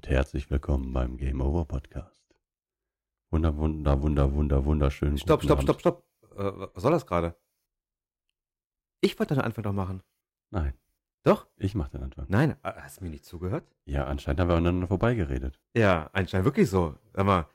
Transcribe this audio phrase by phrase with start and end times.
[0.00, 2.24] und herzlich willkommen beim Game Over Podcast.
[3.30, 5.18] Wunder, wunder, wunder, wunder, wunderschön.
[5.18, 6.04] Stopp, stopp, stopp, stopp.
[6.38, 7.36] Äh, was soll das gerade?
[9.02, 10.02] Ich wollte den Anfang doch machen.
[10.48, 10.72] Nein,
[11.22, 11.48] Doch?
[11.58, 12.24] ich mach den Anfang.
[12.30, 13.70] Nein, äh, hast du mir nicht zugehört?
[13.84, 15.60] Ja, anscheinend haben wir aneinander vorbeigeredet.
[15.76, 16.96] Ja, anscheinend wirklich so.
[17.12, 17.46] Sag mal,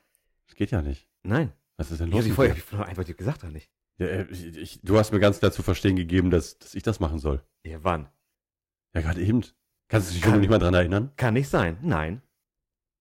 [0.46, 1.08] Das geht ja nicht.
[1.24, 1.52] nein.
[1.78, 2.20] Was ist denn los?
[2.30, 3.72] habe hab ich vorher einfach gesagt, oder nicht?
[3.98, 6.84] Ja, äh, ich, ich, du hast mir ganz klar zu verstehen gegeben, dass, dass ich
[6.84, 7.42] das machen soll.
[7.64, 8.08] Ja, wann?
[8.94, 9.44] Ja, gerade eben.
[9.88, 11.10] Kannst du dich Kann- schon nicht mal dran erinnern?
[11.16, 11.76] Kann nicht sein.
[11.82, 12.22] Nein.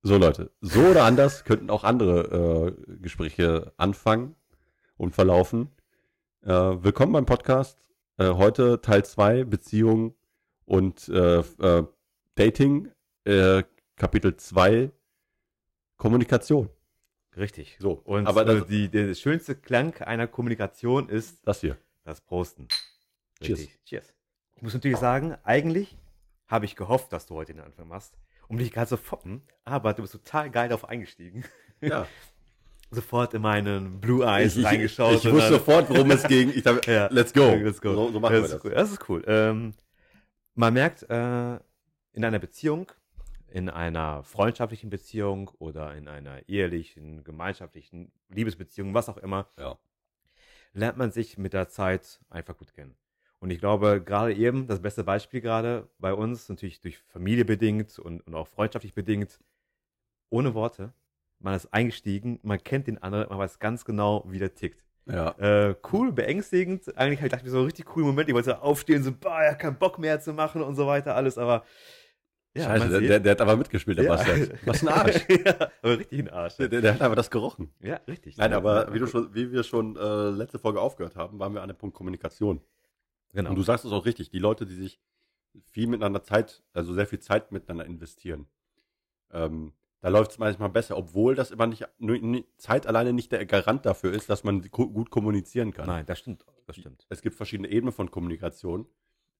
[0.08, 4.36] So, Leute, so oder anders könnten auch andere äh, Gespräche anfangen
[4.98, 5.72] und verlaufen.
[6.44, 7.80] Äh, willkommen beim Podcast.
[8.20, 10.14] Äh, heute Teil 2, Beziehung
[10.66, 11.88] und äh, äh,
[12.36, 12.92] Dating,
[13.24, 13.64] äh,
[13.96, 14.92] Kapitel 2,
[15.98, 16.70] Kommunikation.
[17.36, 17.78] Richtig.
[17.80, 21.78] So, Und aber das, die, der schönste Klang einer Kommunikation ist das hier.
[22.04, 22.68] das Prosten.
[23.42, 23.70] Cheers.
[23.86, 24.14] Cheers.
[24.54, 25.98] Ich muss natürlich sagen, eigentlich
[26.46, 28.16] habe ich gehofft, dass du heute den Anfang machst,
[28.48, 31.44] um dich gerade zu foppen, aber du bist total geil darauf eingestiegen.
[31.82, 32.08] Ja.
[32.92, 35.16] Sofort in meinen Blue Eyes Ich, ich, reingeschaut.
[35.16, 36.52] ich und wusste sofort, worum es ging.
[36.54, 37.08] Ich dachte, Ja.
[37.12, 37.50] let's go.
[37.56, 37.94] Let's go.
[37.94, 38.64] So, so machen das wir das.
[38.64, 38.72] Cool.
[38.72, 39.24] Das ist cool.
[39.28, 39.74] Ähm,
[40.54, 41.56] man merkt äh,
[42.14, 42.92] in einer Beziehung,
[43.50, 49.78] in einer freundschaftlichen Beziehung oder in einer ehelichen, gemeinschaftlichen Liebesbeziehung, was auch immer, Ja.
[50.74, 52.96] lernt man sich mit der Zeit einfach gut kennen.
[53.40, 58.00] Und ich glaube, gerade eben, das beste Beispiel gerade bei uns, natürlich durch Familie bedingt
[58.00, 59.40] und, und auch freundschaftlich bedingt,
[60.30, 60.94] ohne Worte,
[61.40, 64.84] man ist eingestiegen, man kennt den anderen, man weiß ganz genau, wie der tickt.
[65.06, 65.30] Ja.
[65.38, 66.98] Äh, cool, beängstigend.
[66.98, 68.28] Eigentlich halt, dachte ich mir so ein richtig cooler Moment.
[68.28, 71.38] Ich wollte aufstehen, so, bah, ja, keinen Bock mehr zu machen und so weiter, alles,
[71.38, 71.64] aber.
[72.58, 74.16] Scheiße, man der, der, der hat aber mitgespielt, der Ja.
[74.16, 74.52] Bastard.
[74.66, 75.28] Was ein Arsch.
[75.30, 76.56] ja, aber richtig ein Arsch.
[76.56, 77.70] Der, der, hat aber das gerochen.
[77.82, 78.38] Ja, richtig.
[78.38, 81.38] Nein, Ja, aber ja, wie, du schon, wie wir schon äh, letzte Folge aufgehört haben,
[81.38, 82.62] waren wir an dem Punkt Kommunikation.
[83.36, 83.50] Genau.
[83.50, 85.00] Und du sagst es auch richtig, die Leute, die sich
[85.62, 88.48] viel miteinander Zeit, also sehr viel Zeit miteinander investieren,
[89.32, 91.88] ähm, da läuft es manchmal besser, obwohl das immer nicht,
[92.58, 95.88] Zeit alleine nicht der Garant dafür ist, dass man gut kommunizieren kann.
[95.88, 96.46] Nein, das stimmt.
[96.68, 97.06] Das stimmt.
[97.10, 98.88] Es gibt verschiedene Ebenen von Kommunikation.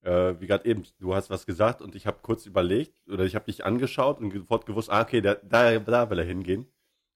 [0.02, 3.34] Äh, wie gerade eben, du hast was gesagt und ich habe kurz überlegt oder ich
[3.34, 6.66] habe dich angeschaut und sofort gewusst, ah, okay, der, da, da will er hingehen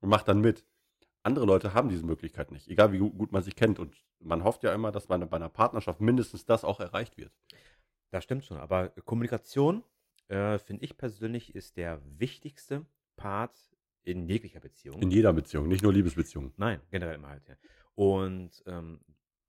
[0.01, 0.65] und macht dann mit.
[1.23, 3.79] Andere Leute haben diese Möglichkeit nicht, egal wie gu- gut man sich kennt.
[3.79, 7.19] Und man hofft ja immer, dass bei einer, bei einer Partnerschaft mindestens das auch erreicht
[7.19, 7.33] wird.
[8.11, 8.57] Das stimmt schon.
[8.57, 9.85] Aber Kommunikation,
[10.29, 12.87] äh, finde ich persönlich, ist der wichtigste
[13.17, 13.57] Part
[14.03, 15.01] in jeglicher Beziehung.
[15.03, 16.53] In jeder Beziehung, nicht nur Liebesbeziehungen.
[16.57, 17.57] Nein, generell immer halt, ja.
[17.95, 19.01] Und ähm,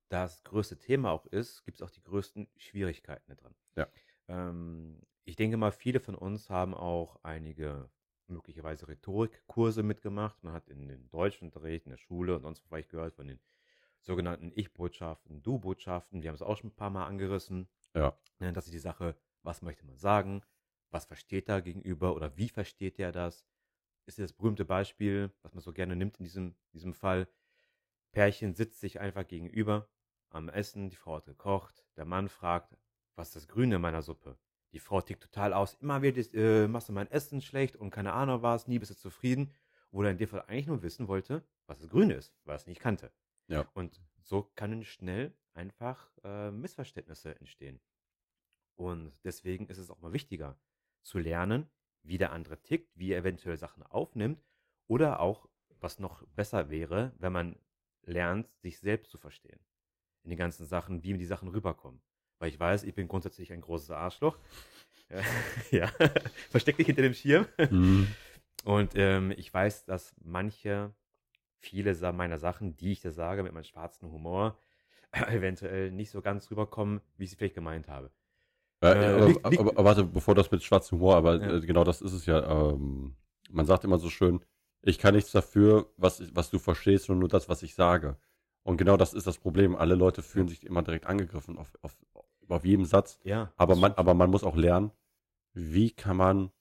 [0.09, 3.55] das größte Thema auch ist, gibt es auch die größten Schwierigkeiten da dran.
[3.77, 3.87] Ja.
[4.27, 7.89] Ähm, ich denke mal, viele von uns haben auch einige
[8.31, 10.43] möglicherweise Rhetorikkurse mitgemacht.
[10.43, 13.39] Man hat in den Deutschunterricht, in der Schule und sonst wo vielleicht gehört von den
[14.01, 16.21] sogenannten Ich-Botschaften, Du-Botschaften.
[16.21, 17.67] Wir haben es auch schon ein paar Mal angerissen.
[17.93, 18.17] Ja.
[18.39, 20.41] Ne, Das ist die Sache, was möchte man sagen?
[20.89, 23.45] Was versteht da gegenüber oder wie versteht der das?
[24.05, 27.27] Ist das berühmte Beispiel, was man so gerne nimmt in diesem, diesem Fall.
[28.11, 29.87] Pärchen sitzt sich einfach gegenüber
[30.29, 32.75] am Essen, die Frau hat gekocht, der Mann fragt,
[33.15, 34.37] was ist das Grüne in meiner Suppe?
[34.73, 38.13] Die Frau tickt total aus, immer wieder äh, machst du mein Essen schlecht und keine
[38.13, 39.53] Ahnung was, nie bist du zufrieden.
[39.93, 42.55] Wo er in dem Fall eigentlich nur wissen wollte, was das Grüne ist, weil er
[42.55, 43.11] es nicht kannte.
[43.47, 43.67] Ja.
[43.73, 47.81] Und so können schnell einfach äh, Missverständnisse entstehen.
[48.75, 50.57] Und deswegen ist es auch mal wichtiger
[51.01, 51.69] zu lernen,
[52.03, 54.41] wie der andere tickt, wie er eventuell Sachen aufnimmt
[54.87, 55.47] oder auch,
[55.79, 57.59] was noch besser wäre, wenn man
[58.03, 59.59] lernt, sich selbst zu verstehen.
[60.23, 62.01] In den ganzen Sachen, wie die Sachen rüberkommen.
[62.41, 64.35] Weil ich weiß, ich bin grundsätzlich ein großes Arschloch.
[65.71, 65.87] ja,
[66.49, 67.45] versteck dich hinter dem Schirm.
[67.69, 68.07] Mhm.
[68.63, 70.93] Und ähm, ich weiß, dass manche,
[71.59, 74.57] viele meiner Sachen, die ich da sage, mit meinem schwarzen Humor,
[75.11, 78.09] eventuell nicht so ganz rüberkommen, wie ich sie vielleicht gemeint habe.
[78.81, 81.57] Äh, Äh, aber, liegt- liegt- aber, aber warte, bevor das mit schwarzem Humor, aber Ja.
[81.57, 82.71] äh, genau das ist es ja.
[82.71, 83.15] Ähm,
[83.51, 84.43] man sagt immer so schön,
[84.81, 88.17] ich kann nichts dafür, was, was du verstehst, sondern nur das, was ich sage.
[88.63, 89.75] Und genau das ist das Problem.
[89.75, 91.95] Alle Leute fühlen sich immer direkt angegriffen auf, auf,
[92.51, 93.19] auf jedem Satz.
[93.23, 93.51] Ja.
[93.57, 94.91] Aber man, aber man muss auch lernen,
[95.53, 96.51] wie kann man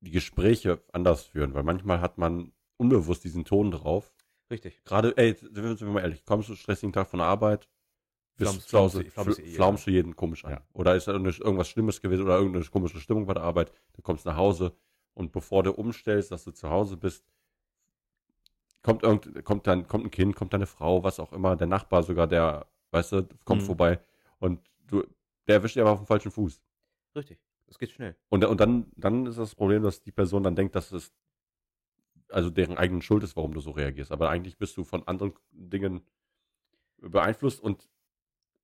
[0.00, 4.12] die Gespräche anders führen, weil manchmal hat man unbewusst diesen Ton drauf.
[4.50, 4.82] Richtig.
[4.84, 7.68] Gerade, ey, sind wir, sind wir mal ehrlich, kommst du stressigen Tag von der Arbeit,
[8.36, 10.52] bist Flaumst- zu Hause, flaumst du- fl- eh, flaumst du jeden komisch an.
[10.52, 10.60] Ja.
[10.74, 14.26] Oder ist da irgendwas Schlimmes gewesen oder irgendeine komische Stimmung bei der Arbeit, du kommst
[14.26, 14.76] nach Hause
[15.14, 17.24] und bevor du umstellst, dass du zu Hause bist,
[18.82, 22.02] kommt irgend, kommt dann, kommt ein Kind, kommt deine Frau, was auch immer, der Nachbar
[22.02, 23.66] sogar, der, weißt du, kommt Mhm.
[23.66, 24.00] vorbei
[24.38, 25.04] und du,
[25.46, 26.60] der erwischt dich aber auf dem falschen Fuß.
[27.16, 27.38] Richtig.
[27.66, 28.16] Das geht schnell.
[28.28, 31.12] Und, und dann, dann ist das Problem, dass die Person dann denkt, dass es
[32.28, 34.12] also deren eigenen Schuld ist, warum du so reagierst.
[34.12, 36.02] Aber eigentlich bist du von anderen Dingen
[36.98, 37.88] beeinflusst und,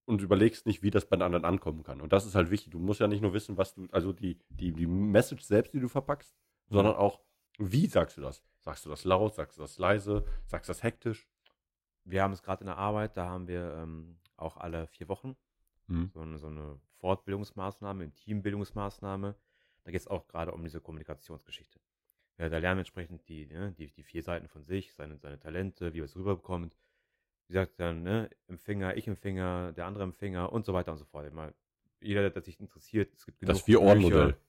[0.06, 2.00] und überlegst nicht, wie das bei den anderen ankommen kann.
[2.00, 2.72] Und das ist halt wichtig.
[2.72, 5.80] Du musst ja nicht nur wissen, was du, also die, die, die Message selbst, die
[5.80, 6.34] du verpackst,
[6.68, 7.20] sondern auch,
[7.58, 8.42] wie sagst du das?
[8.60, 11.28] Sagst du das laut, sagst du das leise, sagst du das hektisch?
[12.04, 15.36] Wir haben es gerade in der Arbeit, da haben wir ähm, auch alle vier Wochen
[15.90, 16.10] Mhm.
[16.12, 19.34] so eine, so eine Fortbildungsmaßnahme, eine Teambildungsmaßnahme.
[19.84, 21.80] Da geht es auch gerade um diese Kommunikationsgeschichte.
[22.38, 25.38] Ja, da lernen wir entsprechend die, ne, die, die vier Seiten von sich, seine, seine
[25.38, 26.76] Talente, wie er es rüberbekommt.
[27.46, 31.04] Wie gesagt, dann ne, Empfänger, ich Empfänger, der andere Empfänger und so weiter und so
[31.04, 31.26] fort.
[31.26, 31.52] Immer,
[32.00, 34.40] jeder, der sich interessiert, es gibt Das genug Vier-Ohren-Modell, Bücher.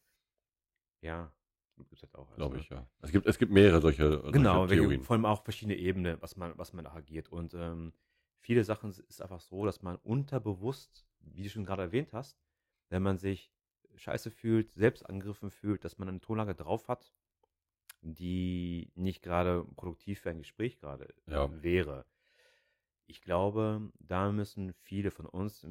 [1.01, 1.33] Ja,
[1.77, 2.33] gibt es halt auch.
[2.35, 2.87] glaube also, ich, ja.
[3.01, 5.01] Es gibt, es gibt mehrere solche, solche Genau, Theorien.
[5.03, 7.29] vor allem auch verschiedene Ebenen, was man, was man da agiert.
[7.29, 7.93] Und ähm,
[8.39, 12.37] viele Sachen ist einfach so, dass man unterbewusst, wie du schon gerade erwähnt hast,
[12.89, 13.51] wenn man sich
[13.95, 17.11] scheiße fühlt, selbst angegriffen fühlt, dass man eine Tonlage drauf hat,
[18.01, 21.49] die nicht gerade produktiv für ein Gespräch gerade Ja.
[21.61, 22.05] wäre.
[23.05, 25.67] Ich glaube, da müssen viele von uns,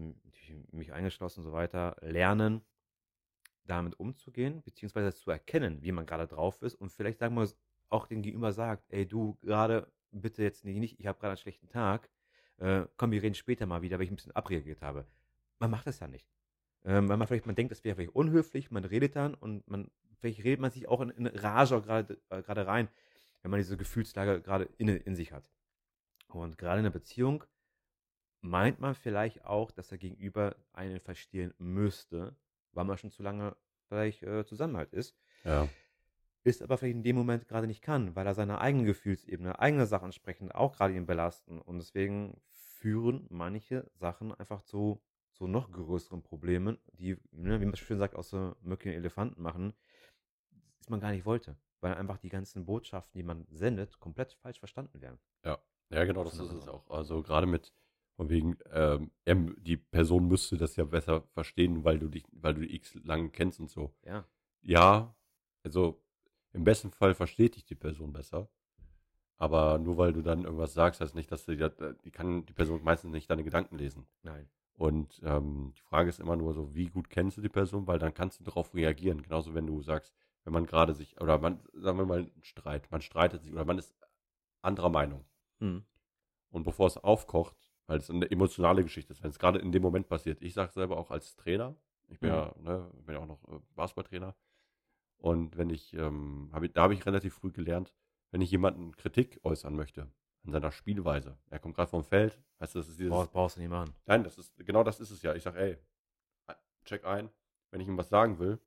[0.72, 2.62] mich eingeschlossen und so weiter, lernen,
[3.64, 7.48] damit umzugehen, beziehungsweise zu erkennen, wie man gerade drauf ist und vielleicht sagen wir
[7.88, 11.36] auch den Gegenüber sagt, ey du gerade bitte jetzt nicht, nicht ich habe gerade einen
[11.38, 12.10] schlechten Tag,
[12.58, 15.06] äh, komm, wir reden später mal wieder, weil ich ein bisschen abreagiert habe.
[15.60, 16.28] Man macht das ja nicht.
[16.84, 19.90] Ähm, weil man vielleicht, man denkt, das wäre vielleicht unhöflich, man redet dann und man,
[20.18, 22.88] vielleicht redet man sich auch in, in Rage gerade äh, rein,
[23.42, 25.48] wenn man diese Gefühlslage gerade in, in sich hat.
[26.28, 27.44] Und gerade in einer Beziehung
[28.40, 32.34] meint man vielleicht auch, dass der Gegenüber einen verstehen müsste,
[32.72, 33.56] weil man schon zu lange
[33.88, 35.14] vielleicht äh, zusammen halt ist,
[35.44, 35.68] Ja.
[36.44, 39.84] ist aber vielleicht in dem Moment gerade nicht kann, weil er seine eigene Gefühlsebene, eigene
[39.84, 41.60] Sachen entsprechend auch gerade ihn belasten.
[41.60, 45.02] Und deswegen führen manche Sachen einfach zu,
[45.40, 49.72] zu noch größeren Problemen, die, ne, wie man schön sagt, aus so Möcken Elefanten machen,
[50.80, 51.56] das man gar nicht wollte.
[51.80, 55.18] Weil einfach die ganzen Botschaften, die man sendet, komplett falsch verstanden werden.
[55.88, 56.90] Ja, genau, das ist es auch.
[56.90, 57.72] Also gerade mit,
[58.16, 59.10] von wegen, ähm,
[59.58, 63.32] die Person müsste das ja besser verstehen, weil du dich, weil du die X lang
[63.32, 63.94] kennst und so.
[64.04, 64.28] Ja.
[64.60, 65.16] Ja,
[65.64, 66.02] also
[66.52, 68.50] im besten Fall versteht dich die Person besser.
[69.38, 72.52] Aber nur weil du dann irgendwas sagst, heißt nicht, dass du, die, die kann die
[72.52, 74.06] Person meistens nicht deine Gedanken lesen.
[74.22, 74.50] Nein.
[74.80, 77.98] Und ähm, die Frage ist immer nur so, wie gut kennst du die Person, weil
[77.98, 79.20] dann kannst du darauf reagieren.
[79.20, 83.02] Genauso wenn du sagst, wenn man gerade sich, oder man, sagen wir mal, Streit, man
[83.02, 83.94] streitet sich oder man ist
[84.62, 85.26] anderer Meinung.
[85.58, 85.84] Hm.
[86.48, 89.82] Und bevor es aufkocht, weil es eine emotionale Geschichte ist, wenn es gerade in dem
[89.82, 91.76] Moment passiert, ich sage selber auch als Trainer,
[92.08, 92.36] ich bin Mhm.
[92.36, 94.34] ja, ne, bin ja auch noch äh, Basketballtrainer.
[95.18, 97.92] Und wenn ich, ähm, hab ich, da habe ich relativ früh gelernt,
[98.30, 100.10] wenn ich jemanden Kritik äußern möchte
[100.44, 103.56] an seiner Spielweise, er kommt gerade vom Feld, weißt du, das ist dieses, Brauchst, brauchst
[103.56, 103.92] du nicht machen.
[104.06, 105.34] nein, das ist, genau das ist es ja.
[105.34, 105.78] Ich sage, ey,
[106.84, 107.28] check ein,
[107.70, 108.58] wenn ich ihm was sagen will,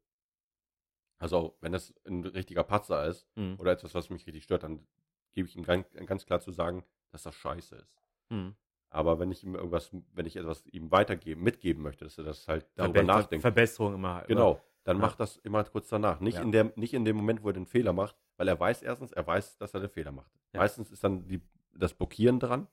[1.20, 3.56] also wenn das ein richtiger Patzer ist, Hm.
[3.60, 4.86] oder etwas, was mich richtig stört, dann
[5.34, 7.96] gebe ich ihm ganz, ganz klar zu sagen, dass das scheiße ist.
[8.30, 8.56] Hm.
[8.90, 12.48] Aber wenn ich ihm irgendwas, wenn ich etwas ihm weitergeben, mitgeben möchte, dass er das
[12.48, 14.22] halt darüber Verbe- nachdenkt, Verbesserung immer.
[14.28, 15.02] genau, dann Ja.
[15.02, 16.20] macht das immer kurz danach.
[16.20, 16.42] Nicht, Ja.
[16.44, 19.12] in der, nicht in dem Moment, wo er den Fehler macht, weil er weiß erstens,
[19.12, 20.32] er weiß, dass er den Fehler macht.
[20.54, 20.60] Ja.
[20.60, 21.42] Meistens ist dann die,
[21.74, 22.68] das Blockieren dran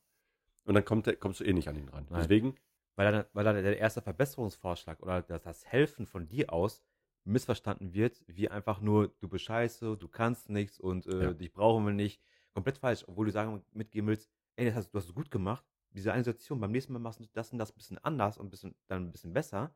[0.64, 2.06] und dann kommt der, kommst du eh nicht an ihn ran.
[2.10, 2.20] Nein.
[2.22, 2.54] Deswegen,
[2.96, 6.82] weil dann, weil dann der erste Verbesserungsvorschlag oder das, das Helfen von dir aus
[7.24, 11.32] missverstanden wird, wie einfach nur, du bist scheiße, du kannst nichts und äh, Ja.
[11.32, 12.20] dich brauchen wir nicht.
[12.54, 15.64] Komplett falsch, obwohl du sagen mitgeben willst, ey, das hast, du hast es gut gemacht,
[15.90, 18.50] diese eine Situation, beim nächsten Mal machst du das und das ein bisschen anders und
[18.50, 19.74] bisschen, dann ein bisschen besser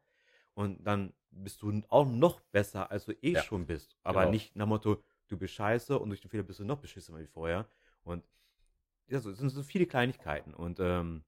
[0.54, 3.42] und dann bist du auch noch besser, als du eh Ja.
[3.42, 3.96] schon bist.
[4.02, 4.30] Aber Genau.
[4.32, 7.18] nicht nach dem Motto, du bist scheiße und durch den Fehler bist du noch beschissener
[7.18, 7.68] wie vorher.
[8.04, 8.25] Und
[9.08, 11.25] ja, so, es sind so viele Kleinigkeiten und ähm,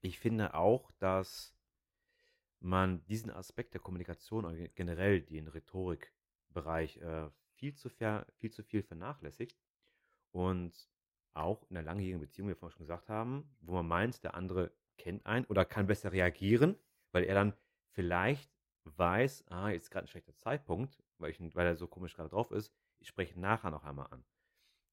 [0.00, 1.54] ich finde auch, dass
[2.60, 8.82] man diesen Aspekt der Kommunikation generell den Rhetorikbereich äh, viel, zu ver, viel zu viel
[8.82, 9.56] vernachlässigt
[10.32, 10.88] und
[11.34, 14.34] auch in einer langjährigen Beziehung, wie wir vorhin schon gesagt haben, wo man meint, der
[14.34, 16.76] andere kennt einen oder kann besser reagieren,
[17.12, 17.54] weil er dann
[17.90, 18.50] vielleicht
[18.84, 22.30] weiß, ah, jetzt ist gerade ein schlechter Zeitpunkt, weil, ich, weil er so komisch gerade
[22.30, 24.24] drauf ist, ich spreche nachher noch einmal an.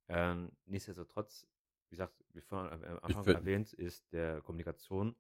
[0.07, 1.47] Ähm, nichtsdestotrotz,
[1.95, 5.15] gesagt, wie vorhin am Anfang erwähnt, ist der Kommunikation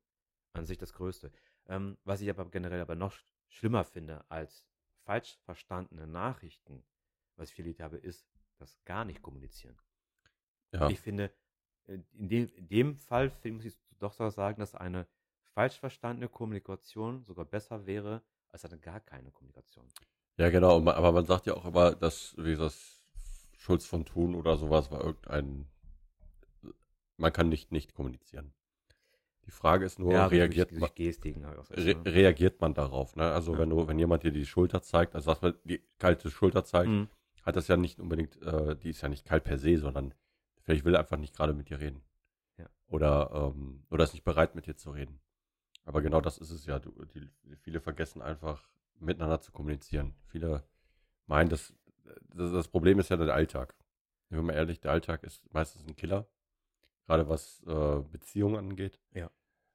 [0.53, 1.31] an sich das Größte.
[1.67, 4.65] Ähm, was ich aber generell aber noch sch- schlimmer finde als
[5.05, 6.83] falsch verstandene Nachrichten,
[7.37, 8.27] was ich viel erlebt habe, ist
[8.57, 9.77] das gar nicht kommunizieren.
[10.71, 11.31] ja, Ich finde,
[11.87, 15.07] äh, in dem, in dem Fall muss ich doch sagen, dass eine
[15.53, 19.93] falsch verstandene Kommunikation sogar besser wäre als eine gar keine Kommunikation.
[20.37, 22.99] ja genau, aber man sagt ja auch immer, dass, wie das
[23.57, 25.67] Schulz von Thun oder sowas war irgendein,
[27.17, 28.53] man kann nicht nicht kommunizieren.
[29.45, 32.01] Die Frage ist nur, ja, reagiert durch, man, Gestiken halt auch so, re ne?
[32.05, 33.31] reagiert man darauf, ne?
[33.31, 33.59] Also Ja.
[33.59, 36.89] wenn du, wenn jemand dir die Schulter zeigt, also was man die kalte Schulter zeigt,
[36.89, 37.09] Mhm.
[37.43, 40.13] hat das ja nicht unbedingt, äh, die ist ja nicht kalt per se, sondern
[40.63, 42.01] vielleicht will er einfach nicht gerade mit dir reden.
[42.57, 42.65] Ja.
[42.87, 45.19] Oder, ähm, oder ist nicht bereit mit dir zu reden.
[45.83, 46.79] Aber genau das ist es ja.
[46.79, 47.29] Du, die,
[47.61, 48.67] viele vergessen einfach
[48.99, 50.15] miteinander zu kommunizieren.
[50.25, 50.63] Viele
[51.27, 51.71] meinen, das,
[52.33, 53.75] das, das Problem ist ja der Alltag.
[54.29, 56.25] Wenn mal ehrlich, der Alltag ist meistens ein Killer.
[57.07, 58.99] Gerade was äh, Beziehungen angeht.
[59.13, 59.31] Ja.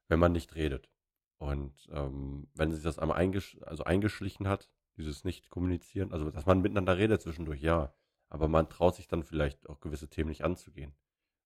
[0.07, 0.89] Wenn man nicht redet.
[1.37, 6.61] Und ähm, wenn sich das einmal eingesch also eingeschlichen hat, dieses Nicht-Kommunizieren, also dass man
[6.61, 7.93] miteinander redet zwischendurch, ja.
[8.29, 10.93] Aber man traut sich dann vielleicht auch gewisse Themen nicht anzugehen.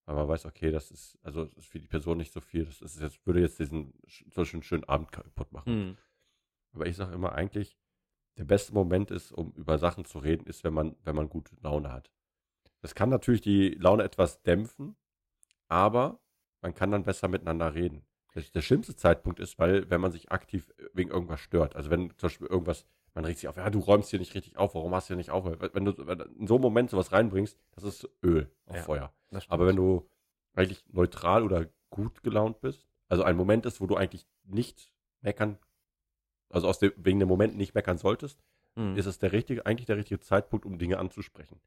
[0.06, 2.65] Weil man weiß, okay, das ist, also das ist für die Person nicht so viel.
[2.65, 3.94] Das ist jetzt, würde jetzt diesen
[4.30, 5.74] solchen schönen Abend kaputt machen.
[5.74, 5.98] Mhm.
[6.74, 7.77] Aber ich sage immer eigentlich,
[8.38, 11.56] der beste Moment ist, um über Sachen zu reden, ist, wenn man, wenn man gute
[11.62, 12.12] Laune hat.
[12.82, 14.96] Das kann natürlich die Laune etwas dämpfen,
[15.67, 16.19] aber
[16.62, 18.05] man kann dann besser miteinander reden.
[18.34, 21.75] Der, der schlimmste Zeitpunkt ist, weil, wenn man sich aktiv wegen irgendwas stört.
[21.75, 24.57] Also wenn zum Beispiel irgendwas, man regt sich auf, ja, du räumst hier nicht richtig
[24.57, 25.45] auf, warum hast du hier nicht auf?
[25.74, 28.84] Wenn du wenn in so einem Moment sowas reinbringst, das ist Öl auf Ja.
[28.84, 29.13] Feuer.
[29.31, 29.50] Das.
[29.50, 30.10] Aber wenn du
[30.53, 34.91] eigentlich neutral oder gut gelaunt bist, also ein Moment ist, wo du eigentlich nicht
[35.22, 35.57] meckern,
[36.50, 38.43] also aus dem, wegen dem Moment nicht meckern solltest,
[38.77, 38.98] Mhm.
[38.98, 41.62] ist es der richtige, eigentlich der richtige Zeitpunkt, um Dinge anzusprechen.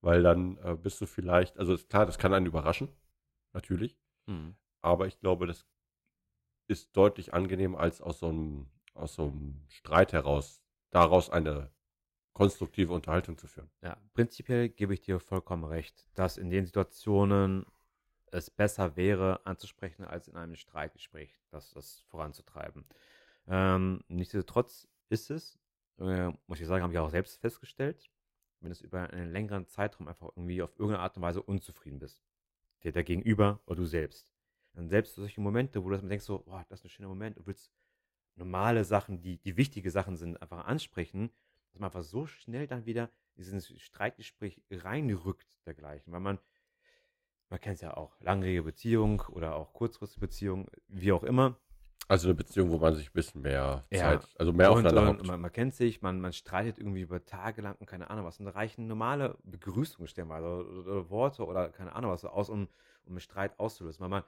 [0.00, 2.88] Weil dann äh, bist du vielleicht, also ist klar, das kann einen überraschen,
[3.56, 4.56] natürlich, Mhm.
[4.82, 5.66] aber ich glaube, das
[6.68, 11.70] ist deutlich angenehmer, als aus so einem, aus so einem Streit heraus, daraus eine
[12.32, 13.70] konstruktive Unterhaltung zu führen.
[13.82, 17.64] Ja, prinzipiell gebe ich dir vollkommen recht, dass in den Situationen
[18.30, 22.84] es besser wäre, anzusprechen, als in einem Streitgespräch das, das voranzutreiben.
[23.46, 25.58] Ähm, nichtsdestotrotz ist es,
[25.98, 28.10] äh, muss ich sagen, habe ich auch selbst festgestellt,
[28.60, 32.25] wenn du über einen längeren Zeitraum einfach irgendwie auf irgendeine Art und Weise unzufrieden bist,
[32.86, 34.28] der, der Gegenüber oder du selbst,
[34.72, 37.44] dann selbst solche Momente, wo du denkst so, boah, das ist ein schöner Moment, du
[37.46, 37.72] willst
[38.36, 41.30] normale Sachen, die, die wichtige Sachen sind, einfach ansprechen,
[41.72, 46.38] dass man einfach so schnell dann wieder in dieses Streitgespräch reinrückt dergleichen, weil man,
[47.48, 51.58] man kennt es ja auch, langjährige Beziehung oder auch kurzfristige Beziehung, wie auch immer.
[52.08, 53.98] Also eine Beziehung, wo man sich ein bisschen mehr Ja.
[53.98, 57.24] Zeit, also mehr und, aufeinander und man, man kennt sich, man, man streitet irgendwie über
[57.24, 58.38] Tage lang und keine Ahnung was.
[58.38, 62.68] Und da reichen normale Begrüßungen stellenweise oder, oder Worte oder keine Ahnung was aus, um,
[63.04, 64.22] um einen Streit auszulösen, weil man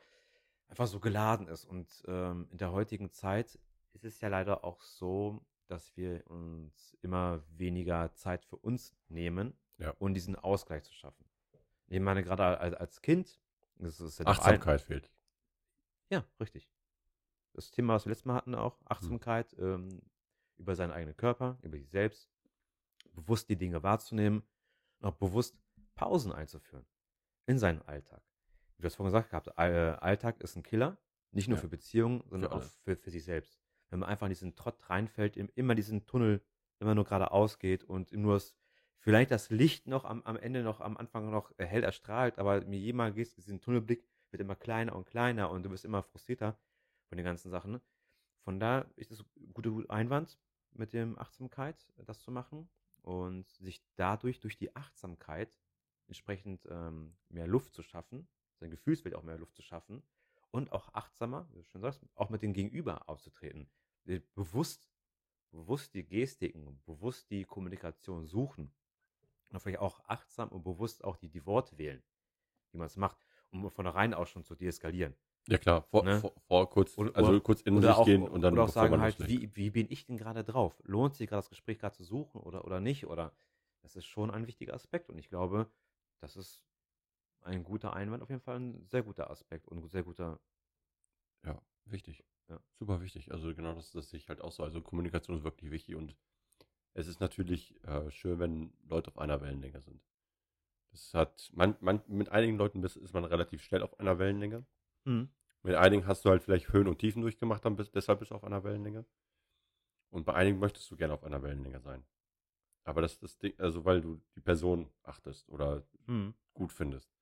[0.69, 1.65] einfach so geladen ist.
[1.67, 3.59] Und ähm, in der heutigen Zeit
[3.93, 9.53] ist es ja leider auch so, dass wir uns immer weniger Zeit für uns nehmen,
[9.79, 9.95] Ja.
[10.01, 11.25] um diesen Ausgleich zu schaffen.
[11.87, 13.41] Ich meine, gerade als, als Kind,
[13.77, 15.11] das ist ja noch ein- Achtsamkeit fehlt.
[16.11, 16.69] ja, richtig.
[17.59, 20.01] Das Thema, was wir letztes Mal hatten, auch Achtsamkeit ähm,
[20.59, 22.31] über seinen eigenen Körper, über sich selbst,
[23.15, 24.45] bewusst die Dinge wahrzunehmen
[25.01, 25.59] und auch bewusst
[25.97, 26.87] Pausen einzuführen
[27.47, 28.23] in seinen Alltag.
[28.77, 30.99] Wie du es vorhin gesagt gehabt, All- Alltag ist ein Killer,
[31.33, 31.63] nicht nur Ja.
[31.63, 32.77] für Beziehungen, sondern auch alles.
[32.85, 33.59] für, für sich selbst.
[33.91, 36.41] Wenn man einfach in diesen Trott reinfällt, im- immer diesen Tunnel
[36.79, 38.55] immer nur geradeaus geht und nur das,
[38.99, 42.61] vielleicht das Licht noch am, am Ende noch am Anfang noch äh, hell erstrahlt, aber
[42.67, 46.57] mir jemand gehst, diesen Tunnelblick wird immer kleiner und kleiner und du wirst immer frustrierter
[47.09, 47.73] von den ganzen Sachen.
[47.73, 47.81] Ne?
[48.43, 50.39] Von da ist es ein guter Einwand
[50.73, 52.69] mit dem Achtsamkeit, das zu machen
[53.03, 55.55] und sich dadurch durch die Achtsamkeit
[56.07, 60.03] entsprechend ähm, mehr Luft zu schaffen, sein Gefühlswelt auch mehr Luft zu schaffen
[60.51, 63.71] und auch achtsamer, wie du schon sagst, auch mit dem Gegenüber aufzutreten.
[64.07, 64.89] Äh, Bewusst,
[65.51, 68.73] bewusst die Gestiken, bewusst die Kommunikation suchen
[69.51, 72.03] und vielleicht auch achtsam und bewusst auch die, die Worte wählen,
[72.73, 73.19] wie man es macht,
[73.51, 75.15] um von vornherein auch schon zu deeskalieren.
[75.49, 76.21] Ja klar, vor, Ne?
[76.21, 79.01] vor, vor kurz, Oder- also kurz in sich auch, gehen und dann oder auch sagen
[79.01, 80.81] halt, wie, wie bin ich denn gerade drauf?
[80.85, 83.07] Lohnt sich gerade das Gespräch gerade zu suchen oder, oder nicht?
[83.07, 83.33] Oder
[83.83, 85.71] das ist schon ein wichtiger Aspekt und ich glaube,
[86.21, 86.65] das ist
[87.43, 90.39] ein guter Einwand, auf jeden Fall ein sehr guter Aspekt und ein sehr guter,
[91.45, 92.25] Ja, wichtig.
[92.49, 92.61] Ja.
[92.79, 93.33] Super wichtig.
[93.33, 94.63] Also genau das, das sehe ich halt auch so.
[94.63, 96.15] Also Kommunikation ist wirklich wichtig und
[96.95, 100.03] es ist natürlich äh, schön, wenn Leute auf einer Wellenlänge sind.
[100.91, 104.67] Das hat, man, man, mit einigen Leuten ist man relativ schnell auf einer Wellenlänge.
[105.63, 108.35] Mit einigen hast du halt vielleicht Höhen und Tiefen durchgemacht, dann bist, deshalb bist du
[108.35, 109.05] auf einer Wellenlänge.
[110.11, 112.07] Und bei einigen möchtest du gerne auf einer Wellenlänge sein.
[112.85, 116.35] Aber das ist das Ding, also weil du die Person achtest oder Hm.
[116.55, 117.13] gut findest.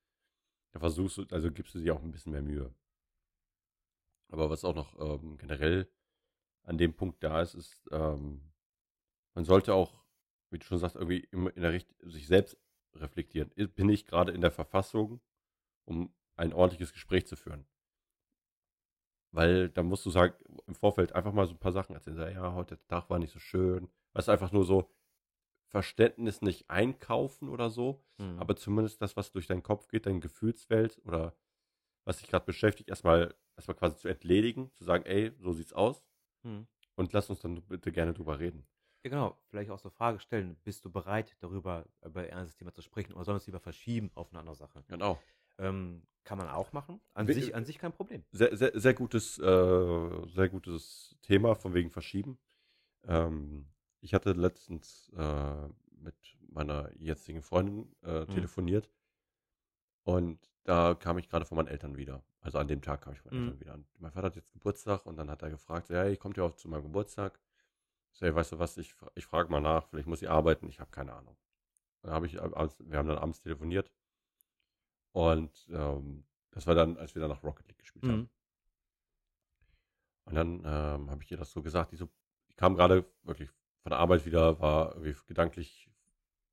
[0.73, 2.73] Da versuchst du, also gibst du dir auch ein bisschen mehr Mühe.
[4.28, 5.90] Aber was auch noch ähm, generell
[6.62, 8.52] an dem Punkt da ist, ist, ähm,
[9.35, 10.05] man sollte auch,
[10.50, 12.57] wie du schon sagst, irgendwie immer in der Richt sich selbst
[12.95, 13.50] reflektieren.
[13.75, 15.21] Bin ich gerade in der Verfassung,
[15.85, 17.66] um ein ordentliches Gespräch zu führen?
[19.37, 20.35] Weil da musst du sagen,
[20.66, 22.16] im Vorfeld einfach mal so ein paar Sachen erzählen.
[22.16, 23.90] Sagen, ja, heute der Tag war nicht so schön.
[24.14, 24.90] Weißt du, einfach nur so
[25.69, 28.40] Verständnis nicht einkaufen oder so, Hm.
[28.40, 31.37] aber zumindest das, was durch deinen Kopf geht, deine Gefühlswelt oder
[32.07, 36.05] was dich gerade beschäftigt, erstmal erstmal quasi zu entledigen, zu sagen, ey, so sieht's aus
[36.45, 36.62] Hm.
[36.97, 38.66] und lass uns dann bitte gerne drüber reden.
[39.05, 39.38] Ja, genau.
[39.49, 43.12] Vielleicht auch so Frage stellen, bist du bereit, darüber, über ein ernstes Thema zu sprechen
[43.14, 44.85] oder sollen wir es lieber verschieben auf eine andere Sache?
[44.88, 45.25] Genau.
[45.59, 47.01] Ähm, kann man auch machen.
[47.15, 48.25] An Wie- sich, an sich kein Problem.
[48.33, 52.39] Sehr, sehr, sehr gutes, äh, sehr gutes Thema von wegen Verschieben.
[53.05, 53.69] Ähm,
[54.01, 56.17] ich hatte letztens äh, mit
[56.49, 58.27] meiner jetzigen Freundin äh, Mhm.
[58.31, 58.91] telefoniert.
[60.05, 62.25] Und da kam ich gerade von meinen Eltern wieder.
[62.41, 63.47] Also an dem Tag kam ich von meinen Mhm.
[63.49, 63.75] Eltern wieder.
[63.75, 66.55] Und mein Vater hat jetzt Geburtstag und dann hat er gefragt, hey, kommt ihr auch
[66.55, 67.41] zu meinem Geburtstag?
[68.13, 70.69] Ich so, hey, weißt du was, ich, ich frage mal nach, vielleicht muss sie arbeiten,
[70.69, 71.37] ich habe keine Ahnung.
[72.03, 73.91] Dann habe ich, wir haben dann abends telefoniert.
[75.17, 78.19] Und ähm, das war dann, als wir dann nach Rocket League gespielt haben.
[78.19, 78.29] Mhm.
[80.27, 81.93] Und dann ähm, habe ich ihr das so gesagt.
[81.93, 82.07] Die, so,
[82.51, 83.49] die kam gerade wirklich
[83.83, 85.91] von der Arbeit wieder, war irgendwie gedanklich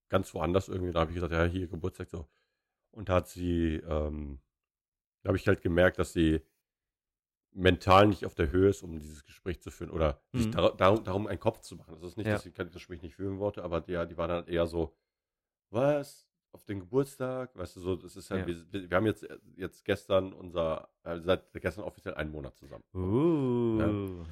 [0.07, 0.93] ganz woanders irgendwie.
[0.93, 2.25] Da habe ich gesagt, ja, hier Geburtstag so.
[2.91, 4.39] Und da hat sie, ähm,
[5.23, 6.41] da habe ich halt gemerkt, dass sie
[7.51, 10.51] mental nicht auf der Höhe ist, um dieses Gespräch zu führen oder sich Mhm.
[10.51, 11.95] dar darum, darum einen Kopf zu machen.
[11.95, 12.33] Das ist nicht, Ja.
[12.33, 14.95] dass sie das Gespräch nicht führen wollte, aber die, die war dann eher so,
[15.69, 16.29] was?
[16.53, 17.55] Auf den Geburtstag?
[17.55, 18.55] Weißt du, so, das ist halt, Ja.
[18.71, 22.83] wir, wir haben jetzt, jetzt gestern unser, äh, seit gestern offiziell einen Monat zusammen.
[22.93, 24.23] Uh.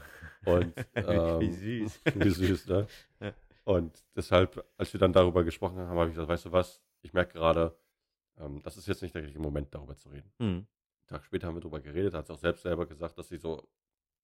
[0.46, 2.01] Und ähm, Wie süß.
[2.16, 2.88] wie süß, ne?
[3.20, 3.34] Ja.
[3.63, 7.13] Und deshalb, als wir dann darüber gesprochen haben, habe ich gesagt, weißt du was, ich
[7.13, 7.75] merke gerade,
[8.38, 10.32] ähm, das ist jetzt nicht der richtige Moment, darüber zu reden.
[10.40, 10.46] Mhm.
[10.46, 10.68] Einen
[11.08, 13.68] Tag später haben wir darüber geredet, hat sie auch selbst selber gesagt, dass sie so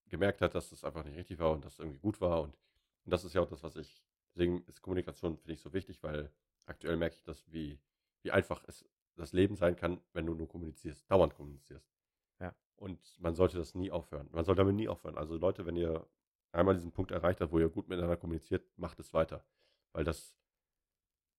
[0.08, 2.42] gemerkt hat, dass das einfach nicht richtig war und dass es irgendwie gut war.
[2.42, 2.56] Und,
[3.06, 6.02] und das ist ja auch das, was ich, deswegen ist Kommunikation, finde ich, so wichtig,
[6.04, 6.32] weil
[6.66, 7.80] aktuell merke ich das, wie,
[8.24, 11.90] wie einfach es das Leben sein kann, wenn du nur kommunizierst, dauernd kommunizierst.
[12.40, 12.56] Ja.
[12.76, 14.30] Und man sollte das nie aufhören.
[14.32, 15.18] Man soll damit nie aufhören.
[15.18, 16.08] Also Leute, wenn ihr
[16.52, 19.44] einmal diesen Punkt erreicht habt, wo ihr gut miteinander kommuniziert, macht es weiter.
[19.94, 20.36] Weil das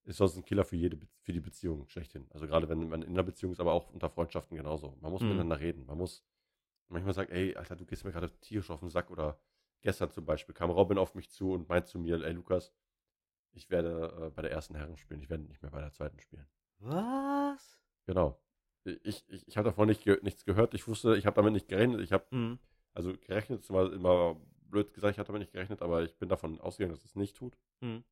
[0.04, 2.26] ist sonst ein Killer für jede für die Beziehung schlechthin.
[2.30, 4.96] Also gerade wenn man in einer Beziehung ist, aber auch unter Freundschaften genauso.
[5.00, 5.28] Man muss Mhm.
[5.28, 5.86] miteinander reden.
[5.86, 6.24] Man muss
[6.88, 9.10] manchmal sagen, ey, Alter, du gehst mir gerade tierisch auf den Sack.
[9.10, 9.38] Oder
[9.82, 12.72] gestern zum Beispiel kam Robin auf mich zu und meint zu mir, ey Lukas,
[13.52, 16.18] ich werde äh, bei der ersten Herren spielen, ich werde nicht mehr bei der zweiten
[16.20, 16.46] spielen.
[16.80, 17.78] Was?
[18.06, 18.38] Genau.
[18.84, 20.74] Ich, ich, ich habe davon nicht nichts gehört.
[20.74, 22.00] Ich wusste, ich habe damit nicht gerechnet.
[22.00, 22.58] Ich habe, Mhm.
[22.94, 26.28] also gerechnet ist immer, immer blöd gesagt, ich habe damit nicht gerechnet, aber ich bin
[26.28, 27.56] davon ausgegangen, dass es nicht tut.
[27.80, 28.04] Mhm.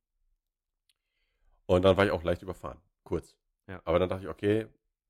[1.65, 2.79] Und dann war ich auch leicht überfahren.
[3.03, 3.35] Kurz.
[3.67, 3.81] Ja.
[3.85, 4.67] Aber dann dachte ich, okay,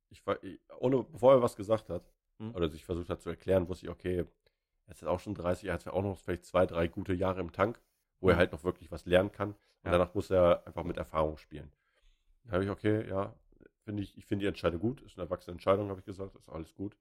[0.10, 2.04] ich war, ich, ohne, bevor er was gesagt hat,
[2.40, 2.54] Mhm.
[2.54, 5.68] oder sich versucht hat zu erklären, wusste ich, okay, er ist jetzt auch schon 30,
[5.70, 7.82] er hat auch noch vielleicht zwei, drei gute Jahre im Tank,
[8.20, 8.40] wo er Mhm.
[8.40, 9.50] halt noch wirklich was lernen kann.
[9.50, 9.92] Und Ja.
[9.92, 11.72] danach muss er einfach mit Erfahrung spielen.
[12.46, 13.34] Da habe ich, okay, ja,
[13.88, 16.50] finde ich, ich finde die Entscheidung gut, ist eine erwachsene Entscheidung, habe ich gesagt, ist
[16.50, 16.98] alles gut.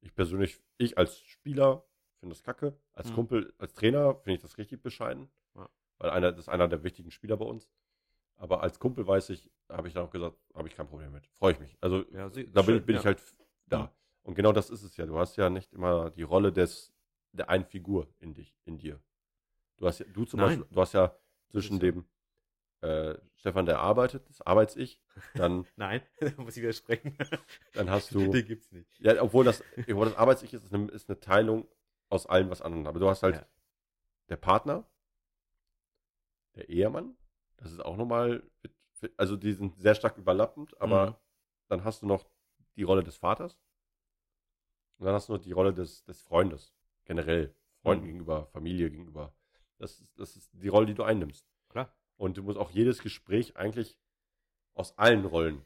[0.00, 1.84] Ich persönlich, ich als Spieler
[2.18, 2.76] finde das kacke.
[2.92, 3.14] Als Mhm.
[3.14, 5.30] Kumpel, als Trainer finde ich das richtig bescheiden.
[5.54, 5.70] Ja.
[5.98, 7.70] Weil einer, das ist einer der wichtigen Spieler bei uns.
[8.36, 11.24] Aber als Kumpel weiß ich, habe ich dann auch gesagt, habe ich kein Problem mit.
[11.28, 11.78] Freue ich mich.
[11.80, 13.00] Also Ja, sie- da bin, schön, bin ja.
[13.00, 13.22] ich halt
[13.66, 13.82] da.
[13.84, 13.88] Mhm.
[14.24, 15.06] Und genau das ist es ja.
[15.06, 16.92] Du hast ja nicht immer die Rolle des
[17.32, 19.00] der einen Figur in dich, in dir.
[19.76, 20.48] Du hast ja, du zum Nein.
[20.60, 21.16] Beispiel, du hast ja
[21.48, 22.04] zwischen dem
[22.84, 25.00] äh, Stefan, der arbeitet, das Arbeits-Ich,
[25.34, 27.16] dann, Nein, da muss ich widersprechen.
[27.74, 28.88] dann hast du, Den gibt's nicht.
[29.00, 31.66] ja, obwohl das, obwohl das Arbeits-Ich ist, ist eine, ist eine Teilung
[32.10, 32.86] aus allem, was anderen.
[32.86, 33.46] Aber du hast halt Ja.
[34.28, 34.84] der Partner,
[36.54, 37.16] der Ehemann,
[37.56, 38.42] das ist auch nochmal,
[39.16, 41.14] also die sind sehr stark überlappend, aber Mhm.
[41.68, 42.26] dann hast du noch
[42.76, 43.58] die Rolle des Vaters
[44.98, 48.08] und dann hast du noch die Rolle des, des Freundes, generell, Freunden Mhm.
[48.08, 49.34] gegenüber, Familie gegenüber.
[49.78, 51.46] Das ist, das ist die Rolle, die du einnimmst.
[52.16, 53.98] Und du musst auch jedes Gespräch eigentlich
[54.74, 55.62] aus allen Rollen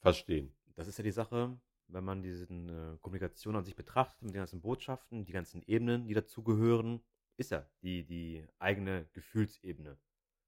[0.00, 0.52] verstehen.
[0.74, 4.40] Das ist ja die Sache, wenn man diese äh, Kommunikation an sich betrachtet, mit den
[4.40, 7.00] ganzen Botschaften, die ganzen Ebenen, die dazugehören,
[7.36, 9.98] ist ja die, die eigene Gefühlsebene.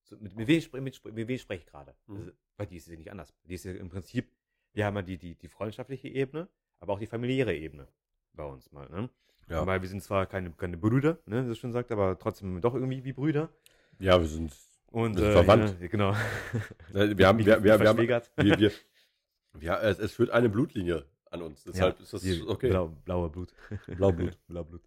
[0.03, 1.95] So, mit, mit, wem, mit, spre- mit wem spreche ich gerade?
[2.07, 2.17] Mhm.
[2.17, 3.35] Also, bei die ist es ja nicht anders.
[3.45, 4.33] Die ist ja im Prinzip,
[4.73, 6.49] wir haben ja die, die, die freundschaftliche Ebene,
[6.81, 7.89] aber auch die familiäre Ebene
[8.33, 8.89] bei uns mal.
[8.89, 9.11] Ne?
[9.49, 12.61] Ja, Weil wir sind zwar keine, keine Brüder, ne, wie du schon sagt, aber trotzdem
[12.61, 13.49] doch irgendwie wie Brüder.
[13.99, 14.55] ja wir sind,
[14.91, 15.77] Und, äh, verwandt.
[15.81, 16.13] Ja, genau.
[16.95, 18.73] äh, wir haben, wir, wir, wir haben, wir, wir,
[19.61, 21.65] ja, es, es führt eine Blutlinie an uns.
[21.65, 22.71] Deshalb ist das okay.
[22.71, 23.53] Blau, blauer Blut.
[23.87, 24.39] Blaublut.
[24.47, 24.83] Blaublut.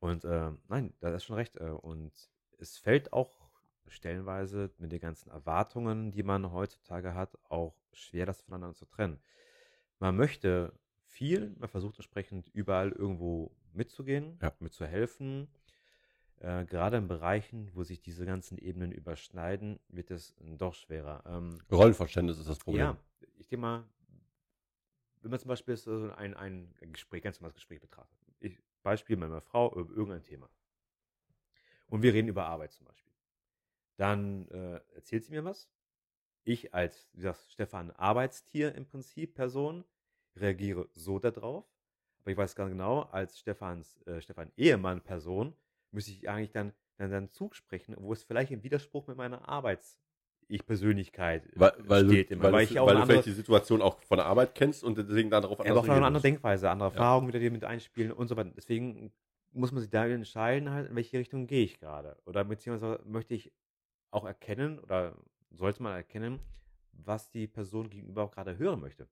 [0.00, 1.56] Und ähm, nein, da ist schon recht.
[1.56, 2.12] Äh, und
[2.58, 3.50] es fällt auch
[3.86, 9.20] stellenweise mit den ganzen Erwartungen, die man heutzutage hat, auch schwer, das voneinander zu trennen.
[9.98, 10.72] Man möchte
[11.04, 14.52] viel, man versucht entsprechend überall irgendwo mitzugehen, Ja.
[14.58, 15.48] mitzuhelfen.
[16.42, 21.22] Äh, gerade in Bereichen, wo sich diese ganzen Ebenen überschneiden, wird es doch schwerer.
[21.24, 22.82] Ähm, Rollenverständnis ist das Problem.
[22.82, 22.96] ja,
[23.38, 23.84] ich denke mal,
[25.20, 28.18] wenn man zum Beispiel so ein, ein Gespräch, ganz normales Gespräch betrachtet.
[28.40, 30.50] Ich, Beispiel mit meiner Frau über irgendein Thema.
[31.86, 33.12] Und wir reden über Arbeit zum Beispiel.
[33.96, 35.70] Dann äh, erzählt sie mir was.
[36.42, 39.84] Ich als, wie gesagt, Stefan Arbeitstier im Prinzip, Person,
[40.34, 41.72] reagiere so darauf.
[42.22, 45.54] Aber ich weiß ganz genau, als Stefans, äh, Stefan Ehemann, Person,
[45.92, 49.48] müsste ich eigentlich dann, dann, dann Zug sprechen, wo es vielleicht im Widerspruch mit meiner
[49.48, 53.82] Arbeits-Ich-Persönlichkeit Weil, weil, steht du, weil, Weil du, ich auch weil du vielleicht die Situation
[53.82, 56.22] auch von der Arbeit kennst und deswegen darauf ja, aber auch noch eine andere reagieren
[56.22, 56.94] Denkweise, andere Ja.
[56.94, 58.50] Erfahrungen, mit der mit einspielen und so weiter.
[58.56, 59.12] Deswegen
[59.52, 62.16] muss man sich da entscheiden, halt, in welche Richtung gehe ich gerade.
[62.24, 63.52] Oder beziehungsweise möchte ich
[64.10, 65.16] auch erkennen oder
[65.50, 66.40] sollte man erkennen,
[66.92, 69.08] was die Person gegenüber auch gerade hören möchte.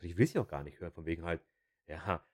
[0.00, 1.44] Ich will sie auch gar nicht hören, von wegen halt,
[1.86, 2.24] ja,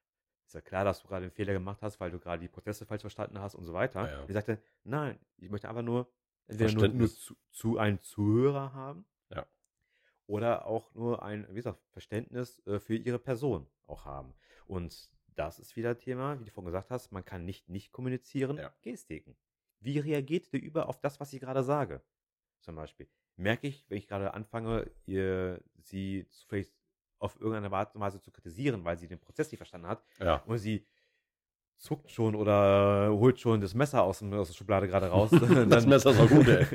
[0.51, 2.85] ist ja klar, dass du gerade einen Fehler gemacht hast, weil du gerade die Prozesse
[2.85, 4.03] falsch verstanden hast und so weiter.
[4.07, 4.25] Ja, ja.
[4.27, 6.11] Ich sagte, nein, ich möchte einfach nur
[6.49, 7.21] entweder nur, nur Verständnis.
[7.21, 9.47] zu, zu einen Zuhörer haben Ja.
[10.27, 14.35] oder auch nur ein, wie gesagt, Verständnis äh, für ihre Person auch haben.
[14.67, 18.57] Und das ist wieder Thema, wie du vorhin gesagt hast, man kann nicht nicht kommunizieren,
[18.59, 18.73] Ja.
[18.83, 19.37] Gestiken.
[19.79, 22.03] Wie reagiert der über auf das, was ich gerade sage?
[22.61, 23.09] Zum Beispiel.
[23.37, 26.73] Merke ich, wenn ich gerade anfange, ihr, sie zu, vielleicht
[27.21, 30.43] auf irgendeine Art und Weise zu kritisieren, weil sie den Prozess nicht verstanden hat, Ja.
[30.47, 30.85] und sie
[31.77, 35.31] zuckt schon oder holt schon das Messer aus, dem, aus der Schublade gerade raus.
[35.41, 36.67] dann, Das Messer ist auch gut, ey.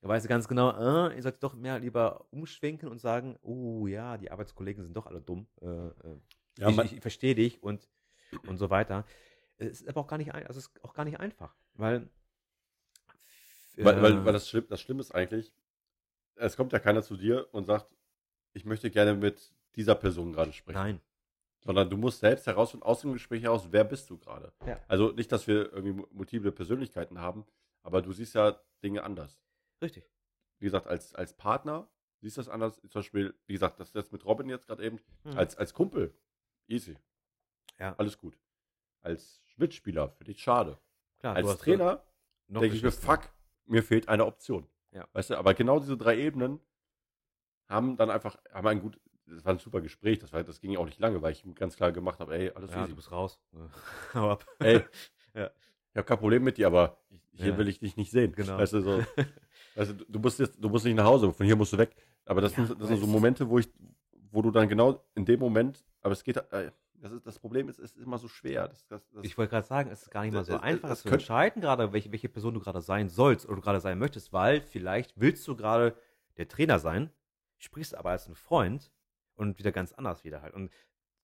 [0.00, 3.86] Da weiß sie ganz genau, äh, ihr solltet doch mehr lieber umschwenken und sagen, oh
[3.86, 5.48] ja, die Arbeitskollegen sind doch alle dumm.
[5.60, 6.20] Äh, äh,
[6.58, 7.88] Ja, ich, ich, verstehe dich und,
[8.46, 9.04] und so weiter.
[9.58, 12.08] Es ist aber auch gar nicht, ein, also ist auch gar nicht einfach, weil,
[13.76, 15.52] Weil, weil, äh, weil das, Schlimm, das Schlimme ist eigentlich,
[16.36, 17.86] es kommt ja keiner zu dir und sagt,
[18.54, 20.78] ich möchte gerne mit dieser Person gerade sprechen.
[20.78, 21.00] nein,
[21.60, 24.52] Sondern du musst selbst herausfinden, aus dem Gespräch heraus, wer bist du gerade.
[24.66, 24.80] Ja.
[24.88, 27.44] Also nicht, dass wir irgendwie mu- multiple Persönlichkeiten haben,
[27.82, 29.40] aber du siehst ja Dinge anders.
[29.80, 30.04] richtig.
[30.58, 31.88] Wie gesagt, als, als Partner
[32.20, 32.76] siehst du das anders.
[32.82, 35.36] Zum Beispiel, wie gesagt, das jetzt mit Robin jetzt gerade eben, Mhm.
[35.36, 36.14] als, als Kumpel,
[36.68, 36.96] easy.
[37.80, 37.94] Ja.
[37.98, 38.38] Alles gut.
[39.00, 40.78] Als Mitspieler, für dich schade.
[41.18, 42.04] Klar, als Trainer
[42.46, 43.28] denke ich mir, fuck,
[43.66, 44.68] mir fehlt eine Option.
[44.92, 45.08] Ja.
[45.14, 46.60] Weißt du, aber genau diese drei Ebenen
[47.68, 50.72] haben dann einfach, haben ein gut, das war ein super Gespräch, das, war, das ging
[50.72, 52.90] ja auch nicht lange, weil ich ganz klar gemacht habe, ey, alles Ja, easy.
[52.90, 53.38] du bist raus.
[54.14, 54.46] Hau ab.
[54.58, 54.82] Ey,
[55.34, 55.50] Ja.
[55.92, 56.98] ich habe kein Problem mit dir, aber
[57.32, 57.58] hier Ja.
[57.58, 58.32] will ich dich nicht sehen.
[58.32, 58.58] Genau.
[58.58, 58.98] Weißt du, so,
[59.76, 61.94] weißt du, du musst jetzt, du musst nicht nach Hause, von hier musst du weg.
[62.26, 63.68] Aber das, Ja, sind, das sind so Momente, wo ich,
[64.30, 67.68] wo du dann genau in dem Moment, aber es geht, äh, das, ist, das Problem
[67.68, 68.68] ist, es ist immer so schwer.
[68.68, 70.62] Das, das, das, Ich wollte gerade sagen, es ist gar nicht mal so Es- es-
[70.64, 73.80] einfach, es zu entscheiden, gerade welche, welche Person du gerade sein sollst oder du gerade
[73.80, 75.96] sein möchtest, weil vielleicht willst du gerade
[76.36, 77.10] der Trainer sein,
[77.58, 78.90] sprichst aber als ein Freund
[79.42, 80.54] und wieder ganz anders wieder halt.
[80.54, 80.70] Und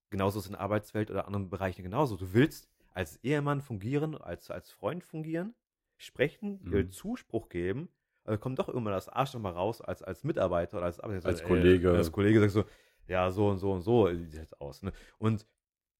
[0.09, 2.17] genauso ist es in der Arbeitswelt oder anderen Bereichen genauso.
[2.17, 5.55] Du willst als Ehemann fungieren, als, als Freund fungieren,
[5.97, 6.91] sprechen, Mhm.
[6.91, 7.89] Zuspruch geben,
[8.23, 11.27] aber kommt doch immer das Arsch noch mal raus als, als Mitarbeiter oder als Arbeiter.
[11.27, 11.91] Als Ey, Kollege.
[11.91, 12.63] Als Kollege sagst du,
[13.07, 14.83] ja, so und so und so sieht das aus.
[14.83, 14.91] Ne?
[15.17, 15.45] Und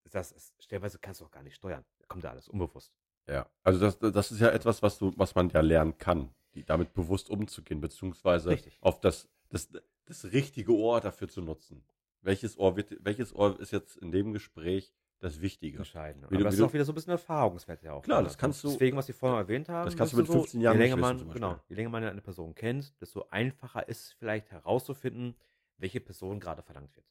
[0.06, 1.84] das ist, stellenweise kannst du auch gar nicht steuern.
[2.08, 2.94] Kommt da alles unbewusst.
[3.28, 6.64] Ja, also das, das ist ja etwas, was du, was man ja lernen kann, die
[6.64, 8.78] damit bewusst umzugehen, beziehungsweise Richtig.
[8.82, 9.70] auf das, das,
[10.06, 11.84] das richtige Ohr dafür zu nutzen.
[12.22, 15.80] Welches Ohr wird, welches Ohr ist jetzt in dem Gespräch das Wichtige?
[15.80, 16.22] entscheiden.
[16.24, 18.02] Wie Aber du- wie ist auch wieder so ein bisschen Erfahrungswert ja auch.
[18.04, 18.28] Klar, ne?
[18.28, 19.86] das kannst du- Deswegen, was wir vorhin erwähnt haben.
[19.86, 21.32] das kannst du mit 15 Jahren je nicht länger man.
[21.34, 25.36] Genau, je länger man eine Person kennt, desto einfacher ist es vielleicht herauszufinden,
[25.78, 27.06] welche Person gerade verlangt wird.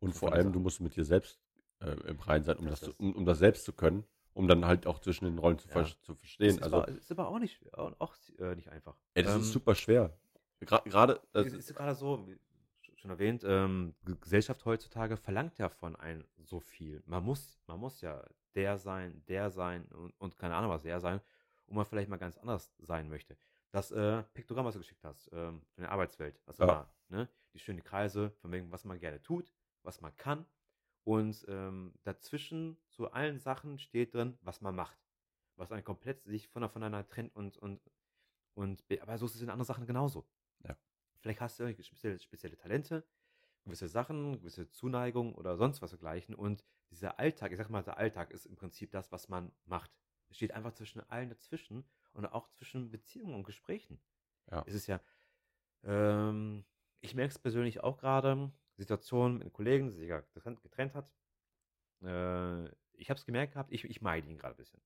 [0.00, 0.52] Und So vor allem, Sachen.
[0.54, 1.38] du musst mit dir selbst
[1.80, 4.48] äh, im Reinen sein, um Das das, zu, um, um das selbst zu können, um
[4.48, 5.72] dann halt auch zwischen den Rollen zu, Ja.
[5.84, 6.48] ver zu verstehen.
[6.56, 8.96] ist, Also, aber, ist aber auch nicht, auch, auch äh, nicht einfach.
[9.12, 10.16] ey, das Ähm, ist super schwer.
[10.62, 12.26] Gra- Gerade, äh, Es ist gerade so,
[13.06, 17.02] schon erwähnt, ähm, Gesellschaft heutzutage verlangt ja von einem so viel.
[17.06, 21.00] Man muss, man muss ja der sein, der sein und, und keine Ahnung was der
[21.00, 21.20] sein,
[21.66, 23.36] wo man vielleicht mal ganz anders sein möchte.
[23.70, 26.66] Das äh, Piktogramm, was du geschickt hast, ähm, von der Arbeitswelt, was Ja.
[26.66, 27.28] war, ne?
[27.52, 30.44] Die schönen Kreise, von wegen, was man gerne tut, was man kann.
[31.04, 34.98] Und ähm, dazwischen zu allen Sachen steht drin, was man macht.
[35.54, 37.80] Was einen komplett sich von, voneinander trennt und, und,
[38.54, 40.26] und be- aber so ist es in anderen Sachen genauso.
[41.26, 43.04] Vielleicht hast du irgendwelche spezielle, spezielle Talente,
[43.64, 46.36] gewisse Sachen, gewisse Zuneigung oder sonst was dergleichen.
[46.36, 49.90] Und dieser Alltag, ich sag mal, der Alltag ist im Prinzip das, was man macht.
[50.28, 54.00] Es steht einfach zwischen allen dazwischen und auch zwischen Beziehungen und Gesprächen.
[54.52, 54.62] Ja.
[54.68, 55.00] Es ist ja,
[55.82, 56.64] ähm,
[57.00, 60.94] ich merke es persönlich auch gerade, Situationen mit einem Kollegen, der sich ja getrennt, getrennt
[60.94, 61.10] hat.
[62.02, 64.80] Äh, ich habe es gemerkt gehabt, ich, ich meide ihn gerade ein bisschen.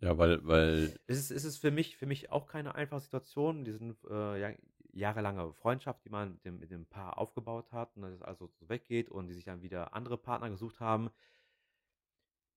[0.00, 3.64] ja, weil, weil, Es ist, es ist für, mich, für mich auch keine einfache Situation,
[3.64, 4.56] diese äh, ja-
[4.92, 8.68] jahrelange Freundschaft, die man mit dem, mit dem Paar aufgebaut hat und das also so
[8.68, 11.10] weggeht und die sich dann wieder andere Partner gesucht haben.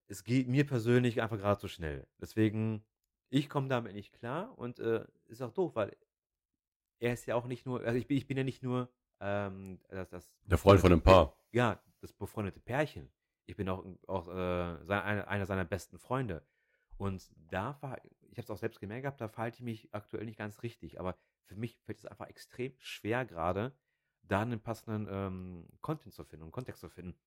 [0.07, 2.07] Es geht mir persönlich einfach gerade zu schnell.
[2.19, 2.83] Deswegen,
[3.29, 5.95] ich komme damit nicht klar und äh, ist auch doof, weil
[6.99, 9.79] er ist ja auch nicht nur, also ich bin, ich bin ja nicht nur ähm,
[9.89, 11.35] das, das der Freund von dem Paar.
[11.51, 13.11] ja, das befreundete Pärchen.
[13.45, 16.45] Ich bin auch, auch äh, sein, einer, einer seiner besten Freunde.
[16.97, 17.97] Und da war,
[18.29, 20.99] ich habe es auch selbst gemerkt gehabt, da verhalte ich mich aktuell nicht ganz richtig.
[20.99, 23.75] Aber für mich fällt es einfach extrem schwer gerade,
[24.23, 27.17] da einen passenden ähm, Content zu finden und Kontext zu finden.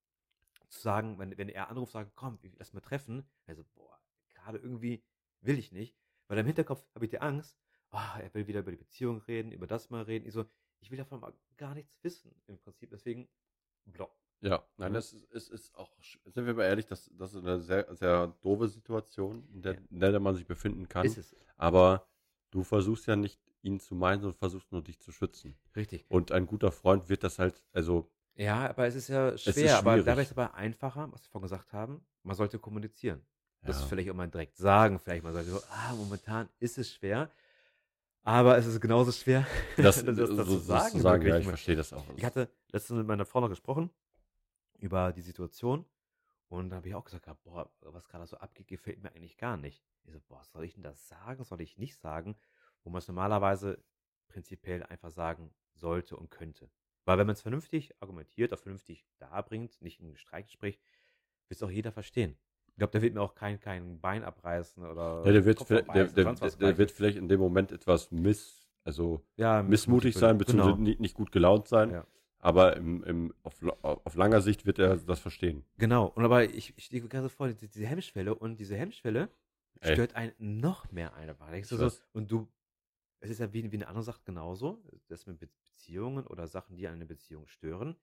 [0.69, 3.29] Zu sagen, wenn, wenn er anruft, sagen, komm, lass mal treffen.
[3.47, 4.01] Also, boah,
[4.35, 5.05] gerade irgendwie
[5.41, 5.97] will ich nicht.
[6.29, 7.57] Weil im Hinterkopf habe ich die Angst,
[7.91, 10.27] ah, er will wieder über die Beziehung reden, über das mal reden.
[10.27, 10.45] Ich so,
[10.81, 12.91] ich will davon mal gar nichts wissen im Prinzip.
[12.91, 13.29] Deswegen,
[13.85, 14.17] block.
[14.41, 14.95] Ja, nein, Mhm.
[14.95, 18.29] das ist, ist, ist auch, sind wir mal ehrlich, das, das ist eine sehr, sehr
[18.43, 21.07] doofe Situation, in der, in der man sich befinden kann.
[21.07, 21.37] Ist es.
[21.57, 22.07] Aber
[22.51, 25.57] du versuchst ja nicht ihn zu meinen, sondern versuchst nur dich zu schützen.
[25.75, 26.05] Richtig.
[26.09, 29.77] Und ein guter Freund wird das halt, also Ja, aber es ist ja ist schwer.
[29.79, 30.07] aber schwierig.
[30.07, 33.25] dabei ist es aber einfacher, was wir vorhin gesagt haben, man sollte kommunizieren.
[33.63, 33.87] Das Ja.
[33.87, 34.99] vielleicht auch mal direkt sagen.
[34.99, 37.31] Vielleicht mal sagen, so, ah, momentan ist es schwer.
[38.23, 40.91] Aber es ist genauso schwer, das, das, das, so, zu sagen.
[40.91, 42.05] zu sagen, ja, ich verstehe das auch.
[42.17, 43.91] Ich hatte letztens mit meiner Frau noch gesprochen
[44.79, 45.85] über die Situation
[46.49, 49.57] und da habe ich auch gesagt, boah, was gerade so abgeht, gefällt mir eigentlich gar
[49.57, 49.85] nicht.
[50.05, 52.37] Ich so, boah, soll ich denn das sagen, soll ich nicht sagen?
[52.87, 53.83] Wo man es normalerweise
[54.29, 56.71] prinzipiell einfach sagen sollte und könnte.
[57.05, 60.79] Weil wenn man es vernünftig argumentiert, auch vernünftig darbringt, nicht in ein Streitgespräch,
[61.49, 62.39] wird es auch jeder verstehen.
[62.69, 65.67] Ich glaube, der wird mir auch kein, kein Bein abreißen oder ja, der wird, Kopf
[65.67, 70.15] vielleicht- der, der, der, der wird vielleicht in dem Moment etwas miss, also ja, missmutig
[70.15, 70.85] sein, beziehungsweise Genau.
[70.85, 71.91] nicht, nicht gut gelaunt sein.
[71.91, 72.07] Ja.
[72.39, 75.65] Aber im, im, auf, auf langer Sicht wird er das verstehen.
[75.79, 79.29] Genau, und aber ich, ich stehe gerade vor, diese, Hemmschwelle und diese Hemmschwelle
[79.81, 79.95] Ey.
[79.95, 81.35] stört einen noch mehr ein.
[82.13, 82.47] Und du,
[83.21, 86.77] es ist ja wie, wie eine andere Sache genauso, das mit Be- Beziehungen oder Sachen,
[86.77, 87.97] die eine Beziehung stören.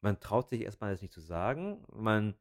[0.00, 2.34] Man traut sich erstmal das nicht zu sagen, man,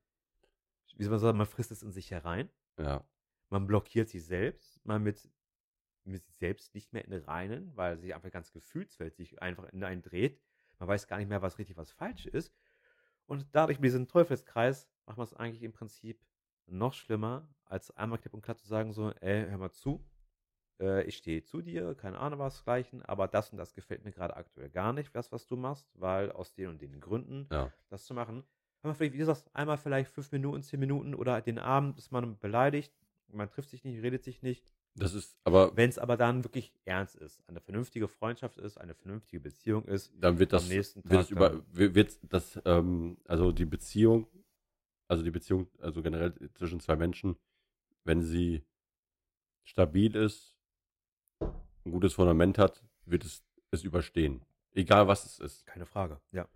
[0.95, 3.05] wie soll man sagen, man frisst es in sich herein, Ja.
[3.49, 5.29] man blockiert sich selbst, man mit,
[6.03, 9.65] mit sich selbst nicht mehr in den Reinen, weil sich einfach ganz Gefühlswelt sich einfach
[9.69, 10.41] in einen dreht.
[10.79, 12.53] Man weiß gar nicht mehr, was richtig, was falsch ist.
[13.25, 16.19] Und dadurch mit diesem Teufelskreis macht man es eigentlich im Prinzip
[16.65, 20.05] noch schlimmer, als einmal klipp und klar zu sagen, so, ey, hör mal zu,
[20.79, 24.12] äh, ich stehe zu dir, keine Ahnung was gleichen, aber das und das gefällt mir
[24.12, 27.71] gerade aktuell gar nicht, das, was du machst, weil aus den und den Gründen Ja.
[27.89, 28.43] das zu machen.
[28.81, 32.12] Man vielleicht, wie du sagst, einmal vielleicht fünf Minuten, zehn Minuten oder den Abend ist
[32.12, 32.93] man beleidigt,
[33.31, 34.65] man trifft sich nicht, redet sich nicht.
[34.95, 38.93] Das ist, aber Wenn es aber dann wirklich ernst ist, eine vernünftige Freundschaft ist, eine
[38.93, 43.17] vernünftige Beziehung ist, dann wird das, am nächsten wird Tag über, wird wird das, ähm,
[43.25, 44.27] also die Beziehung,
[45.07, 47.38] also die Beziehung, also generell zwischen zwei Menschen,
[48.03, 48.63] wenn sie
[49.63, 50.52] stabil ist,
[51.85, 53.43] ein gutes Fundament hat, wird es
[53.73, 54.45] es überstehen.
[54.73, 55.65] Egal was es ist.
[55.65, 56.19] keine Frage.
[56.31, 56.47] Ja.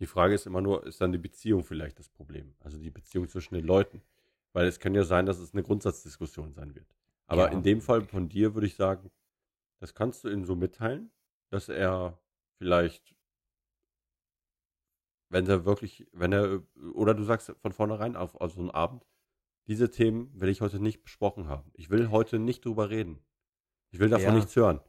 [0.00, 2.54] Die Frage ist immer nur, ist dann die Beziehung vielleicht das Problem?
[2.60, 4.02] Also die Beziehung zwischen den Leuten.
[4.52, 6.94] Weil es kann ja sein, dass es eine Grundsatzdiskussion sein wird.
[7.26, 9.10] Aber Ja, in dem Fall von dir würde ich sagen,
[9.80, 11.10] das kannst du ihm so mitteilen,
[11.50, 12.18] dass er
[12.56, 13.14] vielleicht,
[15.28, 16.62] wenn er wirklich, wenn er,
[16.94, 19.06] oder du sagst von vornherein auf, auf so einen Abend,
[19.66, 21.70] diese Themen will ich heute nicht besprochen haben.
[21.74, 23.22] Ich will heute nicht drüber reden.
[23.90, 24.34] Ich will davon Ja.
[24.34, 24.80] nichts hören.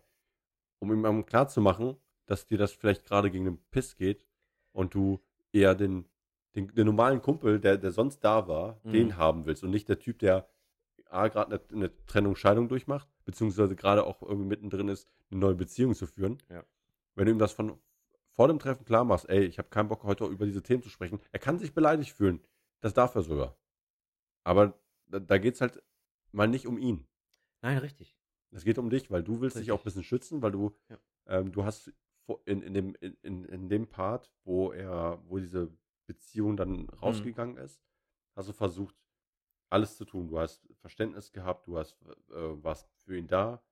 [0.79, 4.25] Um ihm am klar zu machen, dass dir das vielleicht gerade gegen den Piss geht
[4.71, 5.19] und du
[5.51, 6.05] eher den,
[6.55, 8.91] den, den normalen Kumpel, der, der sonst da war, Mhm.
[8.91, 10.47] den haben willst und nicht der Typ, der
[11.09, 15.55] A, gerade eine, eine Trennung, Scheidung durchmacht, beziehungsweise gerade auch irgendwie mittendrin ist, eine neue
[15.55, 16.37] Beziehung zu führen.
[16.49, 16.63] Ja.
[17.15, 17.79] Wenn du ihm das von
[18.31, 20.89] vor dem Treffen klar machst, ey, ich habe keinen Bock heute über diese Themen zu
[20.89, 22.39] sprechen, er kann sich beleidigt fühlen.
[22.79, 23.57] Das darf er sogar.
[24.43, 25.81] Aber da, da geht es halt
[26.31, 27.05] mal nicht um ihn.
[27.61, 28.15] Nein, richtig.
[28.51, 29.83] Es geht um dich, weil du willst dich auch ein Richtig.
[29.83, 30.97] bisschen schützen, weil du, Ja.
[31.27, 31.91] ähm, du hast
[32.45, 35.71] in, in, dem, in, in, dem Part, wo er, wo diese
[36.07, 36.93] Beziehung dann Mhm.
[37.01, 37.81] rausgegangen ist,
[38.35, 38.95] hast du versucht,
[39.69, 40.27] alles zu tun.
[40.27, 43.63] Du hast Verständnis gehabt, du hast äh, warst für ihn da,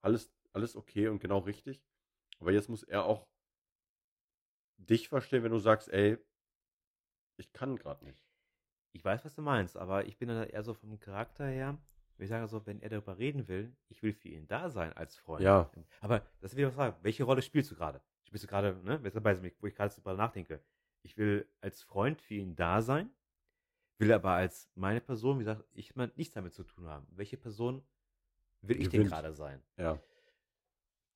[0.00, 1.82] alles, alles okay und genau richtig.
[2.38, 3.28] Aber jetzt muss er auch
[4.78, 6.18] dich verstehen, wenn du sagst, ey,
[7.36, 8.24] ich kann gerade nicht.
[8.92, 11.78] Ich weiß, was du meinst, aber ich bin dann eher so vom Charakter her,
[12.22, 15.16] ich sage so, wenn er darüber reden will, ich will für ihn da sein als
[15.16, 15.42] Freund.
[15.42, 15.70] Ja.
[16.00, 18.00] Aber das will ich auch sagen, welche Rolle spielst du gerade?
[18.24, 20.62] Spielst du gerade, ne, wo ich gerade darüber nachdenke.
[21.02, 23.10] Ich will als Freund für ihn da sein,
[23.98, 27.06] will aber als meine Person, wie gesagt, ich meine, nichts damit zu tun haben.
[27.10, 27.82] Welche Person
[28.62, 29.62] will ich denn gerade sein?
[29.76, 29.98] Ja.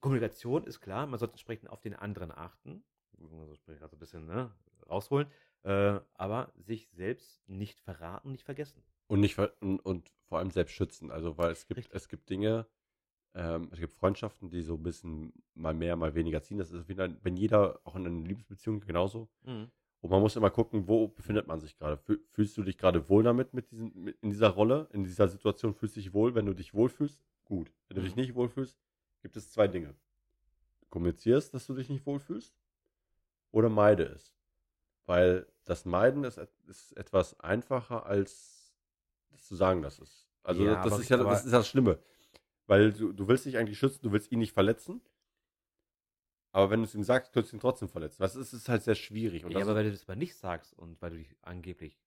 [0.01, 2.85] Kommunikation ist klar, man sollte entsprechend auf den anderen achten.
[3.19, 4.53] Also also ein bisschen ne,
[4.89, 5.29] rausholen.
[5.63, 8.83] Äh, aber sich selbst nicht verraten, nicht vergessen.
[9.09, 11.11] Und nicht und, und vor allem selbst schützen.
[11.11, 11.95] Also, weil es gibt, Richtig.
[11.95, 12.67] es gibt Dinge,
[13.35, 16.59] ähm, es gibt Freundschaften, die so ein bisschen mal mehr, mal weniger ziehen.
[16.59, 19.29] Das ist wieder, wenn jeder, auch in einer Liebesbeziehung genauso.
[19.45, 19.71] Mhm.
[20.01, 21.97] Und man muss immer gucken, wo befindet man sich gerade.
[21.97, 25.29] Fühl- Fühlst du dich gerade wohl damit, mit diesen, mit, in dieser Rolle, in dieser
[25.29, 25.75] Situation?
[25.75, 26.35] Fühlst du dich wohl?
[26.35, 27.73] Wenn du dich wohlfühlst, gut.
[27.89, 28.23] Wenn du dich Mhm.
[28.23, 28.79] nicht wohlfühlst,
[29.23, 29.95] gibt es zwei Dinge.
[30.81, 32.55] Du kommunizierst, dass du dich nicht wohlfühlst
[33.53, 34.33] oder meide es.
[35.07, 38.56] Weil das Meiden ist, ist etwas einfacher, als
[39.47, 40.29] das zu sagen, dass es.
[40.43, 41.99] Also Ja, das, ist ja, das ist das Schlimme.
[42.67, 45.01] Weil du, du willst dich eigentlich schützen, du willst ihn nicht verletzen.
[46.53, 48.23] Aber wenn du es ihm sagst, könntest du ihn trotzdem verletzen.
[48.23, 49.45] Das ist, ist halt sehr schwierig.
[49.45, 51.37] Und ja, das aber ist, wenn du das aber nicht sagst und weil du dich
[51.43, 52.01] angeblich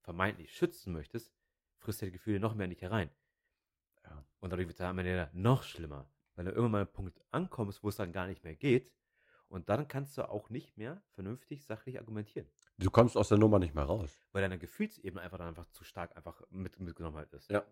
[0.00, 1.32] vermeintlich schützen möchtest,
[1.78, 3.10] frisst er die Gefühle noch mehr nicht herein.
[4.04, 4.24] Ja.
[4.40, 6.10] Und dadurch wird es am Ende noch schlimmer.
[6.34, 8.92] Weil du irgendwann mal an einen Punkt ankommst, wo es dann gar nicht mehr geht.
[9.52, 12.48] Und dann kannst du auch nicht mehr vernünftig, sachlich argumentieren.
[12.78, 14.18] du kommst aus der Nummer nicht mehr raus.
[14.32, 17.50] Weil deine Gefühlsebene einfach dann einfach zu stark einfach mit, mitgenommen halt ist.
[17.50, 17.62] Ja.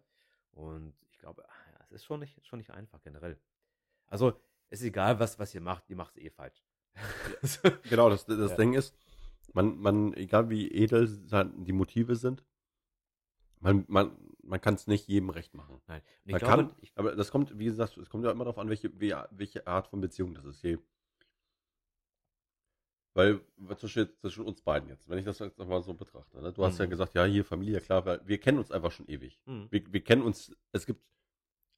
[0.50, 3.40] Und ich glaube, ah es ist schon nicht, schon nicht einfach generell.
[4.06, 4.34] Also,
[4.68, 6.62] Es ist egal, was, was ihr macht, ihr macht es eh falsch.
[7.88, 8.56] Genau, das, das Ja.
[8.56, 8.94] Ding ist,
[9.54, 12.44] man, man, egal wie edel die Motive sind,
[13.60, 15.80] man, man, man kann es nicht jedem recht machen.
[15.86, 16.02] Nein.
[16.24, 18.90] Man glaube, kann, aber das kommt, wie gesagt, es kommt ja immer darauf an, welche,
[19.00, 20.62] welche Art von Beziehung das ist.
[20.62, 20.78] Je,
[23.14, 23.40] weil,
[23.76, 26.52] zwischen, zwischen uns beiden jetzt, wenn ich das jetzt mal so betrachte, ne?
[26.52, 26.90] du hast ja Mhm.
[26.90, 29.40] gesagt, ja, hier Familie, klar, weil wir kennen uns einfach schon ewig.
[29.46, 29.66] Mhm.
[29.70, 31.02] Wir, wir kennen uns, es gibt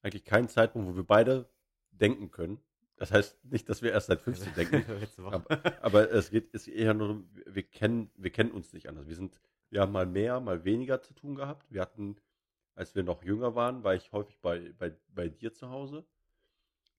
[0.03, 1.49] eigentlich keinen Zeitpunkt, wo wir beide
[1.91, 2.61] denken können.
[2.97, 4.85] Das heißt nicht, dass wir erst seit 15 denken,
[5.19, 5.43] Woche.
[5.83, 9.07] aber es geht ist eher nur, darum, wir kennen, wir kennen uns nicht anders.
[9.09, 9.41] Wir sind,
[9.71, 11.71] wir haben mal mehr, mal weniger zu tun gehabt.
[11.73, 12.17] Wir hatten,
[12.75, 16.05] als wir noch jünger waren, war ich häufig bei, bei, bei dir zu Hause.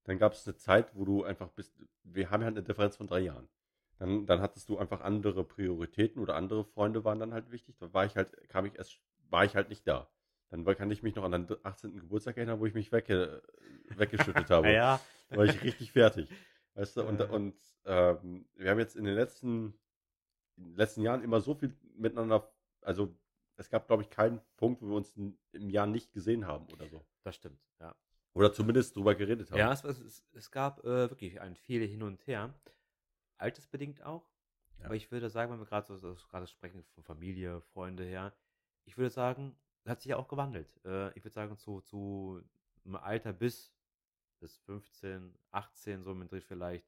[0.05, 3.07] Dann gab es eine Zeit, wo du einfach bist, wir haben ja eine Differenz von
[3.07, 3.47] drei Jahren.
[4.03, 7.77] Dann, dann hattest du einfach andere Prioritäten oder andere Freunde waren dann halt wichtig.
[7.79, 10.09] Da war ich halt, kam ich erst, war ich halt nicht da.
[10.49, 12.01] Dann kann ich mich noch an deinen 18.
[12.01, 13.41] Geburtstag erinnern, wo ich mich wegge,
[13.95, 14.73] weggeschüttet habe.
[14.73, 14.99] ja.
[15.29, 16.27] Da war ich richtig fertig.
[16.73, 19.73] Weißt du, und, und ähm, wir haben jetzt in den letzten,
[20.57, 23.15] in den letzten Jahren immer so viel miteinander, also
[23.55, 26.89] es gab, glaube ich, keinen Punkt, wo wir uns im Jahr nicht gesehen haben oder
[26.89, 27.05] so.
[27.23, 27.95] Das stimmt, ja.
[28.33, 29.59] Oder zumindest drüber geredet haben.
[29.59, 32.53] Ja, es, es, es, es gab äh, wirklich ein viel hin und her.
[33.43, 34.29] Altersbedingt auch.
[34.79, 34.85] Ja.
[34.85, 38.33] Aber ich würde sagen, wenn wir gerade so, so gerade sprechen von Familie, Freunde her,
[38.85, 40.79] ich würde sagen, hat sich ja auch gewandelt.
[40.85, 42.41] Äh, ich würde sagen, zu, zu
[42.85, 43.73] einem Alter bis,
[44.39, 46.85] bis 15, 18, so mit Dreh vielleicht,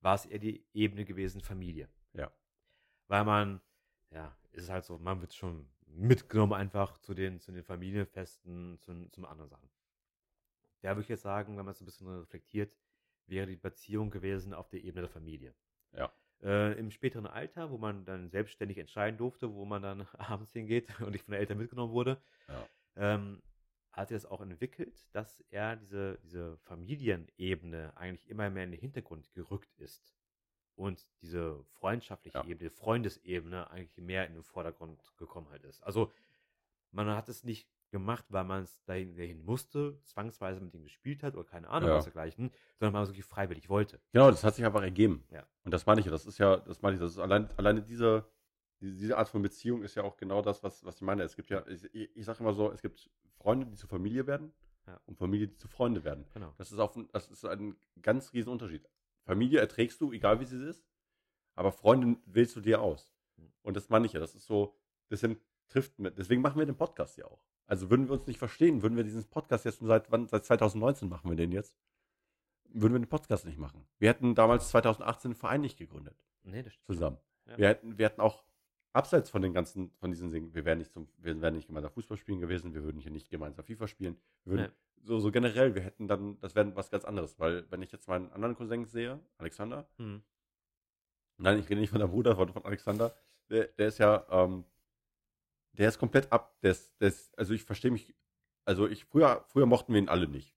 [0.00, 1.88] war es eher die Ebene gewesen Familie.
[2.12, 2.32] Ja.
[3.08, 3.60] Weil man,
[4.10, 8.78] ja, ist es halt so, man wird schon mitgenommen einfach zu den, zu den Familienfesten,
[8.80, 9.70] zu, zum anderen Sachen.
[10.82, 12.74] Da würde ich jetzt sagen, wenn man es ein bisschen reflektiert,
[13.26, 15.54] wäre die Beziehung gewesen auf der Ebene der Familie.
[15.92, 16.12] Ja.
[16.42, 21.00] Äh, Im späteren Alter, wo man dann selbstständig entscheiden durfte, wo man dann abends hingeht
[21.00, 22.68] und nicht von den Eltern mitgenommen wurde, Ja.
[22.96, 23.42] ähm,
[23.92, 28.80] hat er es auch entwickelt, dass er diese, diese Familienebene eigentlich immer mehr in den
[28.80, 30.14] Hintergrund gerückt ist.
[30.76, 32.44] Und diese freundschaftliche Ja.
[32.44, 35.82] Ebene, Freundesebene eigentlich mehr in den Vordergrund gekommen halt ist.
[35.82, 36.12] Also
[36.92, 41.22] man hat es nicht gemacht, weil man es dahin, dahin musste, zwangsweise mit ihm gespielt
[41.22, 41.96] hat oder keine Ahnung Ja.
[41.96, 44.00] was dergleichen, sondern man es wirklich freiwillig wollte.
[44.12, 45.24] Genau, das hat sich einfach ergeben.
[45.30, 45.46] Ja.
[45.64, 47.82] Und das meine ich ja, das ist ja, das meine ich, das ist allein, alleine
[47.82, 48.28] diese,
[48.80, 51.22] diese, Art von Beziehung ist ja auch genau das, was, was ich meine.
[51.22, 54.52] Es gibt ja, ich, ich sage immer so, es gibt Freunde, die zur Familie werden
[54.86, 55.00] Ja.
[55.06, 56.26] und Familie, die zu Freunde werden.
[56.34, 56.54] Genau.
[56.58, 58.88] Das ist, auf, das ist ein ganz riesen Unterschied.
[59.24, 60.86] Familie erträgst du, egal wie sie ist,
[61.54, 63.12] aber Freunde wählst du dir aus.
[63.36, 63.52] Mhm.
[63.62, 64.76] Und das meine ich ja, das ist so,
[65.08, 67.42] das sind, trifft mit, deswegen machen wir den Podcast ja auch.
[67.68, 70.44] Also würden wir uns nicht verstehen, würden wir diesen Podcast jetzt schon seit wann, seit
[70.44, 71.76] 2019 machen wir den jetzt,
[72.70, 73.86] würden wir den Podcast nicht machen.
[73.98, 76.86] Wir hätten damals 2018 den Verein nicht gegründet, Nee, das stimmt.
[76.86, 77.18] zusammen.
[77.46, 77.58] Ja.
[77.58, 78.42] Wir hätten, wir hätten auch
[78.94, 81.92] abseits von den ganzen, von diesen Dingen, wir wären nicht zum, wir wären nicht gemeinsam
[81.92, 84.72] Fußball spielen gewesen, wir würden hier nicht gemeinsam FIFA spielen, würden,
[85.04, 88.08] so, so generell, wir hätten dann, das wäre was ganz anderes, weil wenn ich jetzt
[88.08, 90.22] meinen anderen Cousin sehe, Alexander, Hm.
[91.36, 93.14] nein, ich rede nicht von der Bruder, von, von Alexander,
[93.50, 94.64] der, der ist ja, ähm,
[95.78, 98.14] der ist komplett ab, der ist, der ist, also ich verstehe mich,
[98.64, 100.54] also ich, früher, früher mochten wir ihn alle nicht.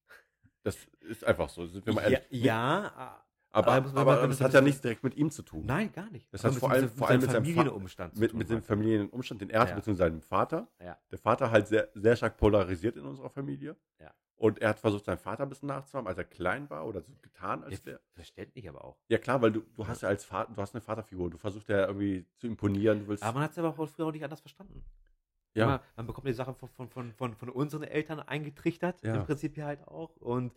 [0.64, 2.44] Das ist einfach so, sind wir mal Ja, ehrlich.
[2.44, 5.66] ja, aber, aber aber, das hat ja nichts direkt mit ihm zu tun.
[5.66, 6.32] nein, gar nicht.
[6.34, 8.50] Das hat mit vor allem- vor allem mit seinem Fa- Familienumstand zu mit, tun mit
[8.50, 8.66] dem hat.
[8.66, 9.76] Familienumstand, den er Ja.
[9.76, 10.68] beziehungsweise seinem Vater.
[10.82, 10.98] Ja.
[11.12, 13.76] Der Vater halt sehr, sehr stark polarisiert in unserer Familie.
[14.00, 14.14] Ja.
[14.36, 17.12] Und er hat versucht, seinen Vater ein bisschen nachzuhaben, als er klein war oder so
[17.22, 18.00] getan, als wäre.
[18.14, 18.98] verständlich aber auch.
[19.10, 21.70] Ja klar, weil du, du hast ja als Vater, du hast eine Vaterfigur, du versuchst
[21.70, 23.22] ja irgendwie zu imponieren, du willst.
[23.24, 24.84] Aber man hat es aber auch früher auch nicht anders verstanden.
[25.54, 29.16] Ja, Man, man bekommt die Sachen von, von, von, von, von unseren Eltern eingetrichtert, Ja.
[29.16, 30.16] im Prinzip ja halt auch.
[30.18, 30.54] Und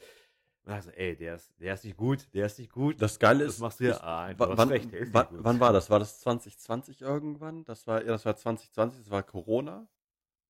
[0.67, 3.01] man sagt so, ey, der ist, der ist nicht gut, der ist nicht gut.
[3.03, 3.61] das Geile das ist.
[3.61, 4.01] machst du ja.
[4.01, 5.41] Ah, wann, recht, der ist wa- nicht gut.
[5.45, 5.91] wann war das?
[5.91, 7.65] War das 2020 irgendwann?
[7.65, 9.87] Das war, ja, das war 2020, das war Corona,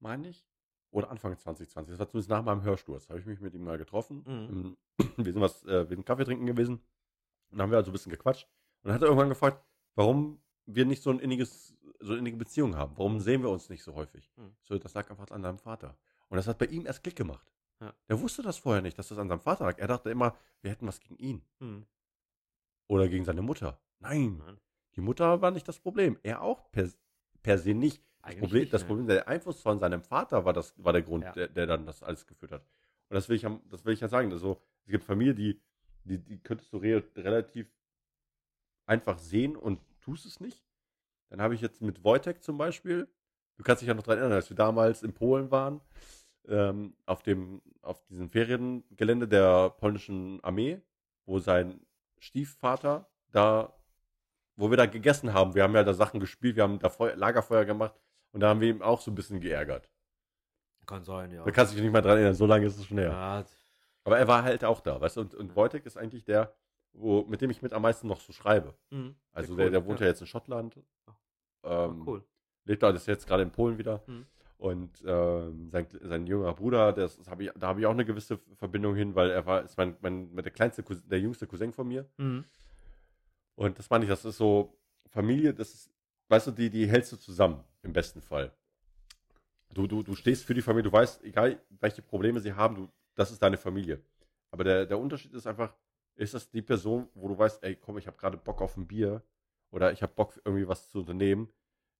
[0.01, 0.47] meine ich.
[0.91, 1.91] Oder Anfang 2020.
[1.93, 3.09] Das war zumindest nach meinem Hörsturz.
[3.09, 4.23] Habe ich mich mit ihm mal getroffen.
[4.25, 4.77] Mhm.
[5.17, 6.75] Wir sind was, äh, wir sind Kaffee trinken gewesen.
[6.75, 8.47] Und dann haben wir also ein bisschen gequatscht.
[8.83, 9.61] Und dann hat er irgendwann gefragt,
[9.97, 11.75] warum wir nicht so ein inniges,
[12.05, 12.93] so eine innige Beziehung haben.
[12.97, 14.31] Warum sehen wir uns nicht so häufig?
[14.37, 14.55] Mhm.
[14.63, 15.97] So, das lag einfach an seinem Vater.
[16.29, 17.47] Und das hat bei ihm erst Klick gemacht.
[17.81, 17.93] Ja.
[18.09, 19.79] Der wusste das vorher nicht, dass das an seinem Vater lag.
[19.79, 21.43] Er dachte immer, wir hätten was gegen ihn.
[21.61, 21.87] Hm.
[22.89, 23.79] Oder gegen seine Mutter.
[23.99, 24.59] Nein, Nein.
[24.97, 26.19] die Mutter war nicht das Problem.
[26.23, 26.89] Er auch per,
[27.43, 28.03] per se nicht.
[28.03, 28.87] Das Eigentlich Problem, nicht, das ne.
[28.89, 31.33] Problem, der Einfluss von seinem Vater war, das, war der Grund, Ja.
[31.33, 32.63] der, der dann das alles geführt hat.
[33.09, 34.33] Und das will ich, ja- das will ich ja sagen.
[34.33, 35.61] Also, es gibt Familien, die,
[36.05, 37.67] die, die könntest du re relativ
[38.87, 40.64] einfach sehen und tust es nicht.
[41.35, 43.09] Dann habe ich jetzt mit Wojtek zum Beispiel,
[43.57, 45.81] du kannst dich ja noch daran erinnern, als wir damals in Polen waren,
[46.47, 50.81] ähm, auf, dem, auf diesem Feriengelände der polnischen Armee,
[51.27, 51.81] wo sein
[52.21, 53.77] Stiefvater da,
[54.55, 55.57] wo wir da gegessen haben.
[55.57, 57.97] Wir haben ja da Sachen gespielt, wir haben da Feu Lagerfeuer gemacht
[58.31, 59.91] und da haben wir ihn auch so ein bisschen geärgert.
[60.87, 61.43] Kann sein, ja.
[61.43, 63.11] Da kannst du dich nicht mal dran erinnern, so lange ist es schon her.
[63.11, 63.45] ja,
[64.05, 66.55] Aber er war halt auch da, weißt du, und, und Wojtek ist eigentlich der,
[66.93, 68.75] wo, mit dem ich mit am meisten noch so schreibe.
[68.91, 69.17] Mhm.
[69.33, 70.07] Also der, cool, der wohnt ja.
[70.07, 70.79] jetzt in Schottland.
[71.65, 72.25] Ähm, cool.
[72.65, 74.03] Lebt da, ist jetzt gerade in Polen wieder.
[74.07, 74.27] Mhm.
[74.57, 78.05] Und ähm, sein, sein jüngerer Bruder, das, das hab ich, da habe ich auch eine
[78.05, 81.73] gewisse Verbindung hin, weil er war, ist mein, mein, der kleinste, Cousin, der jüngste Cousin
[81.73, 82.09] von mir.
[82.17, 82.45] Mhm.
[83.57, 85.91] Und das meine ich, das ist so Familie, das ist,
[86.29, 88.53] weißt du, die, die hältst du zusammen, im besten Fall.
[89.75, 92.89] Du, du, du stehst für die Familie, du weißt, egal welche Probleme sie haben, du,
[93.15, 94.01] das ist deine Familie.
[94.51, 95.75] Aber der, der Unterschied ist einfach,
[96.15, 98.87] ist das die Person, wo du weißt, ey, komm, ich habe gerade Bock auf ein
[98.87, 99.21] Bier
[99.75, 101.53] oder ich habe Bock, irgendwie was zu unternehmen,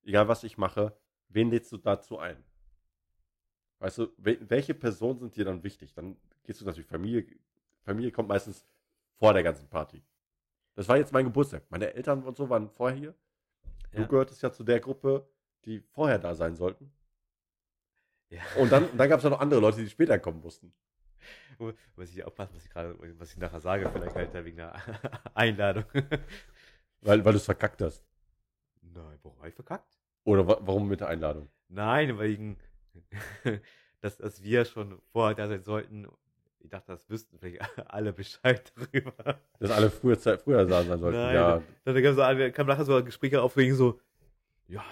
[0.05, 0.97] egal was ich mache,
[1.29, 2.43] wen lädst du dazu ein?
[3.81, 5.93] Weißt du, wel- welche Personen sind dir dann wichtig?
[5.93, 7.27] Dann gehst du natürlich Familie,
[7.83, 8.65] Familie kommt meistens
[9.19, 10.03] vor der ganzen Party.
[10.77, 11.65] Das war jetzt mein Geburtstag.
[11.69, 13.15] Meine Eltern und so waren vorher hier.
[13.93, 14.07] Du Ja.
[14.07, 15.29] gehörtest ja zu der Gruppe,
[15.65, 16.93] die vorher da sein sollten.
[18.31, 18.43] Ja.
[18.59, 20.73] Und dann, dann gab es ja noch andere Leute, die später kommen mussten.
[21.97, 24.75] Muss ich aufpassen, was ich gerade, was ich nachher sage, vielleicht halt wegen der
[25.35, 25.85] Einladung.
[27.05, 28.03] Weil, weil du es verkackt hast.
[28.81, 29.99] Nein, warum habe ich verkackt?
[30.25, 31.51] Oder wa warum mit der Einladung?
[31.69, 32.57] Nein, wegen,
[34.01, 36.09] dass, dass wir schon vorher da sein sollten.
[36.61, 39.39] Ich dachte, das wüssten vielleicht alle Bescheid darüber.
[39.59, 41.19] Dass alle früher, früher da sein sollten.
[41.19, 44.01] Nein, ja, Dann kam, so, kam nachher so Gespräche auf, wegen so,
[44.67, 44.83] ja,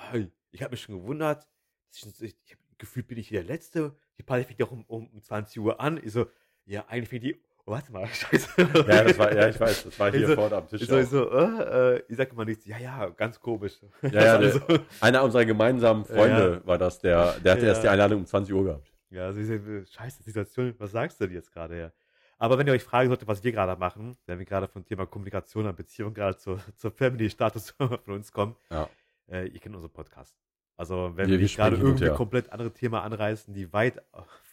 [0.50, 1.48] ich habe mich schon gewundert.
[1.90, 3.96] Ich, ich, ich, gefühlt bin ich hier der Letzte.
[4.18, 5.98] Die Party fängt ja auch um, um, um 20 Uhr an.
[6.04, 6.26] Ich so,
[6.66, 8.48] ja, eigentlich fängt die, warte mal, scheiße.
[8.58, 10.82] ja, das war, ja, ich weiß, das war hier Ich so- vorne am Tisch.
[10.82, 12.66] Ich so, ich so äh, äh, ich sag immer nichts.
[12.66, 13.74] Ja, ja, ganz komisch.
[14.02, 17.68] Ja, ja, Also, der, einer unserer gemeinsamen Freunde war das, der, der hatte Ja.
[17.68, 18.92] erst die Einladung um 20 Uhr gehabt.
[19.10, 21.92] Ja, also diese scheiße Situation, was sagst du denn jetzt gerade her?
[22.38, 25.06] Aber wenn ihr euch fragen solltet, was wir gerade machen, wenn wir gerade vom Thema
[25.06, 28.88] Kommunikation und Beziehung gerade zur, zur Family-Status von uns kommen, Ja.
[29.30, 30.34] äh, ihr kennt unseren Podcast.
[30.76, 32.14] Also wenn Wir- wir, gerade irgendwie her.
[32.14, 34.02] komplett andere Themen anreißen, die weit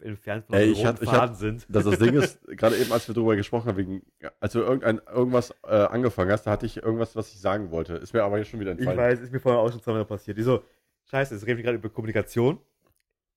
[0.02, 1.66] entfernt von Ey, ich ich Faden sind.
[1.70, 4.02] Das, das Ding ist, gerade eben, als wir darüber gesprochen haben, wegen,
[4.40, 7.96] als du irgendein, irgendwas äh, angefangen hast, da hatte ich irgendwas, was ich sagen wollte.
[7.96, 9.00] Ist mir aber jetzt schon wieder Ich entfallen.
[9.00, 10.38] weiß, ist mir vorher auch schon zweimal passiert.
[10.38, 10.62] Ich so,
[11.10, 12.60] scheiße, jetzt reden wir gerade über Kommunikation.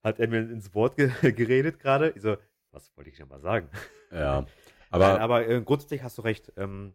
[0.03, 2.11] Hat er mir ins Wort ge geredet gerade.
[2.17, 2.37] Ich so,
[2.73, 3.69] was wollte ich denn mal sagen?
[4.11, 4.45] Ja.
[4.91, 6.53] Aber, Nein, aber äh, grundsätzlich hast du recht.
[6.59, 6.93] Ähm,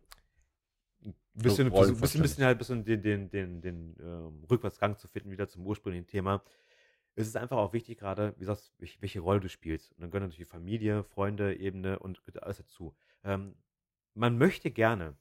[1.38, 5.32] ein bisschen, So bisschen, bisschen halt bisschen den, den, den, den ähm, Rückwärtsgang zu finden,
[5.32, 6.44] wieder zum ursprünglichen Thema.
[7.16, 9.92] Es ist einfach auch wichtig, gerade, wie sagst welche, welche Rolle du spielst.
[9.94, 12.96] Und dann gehört natürlich Familie, Freunde, Ebene und alles dazu.
[13.24, 13.56] Ähm,
[14.14, 15.16] man möchte gerne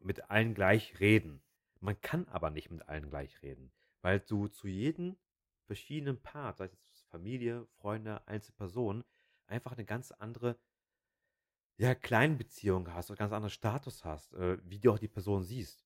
[0.00, 1.42] mit allen gleich reden.
[1.80, 3.70] Man kann aber nicht mit allen gleich reden,
[4.02, 5.16] weil du zu jedem
[5.66, 9.04] verschiedenen Part, sei es Familie, Freunde, Einzelpersonen,
[9.46, 10.58] einfach eine ganz andere
[11.78, 15.84] ja, Kleinbeziehung hast, oder ganz anderen Status hast, äh, wie du auch die Person siehst.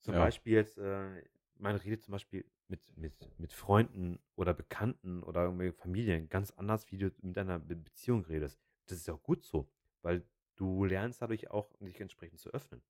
[0.00, 0.24] Zum Ja.
[0.24, 1.24] Beispiel jetzt, äh,
[1.54, 6.90] man redet zum Beispiel mit, mit, mit Freunden oder Bekannten oder irgendwie Familien ganz anders,
[6.90, 8.60] wie du mit einer Be Beziehung redest.
[8.86, 9.70] Das ist auch gut so,
[10.02, 10.24] weil
[10.56, 12.82] du lernst dadurch auch, dich entsprechend zu öffnen.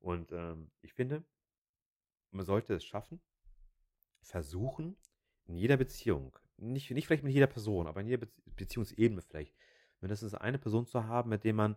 [0.00, 1.24] Und ähm, ich finde,
[2.32, 3.22] man sollte es schaffen,
[4.22, 4.96] versuchen,
[5.46, 9.54] in jeder Beziehung, nicht, nicht vielleicht mit jeder Person, aber in jeder Be Beziehungsebene vielleicht,
[10.04, 11.76] mindestens eine Person zu haben, mit der man,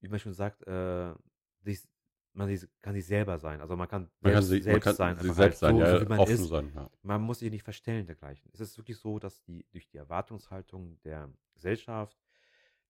[0.00, 1.14] wie man schon sagt, äh,
[1.60, 1.86] sich,
[2.32, 3.60] man sich, kann sich selber sein.
[3.60, 5.16] Also man kann, man kann, selbst, man kann sein.
[5.16, 6.48] sich selbst halt sein, so, ja, so wie man offen ist.
[6.48, 6.72] sein.
[6.74, 6.90] Ja.
[7.02, 8.50] Man muss sich nicht verstellen dergleichen.
[8.54, 12.18] Es ist wirklich so, dass die durch die Erwartungshaltung der Gesellschaft,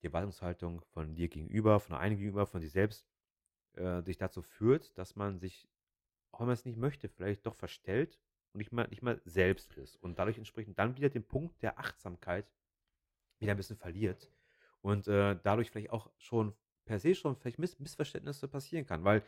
[0.02, 3.08] die Erwartungshaltung von dir gegenüber, von einem gegenüber, von dir selbst,
[3.72, 5.68] äh, dich dazu führt, dass man sich,
[6.30, 8.20] auch wenn man es nicht möchte, vielleicht doch verstellt
[8.52, 9.96] und nicht mal, nicht mal selbst ist.
[9.96, 12.48] Und dadurch entsprechend dann wieder den Punkt der Achtsamkeit
[13.38, 14.30] wieder ein bisschen verliert.
[14.80, 19.22] Und äh, dadurch vielleicht auch schon per se schon vielleicht Miss Missverständnisse passieren kann, weil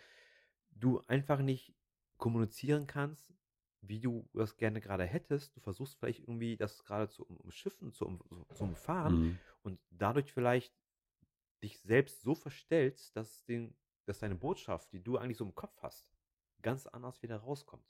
[0.70, 1.74] du einfach nicht
[2.16, 3.32] kommunizieren kannst,
[3.82, 5.56] wie du das gerne gerade hättest.
[5.56, 9.38] Du versuchst vielleicht irgendwie das gerade zu um- umschiffen, zu, um, zu umfahren Mhm.
[9.62, 10.74] und dadurch vielleicht
[11.62, 15.82] dich selbst so verstellst, dass, den, dass deine Botschaft, die du eigentlich so im Kopf
[15.82, 16.06] hast,
[16.62, 17.86] ganz anders wieder rauskommt.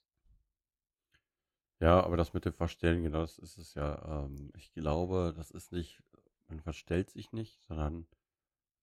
[1.81, 4.25] Ja, aber das mit dem Verstellen, genau, das ist es ja.
[4.27, 6.03] Ähm, ich glaube, das ist nicht,
[6.51, 8.07] man verstellt sich nicht, sondern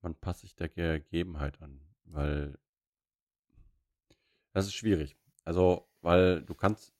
[0.01, 2.57] man passt sich der Gegebenheit an, weil
[4.53, 5.17] das ist schwierig.
[5.43, 6.93] Also, weil du kannst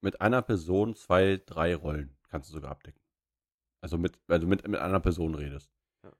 [0.00, 3.00] mit einer Person zwei, drei Rollen kannst du sogar abdecken.
[3.80, 5.70] Also mit, weil du mit, mit einer Person redest.
[6.02, 6.12] Ja.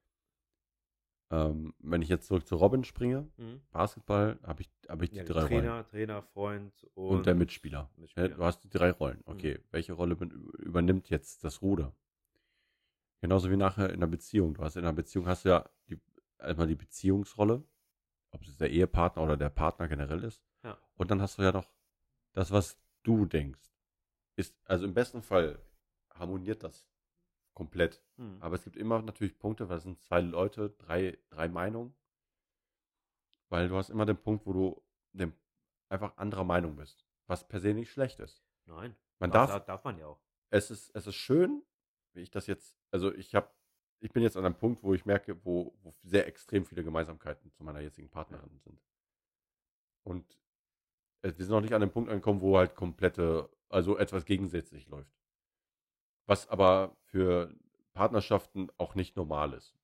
[1.31, 3.29] Ähm, wenn ich jetzt zurück zu Robin springe,
[3.71, 5.49] Basketball, habe ich, habe ich die Ja, drei Rollen.
[5.49, 7.91] Trainer, Trainer, Freund und, Und der Mitspieler.
[7.97, 8.29] Mitspieler.
[8.29, 9.23] du hast die drei Rollen.
[9.25, 10.15] Okay, welche Rolle
[10.59, 11.95] übernimmt jetzt das Ruder?
[13.21, 14.55] Genauso wie nachher in einer Beziehung.
[14.55, 16.01] Du hast in einer Beziehung hast du ja die,
[16.39, 17.65] einmal die Beziehungsrolle,
[18.31, 20.45] ob es der Ehepartner oder der Partner generell ist.
[20.63, 20.79] Ja.
[20.95, 21.71] Und dann hast du ja noch
[22.33, 23.73] das, was du denkst.
[24.37, 25.59] Ist, also im besten Fall
[26.11, 26.87] harmoniert das
[27.55, 28.03] komplett.
[28.17, 28.37] Hm.
[28.41, 31.97] Aber es gibt immer natürlich Punkte, weil es sind zwei Leute, drei, drei Meinungen.
[33.49, 35.33] weil du hast immer den Punkt, wo du dem
[35.89, 38.45] einfach anderer Meinung bist, was per se nicht schlecht ist.
[38.67, 38.95] Nein.
[39.19, 40.21] Man darf, darf, darf man ja auch.
[40.51, 41.63] es ist, es ist schön,
[42.17, 43.51] wie ich das jetzt, also ich habe,
[44.01, 47.53] ich bin jetzt an einem Punkt, wo ich merke, wo, wo sehr extrem viele Gemeinsamkeiten
[47.53, 48.83] zu meiner jetzigen Partnerin sind.
[50.03, 50.39] Und
[51.23, 54.89] äh, wir sind noch nicht an dem Punkt angekommen, wo halt komplette, also etwas gegensätzlich
[54.89, 55.15] läuft.
[56.27, 57.55] Was aber für
[57.93, 59.75] Partnerschaften auch nicht normal ist.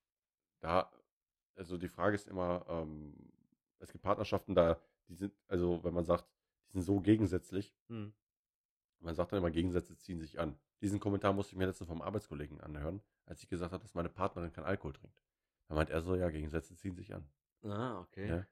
[0.60, 0.90] Da,
[1.54, 3.14] also die Frage ist immer, ähm,
[3.78, 6.26] es gibt Partnerschaften da, die sind, also wenn man sagt,
[6.68, 8.12] die sind so gegensätzlich, Hm.
[9.00, 10.58] man sagt dann immer, Gegensätze ziehen sich an.
[10.82, 14.08] Diesen Kommentar musste ich mir letztens vom Arbeitskollegen anhören, als ich gesagt habe, dass meine
[14.08, 15.16] Partnerin keinen Alkohol trinkt.
[15.68, 17.24] Da meint er so, ja, Gegensätze ziehen sich an.
[17.62, 18.28] Ah, okay.
[18.28, 18.46] Ja.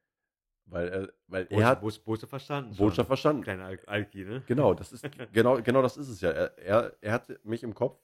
[0.67, 2.77] Weil er, weil Botschaft, er hat Botschaft, verstanden.
[2.77, 3.07] Botschaft schon.
[3.07, 3.43] verstanden.
[3.43, 4.45] Kleiner Al Alki, ne?
[4.47, 6.31] Genau, das ist genau, genau das ist es ja.
[6.31, 8.01] Er, er, er hat mich im Kopf,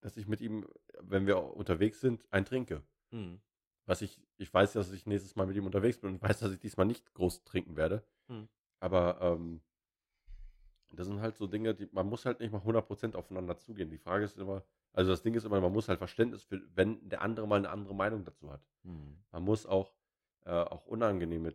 [0.00, 0.64] dass ich mit ihm,
[1.00, 2.82] wenn wir unterwegs sind, ein trinke.
[3.10, 3.40] Hm.
[3.86, 6.52] Was ich, ich weiß, dass ich nächstes Mal mit ihm unterwegs bin und weiß, dass
[6.52, 8.04] ich diesmal nicht groß trinken werde.
[8.28, 8.48] Hm.
[8.78, 9.60] Aber ähm,
[10.96, 13.90] das sind halt so Dinge, die man muss halt nicht mal 100% aufeinander zugehen.
[13.90, 17.08] Die Frage ist immer, also das Ding ist immer, man muss halt Verständnis für, wenn
[17.08, 18.62] der andere mal eine andere Meinung dazu hat.
[18.82, 19.18] Hm.
[19.32, 19.92] Man muss auch,
[20.44, 21.54] äh, auch unangenehme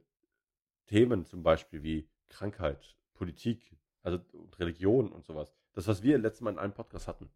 [0.87, 4.19] Themen, zum Beispiel wie Krankheit, Politik, also
[4.57, 5.53] Religion und sowas.
[5.73, 7.29] Das, was wir letztes Mal in einem Podcast hatten,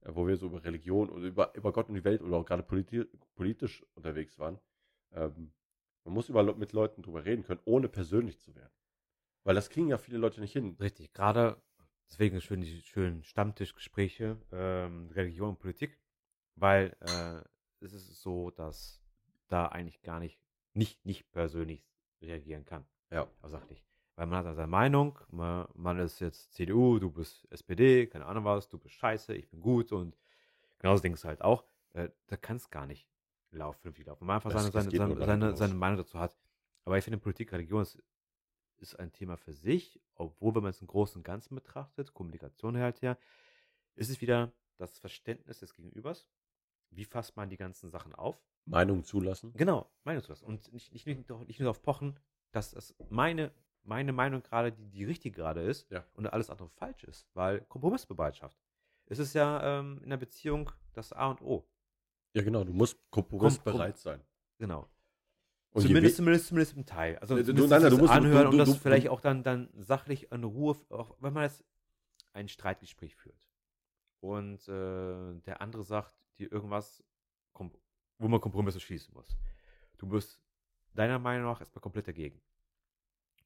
[0.00, 2.44] äh, wo wir so über Religion oder über, über Gott und die Welt oder auch
[2.44, 3.04] gerade politi
[3.34, 4.58] politisch unterwegs waren.
[5.12, 5.52] Ähm,
[6.04, 8.72] man muss über, mit Leuten drüber reden können, ohne persönlich zu werden.
[9.44, 10.76] Weil das kriegen ja viele Leute nicht hin.
[10.80, 11.60] Richtig, gerade
[12.08, 15.98] deswegen schön die schönen Stammtischgespräche, ähm, Religion und Politik,
[16.56, 17.42] weil äh,
[17.84, 19.02] es ist so, dass
[19.48, 20.40] da eigentlich gar nicht,
[20.74, 21.84] nicht, nicht persönlich
[22.20, 23.26] reagieren kann, Ja.
[23.42, 23.84] sachlich.
[24.14, 28.26] Weil man hat dann seine Meinung, man, man ist jetzt CDU, du bist SPD, keine
[28.26, 30.16] Ahnung was, du bist scheiße, ich bin gut und
[30.78, 31.64] genauso denkst du halt auch,
[31.94, 33.08] äh, da kann es gar nicht
[33.50, 34.20] laufen, vernünftig laufen.
[34.20, 35.74] Wenn man einfach Das- seine, das seine, seine, seine, seine.
[35.74, 36.36] Meinung dazu hat.
[36.84, 38.02] Aber ich finde, Politik, Religion ist,
[38.82, 42.76] ist ein Thema für sich, obwohl, wenn man es im Großen und Ganzen betrachtet, Kommunikation
[42.76, 43.16] halt her,
[43.94, 46.28] ist es wieder das Verständnis des Gegenübers.
[46.90, 48.36] Wie fasst man die ganzen Sachen auf?
[48.64, 49.52] Meinung zulassen.
[49.54, 50.44] Genau, Meinung zu lassen.
[50.44, 52.18] Und nicht, nicht, nicht, nicht nur darauf pochen,
[52.52, 53.52] dass das meine,
[53.82, 56.04] meine Meinung gerade die, die richtige gerade ist Ja.
[56.14, 57.26] und alles andere falsch ist.
[57.34, 58.58] Weil Kompromissbereitschaft.
[59.06, 61.66] Es ist ja ähm, in der Beziehung das A und O.
[62.34, 64.22] Ja, genau, du musst kompromissbereit sein.
[64.58, 64.88] Genau.
[65.72, 67.18] Und zumindest, zumindest, zumindest im Teil.
[67.18, 69.10] Also du- nein, nein, du das musst- du- anhören du- und das du- vielleicht du-
[69.10, 71.64] auch dann, dann sachlich in Ruhe, auch wenn man jetzt
[72.34, 73.48] ein Streitgespräch führt
[74.20, 77.02] und äh, der andere sagt dir irgendwas,
[78.18, 79.36] wo man Kompromisse schließen muss.
[79.98, 80.40] Du bist
[80.94, 82.40] deiner Meinung nach erstmal komplett dagegen.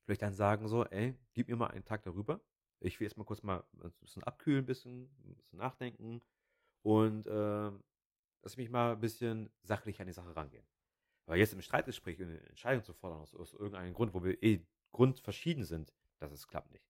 [0.04, 2.40] Vielleicht dann sagen so, ey, gib mir mal einen Tag darüber.
[2.80, 6.20] Ich will erstmal kurz mal ein bisschen abkühlen, ein bisschen, ein bisschen nachdenken
[6.82, 7.70] und äh,
[8.42, 10.66] lass mich mal ein bisschen sachlich an die Sache rangehen.
[11.26, 14.64] Aber jetzt im Streitgespräch eine Entscheidung zu fordern, aus, aus irgendeinem Grund, wo wir eh
[14.92, 16.88] grundverschieden sind, das ist, klappt nicht.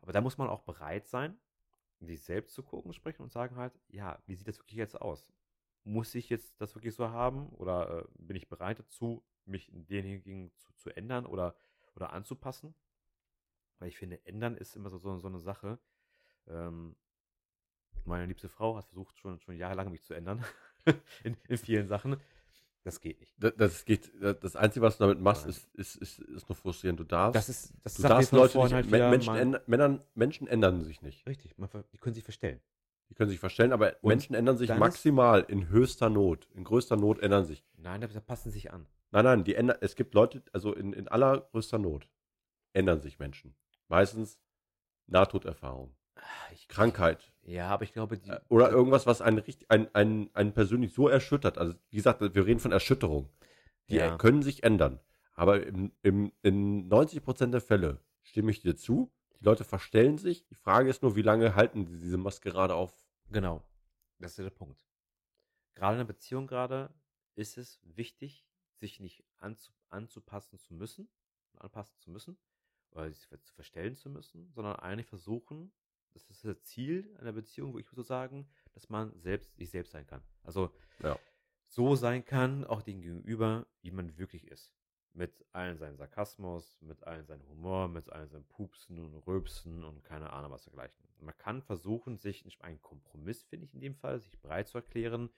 [0.00, 1.36] Aber da muss man auch bereit sein,
[2.00, 5.00] in sich selbst zu gucken, sprechen und sagen halt, ja, wie sieht das wirklich jetzt
[5.00, 5.26] aus?
[5.82, 7.48] Muss ich jetzt das wirklich so haben?
[7.50, 11.56] Oder äh, bin ich bereit dazu, mich in denjenigen zu, zu ändern oder,
[11.94, 12.74] oder anzupassen?
[13.78, 15.78] Weil ich finde, ändern ist immer so, so, so eine Sache.
[16.46, 16.96] Ähm,
[18.04, 20.44] meine liebste Frau hat versucht, schon, schon jahrelang mich zu ändern.
[21.24, 22.20] in, in vielen Sachen.
[22.84, 23.32] Das geht nicht.
[23.38, 27.00] Das, das geht, das Einzige, was du damit machst, ist, ist, ist, ist nur frustrierend.
[27.00, 30.84] Du darfst, Das ist, das du darfst Leute nicht, halt Menschen, ändern, Männern, Menschen ändern
[30.84, 31.26] sich nicht.
[31.26, 32.60] Richtig, man, die können sich verstellen.
[33.08, 36.48] Die können sich verstellen, aber Und Menschen ändern sich maximal in höchster Not.
[36.54, 37.64] In größter Not ändern sich.
[37.76, 38.86] Nein, da passen sich an.
[39.12, 42.08] Nein, nein, die ändern, es gibt Leute, also in, in allergrößter Not
[42.74, 43.54] ändern sich Menschen.
[43.88, 44.38] Meistens
[45.06, 45.94] Nahtoderfahrung,
[46.52, 50.30] Ich, Krankheit Ja, aber ich glaube, die, äh, oder irgendwas, was einen, richtig, einen, einen,
[50.34, 51.58] einen persönlich so erschüttert.
[51.58, 53.28] Also wie gesagt, wir reden von Erschütterung.
[53.88, 54.16] Die Ja.
[54.16, 55.00] können sich ändern.
[55.34, 59.12] Aber im, im, in 90% der Fälle stimme ich dir zu.
[59.40, 60.46] Die Leute verstellen sich.
[60.46, 62.94] Die Frage ist nur, wie lange halten sie diese Maskerade auf?
[63.30, 63.62] Genau.
[64.18, 64.80] Das ist der Punkt.
[65.74, 66.94] Gerade in einer Beziehung gerade
[67.34, 68.46] ist es wichtig,
[68.76, 71.08] sich nicht anzu, anzupassen zu müssen,
[71.56, 72.38] anpassen zu müssen,
[72.92, 75.72] oder sich zu verstellen zu müssen, sondern eigentlich versuchen,
[76.14, 79.92] das ist das Ziel einer Beziehung, wo ich so sagen, dass man selbst sich selbst
[79.92, 80.22] sein kann.
[80.42, 80.70] Also
[81.02, 81.18] Ja.
[81.66, 84.72] so sein kann, auch dem Gegenüber, wie man wirklich ist.
[85.12, 90.02] Mit allen seinen Sarkasmus, mit allen seinen Humor, mit allen seinen Pupsen und Rülpsen und
[90.02, 91.04] keine Ahnung was dergleichen.
[91.20, 95.30] Man kann versuchen, sich einen Kompromiss, finde ich in dem Fall, sich bereit zu erklären,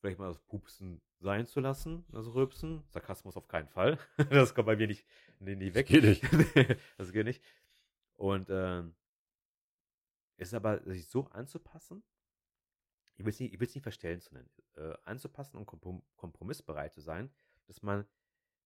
[0.00, 2.84] vielleicht mal das Pupsen sein zu lassen, das Rülpsen.
[2.90, 3.98] Sarkasmus auf keinen Fall.
[4.30, 5.06] das kommt bei mir nicht,
[5.38, 5.86] nee, nie weg.
[5.86, 6.22] Geht nicht.
[6.98, 7.42] das geht nicht.
[8.16, 8.94] Und ähm,
[10.36, 12.02] ist aber, sich so anzupassen,
[13.16, 17.32] ich will es nicht, nicht verstellen zu nennen, äh, anzupassen und komprom kompromissbereit zu sein,
[17.66, 18.06] dass man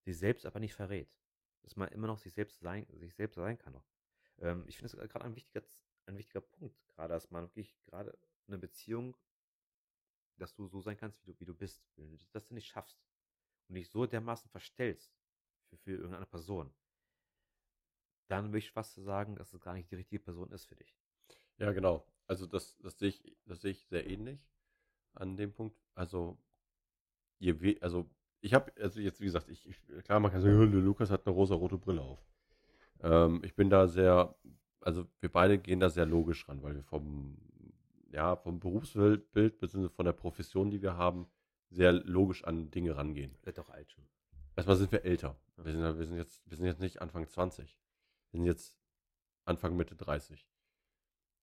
[0.03, 1.13] sich selbst aber nicht verrät.
[1.61, 3.81] Dass man immer noch sich selbst sein, sich selbst sein kann.
[4.39, 5.63] Ähm, ich finde es gerade ein wichtiger,
[6.05, 9.17] ein wichtiger Punkt, gerade, dass man wirklich gerade eine Beziehung,
[10.37, 11.83] dass du so sein kannst, wie du, wie du bist.
[11.95, 12.97] Wenn du das nicht schaffst
[13.67, 15.13] und dich so dermaßen verstellst
[15.69, 16.73] für, für irgendeine Person,
[18.27, 20.97] dann würde ich fast sagen, dass es gar nicht die richtige Person ist für dich.
[21.57, 22.05] Ja, genau.
[22.27, 24.39] Also das, das sehe ich, das sehe ich sehr ähnlich
[25.13, 25.77] an dem Punkt.
[25.95, 26.37] Also,
[27.39, 28.09] je also
[28.41, 31.35] ich habe, also jetzt wie gesagt, ich, ich klar, man kann sagen, Lukas hat eine
[31.35, 32.19] rosa-rote Brille auf.
[33.01, 34.35] Ähm, ich bin da sehr,
[34.81, 37.37] also wir beide gehen da sehr logisch ran, weil wir vom,
[38.11, 39.89] ja, vom Berufsbild, bzw.
[39.89, 41.27] von der Profession, die wir haben,
[41.69, 43.35] sehr logisch an Dinge rangehen.
[43.43, 44.05] Wird doch alt schon.
[44.55, 45.35] Erstmal sind wir älter.
[45.57, 47.77] Wir sind, wir sind, jetzt, wir sind jetzt nicht Anfang 20.
[48.31, 48.75] Wir sind jetzt
[49.45, 50.47] Anfang Mitte 30.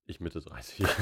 [0.07, 0.85] Ich Mitte 30.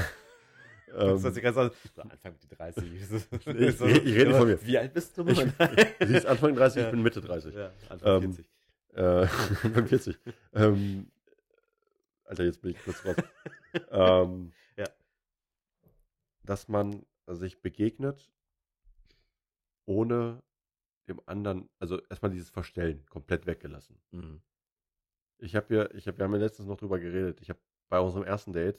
[0.95, 1.71] Das sich ganz an.
[1.97, 2.85] So Anfang Mitte 30.
[2.93, 4.63] ich, ich, ich rede von mir.
[4.67, 5.27] Wie alt bist du?
[5.27, 5.39] Ich,
[5.99, 6.85] du siehst Anfang 30, Ja.
[6.89, 7.55] ich bin Mitte 30.
[7.55, 8.51] ja, Anfang Ähm, 40.
[8.93, 10.19] Äh, 45.
[10.53, 11.11] ähm,
[12.25, 13.17] Alter, jetzt bin ich kurz raus.
[13.91, 14.85] ähm, Ja.
[16.43, 18.31] Dass man sich begegnet,
[19.87, 20.43] ohne
[21.09, 23.99] dem anderen, also erstmal dieses Verstellen komplett weggelassen.
[24.11, 24.43] Mhm.
[25.39, 27.41] Ich habe ja, ich habe, wir haben ja letztens noch drüber geredet.
[27.41, 28.79] Ich habe bei unserem ersten Date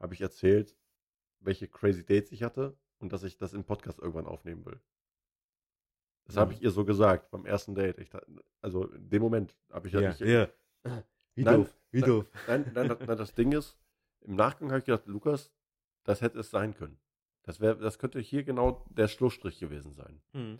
[0.00, 0.76] habe ich erzählt,
[1.40, 4.80] welche crazy Dates ich hatte und dass ich das im Podcast irgendwann aufnehmen will.
[6.24, 6.56] Das habe Mhm.
[6.56, 7.98] ich ihr so gesagt beim ersten Date.
[7.98, 8.10] Ich,
[8.60, 10.20] also in dem Moment habe ich ja, Ja, nicht.
[10.20, 10.48] ja.
[11.34, 12.10] Wie Nein, doof, wie nein.
[12.10, 12.26] doof.
[12.48, 13.78] Nein, nein, das, nein, das Ding ist,
[14.22, 15.52] im Nachgang habe ich gedacht, Lukas,
[16.02, 16.98] das hätte es sein können.
[17.42, 20.20] Das wäre, das könnte hier genau der Schlussstrich gewesen sein.
[20.32, 20.58] Mhm.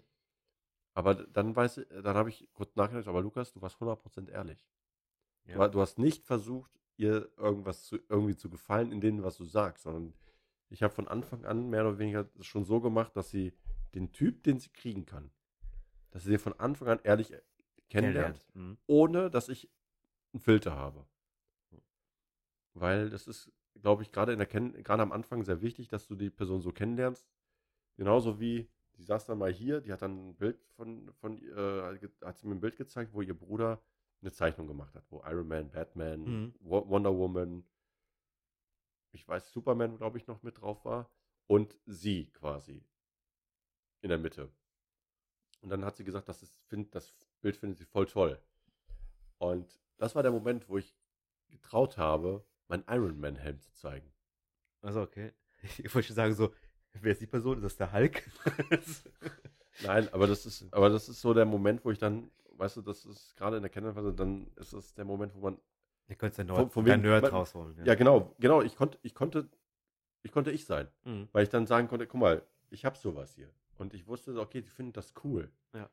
[0.95, 4.65] Aber dann weiß ich, dann habe ich kurz nachgedacht, aber Lukas, du warst 100% ehrlich.
[5.45, 5.67] Ja.
[5.67, 6.71] Du, du hast nicht versucht,
[7.01, 10.13] ihr irgendwas zu, irgendwie zu gefallen, in dem, was du sagst, sondern
[10.69, 13.53] ich habe von Anfang an mehr oder weniger das schon so gemacht, dass sie
[13.95, 15.31] den Typ, den sie kriegen kann,
[16.11, 17.33] dass sie von Anfang an ehrlich
[17.89, 18.77] kennenlernt, Mhm.
[18.87, 19.69] ohne dass ich
[20.33, 21.07] einen Filter habe.
[22.75, 26.07] Weil das ist, glaube ich, gerade in der Kenn gerade am Anfang sehr wichtig, dass
[26.07, 27.29] du die Person so kennenlernst.
[27.97, 31.99] Genauso wie, die saß dann mal hier, die hat dann ein Bild von, von äh,
[32.25, 33.83] hat sie mir ein Bild gezeigt, wo ihr Bruder
[34.23, 36.55] eine Zeichnung gemacht hat, wo Iron Man, Batman, Mhm.
[36.61, 37.65] Wo- Wonder Woman,
[39.13, 41.11] ich weiß, Superman, glaube ich, noch mit drauf war
[41.47, 42.85] und sie quasi
[44.03, 44.51] in der Mitte.
[45.63, 48.41] Und dann hat sie gesagt, das, ist, find, das Bild findet sie voll toll.
[49.39, 50.95] Und das war der Moment, wo ich
[51.49, 54.13] getraut habe, meinen Iron Man Helm zu zeigen.
[54.81, 55.33] Also, okay.
[55.79, 56.55] Ich wollte schon sagen, so,
[56.95, 57.57] wer ist die Person?
[57.59, 58.23] Ist das der Hulk?
[59.83, 62.31] Nein, aber das ist, aber das ist so der Moment, wo ich dann,
[62.61, 65.59] weißt du, das ist gerade in der Kennenlernphase, dann ist es der Moment, wo man,
[66.09, 67.85] Ihr könnt ja Nerd, von wegen- Nerd rausholen.
[67.85, 69.49] ja genau, genau, ich konnte, ich konnte,
[70.23, 71.29] ich konnte ich sein, Mhm.
[71.33, 74.61] weil ich dann sagen konnte, guck mal, ich habe sowas hier und ich wusste, okay,
[74.61, 75.51] die finden das cool.
[75.73, 75.89] Ja.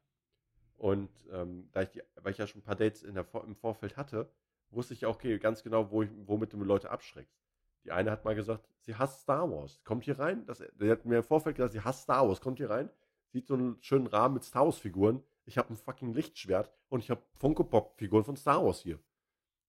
[0.75, 3.55] Und ähm, da ich die, weil ich ja schon ein paar Dates in der, im
[3.55, 4.29] Vorfeld hatte,
[4.69, 7.39] wusste ich ja, okay, ganz genau, wo ich, womit du Leute abschreckst.
[7.83, 9.81] Die eine hat mal gesagt, sie hasst Star Wars.
[9.85, 10.45] Kommt hier rein.
[10.45, 12.41] Das, der hat mir im Vorfeld gesagt, sie hasst Star Wars.
[12.41, 12.89] Kommt hier rein.
[13.29, 15.23] Sieht so einen schönen Rahmen mit Star Wars Figuren.
[15.47, 18.99] Ich habe ein fucking Lichtschwert und ich habe Funko Pop Figuren von Star Wars hier.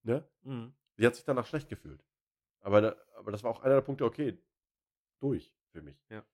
[0.02, 0.28] Ne?
[0.42, 0.72] Mhm.
[0.98, 2.04] Die hat sich danach schlecht gefühlt.
[2.60, 4.36] Aber, da, aber das war auch einer der Punkte, okay,
[5.20, 5.96] durch für mich.
[6.10, 6.24] Ja.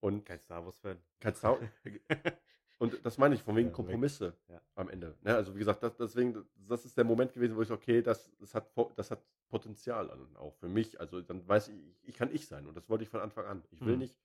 [0.00, 0.98] Und Kein Star Wars-Fan.
[1.20, 1.58] kein Star
[2.78, 3.74] Und das meine ich, von wegen Ja.
[3.74, 4.60] Kompromisse Ja.
[4.74, 5.16] am Ende.
[5.22, 5.34] Ne?
[5.34, 8.30] Also wie gesagt, das, deswegen, das ist der Moment gewesen, wo ich so, okay, das,
[8.38, 10.98] das, hat, das hat Potenzial an, auch für mich.
[10.98, 12.66] Also dann weiß ich, ich kann ich sein.
[12.66, 13.62] Und das wollte ich von Anfang an.
[13.70, 14.00] Ich will Mhm.
[14.00, 14.18] nicht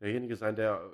[0.00, 0.88] derjenige sein, der,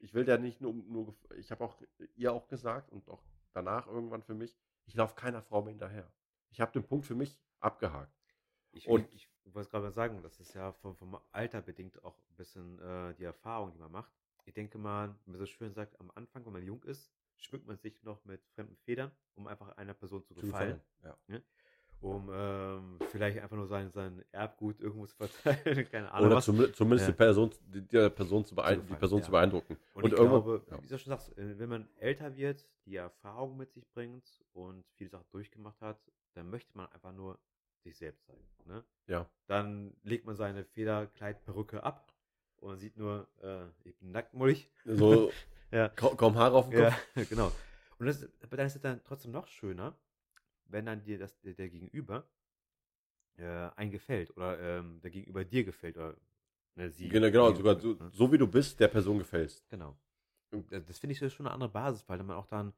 [0.00, 1.76] ich will der nicht nur, nur ich habe auch
[2.16, 3.22] ihr auch gesagt und auch
[3.52, 6.12] danach irgendwann für mich, ich laufe keiner Frau mehr hinterher.
[6.50, 8.12] Ich habe den Punkt für mich abgehakt.
[8.72, 12.02] Ich, Und- ich, ich wollte gerade mal sagen, das ist ja vom, vom Alter bedingt
[12.04, 14.12] auch ein bisschen äh, die Erfahrung, die man macht.
[14.44, 17.66] Ich denke mal, wie man so schön sagt, am Anfang, wenn man jung ist, schmückt
[17.66, 20.80] man sich noch mit fremden Federn, um einfach einer Person zu Zu gefallen.
[21.02, 21.16] Ja.
[22.00, 25.86] Um ähm, vielleicht einfach nur sein, sein Erbgut irgendwo zu verteilen.
[25.90, 26.28] Keine Ahnung.
[26.28, 26.46] Oder was.
[26.46, 27.12] zum, zumindest Ja.
[27.12, 29.24] die Person, die, der Person zu beein die Person ja.
[29.26, 29.76] zu beeindrucken.
[29.94, 30.82] Und, Und ich glaube, ja.
[30.82, 34.84] wie du schon sagst, äh, wenn man älter wird, die Erfahrung mit sich bringt und
[34.94, 36.00] viele Sachen durchgemacht hat,
[36.34, 37.38] dann möchte man einfach nur
[37.82, 38.38] sich selbst sein.
[38.64, 38.84] Ne?
[39.06, 39.26] Ja.
[39.46, 42.12] Dann legt man seine Federkleidperücke ab
[42.56, 44.70] und sieht nur, äh, ich bin nacktmullig.
[44.84, 45.30] So
[45.70, 45.88] Ja.
[45.90, 46.94] kaum, kaum Haare auf dem Kopf.
[47.14, 47.52] Ja, genau.
[47.98, 49.96] Und das, aber dann ist es dann trotzdem noch schöner,
[50.70, 52.28] wenn dann dir das, der, der Gegenüber
[53.36, 56.16] äh, einen gefällt oder ähm, der Gegenüber dir gefällt oder
[56.74, 57.08] ne, sie.
[57.08, 58.10] Genau, genau sogar so, ne?
[58.12, 59.68] so wie du bist, der Person gefällst.
[59.70, 59.96] Genau.
[60.52, 62.72] Und das das finde ich schon eine andere Basis, weil man auch dann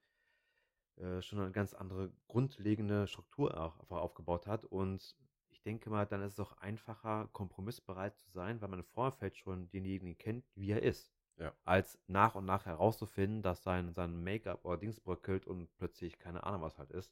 [0.97, 4.64] äh, schon eine ganz andere grundlegende Struktur auch einfach aufgebaut hat.
[4.64, 5.16] Und
[5.51, 9.36] ich denke mal, dann ist es auch einfacher, kompromissbereit zu sein, weil man im Vorfeld
[9.36, 11.12] schon denjenigen kennt, wie er ist.
[11.38, 11.55] Ja.
[11.64, 16.45] als nach und nach herauszufinden, dass sein, sein Make-up oder Dings bröckelt und plötzlich keine
[16.45, 17.11] Ahnung, was halt ist.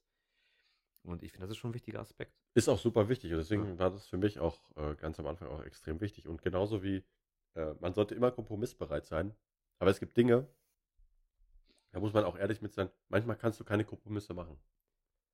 [1.02, 2.38] Und ich finde, das ist schon ein wichtiger Aspekt.
[2.54, 5.48] Ist auch super wichtig und deswegen war das für mich auch äh, ganz am Anfang
[5.48, 6.28] auch extrem wichtig.
[6.28, 7.04] Und genauso wie
[7.54, 9.34] äh, man sollte immer kompromissbereit sein,
[9.78, 10.46] aber es gibt Dinge,
[11.92, 14.58] da muss man auch ehrlich mit sein, manchmal kannst du keine Kompromisse machen.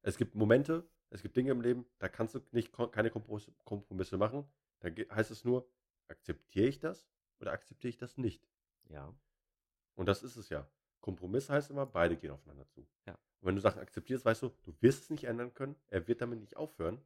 [0.02, 4.46] Es gibt Momente, es gibt Dinge im Leben, da kannst du nicht keine Kompromisse machen.
[4.80, 5.68] Da heißt es nur,
[6.08, 7.08] akzeptiere ich das
[7.40, 8.48] oder akzeptiere ich das nicht?
[8.88, 9.12] Ja.
[9.94, 10.68] Und das ist es ja.
[11.06, 12.84] Kompromiss heißt immer, beide gehen aufeinander zu.
[13.06, 13.12] Ja.
[13.12, 16.20] Und wenn du Sachen akzeptierst, weißt du, du wirst es nicht ändern können, er wird
[16.20, 17.00] damit nicht aufhören.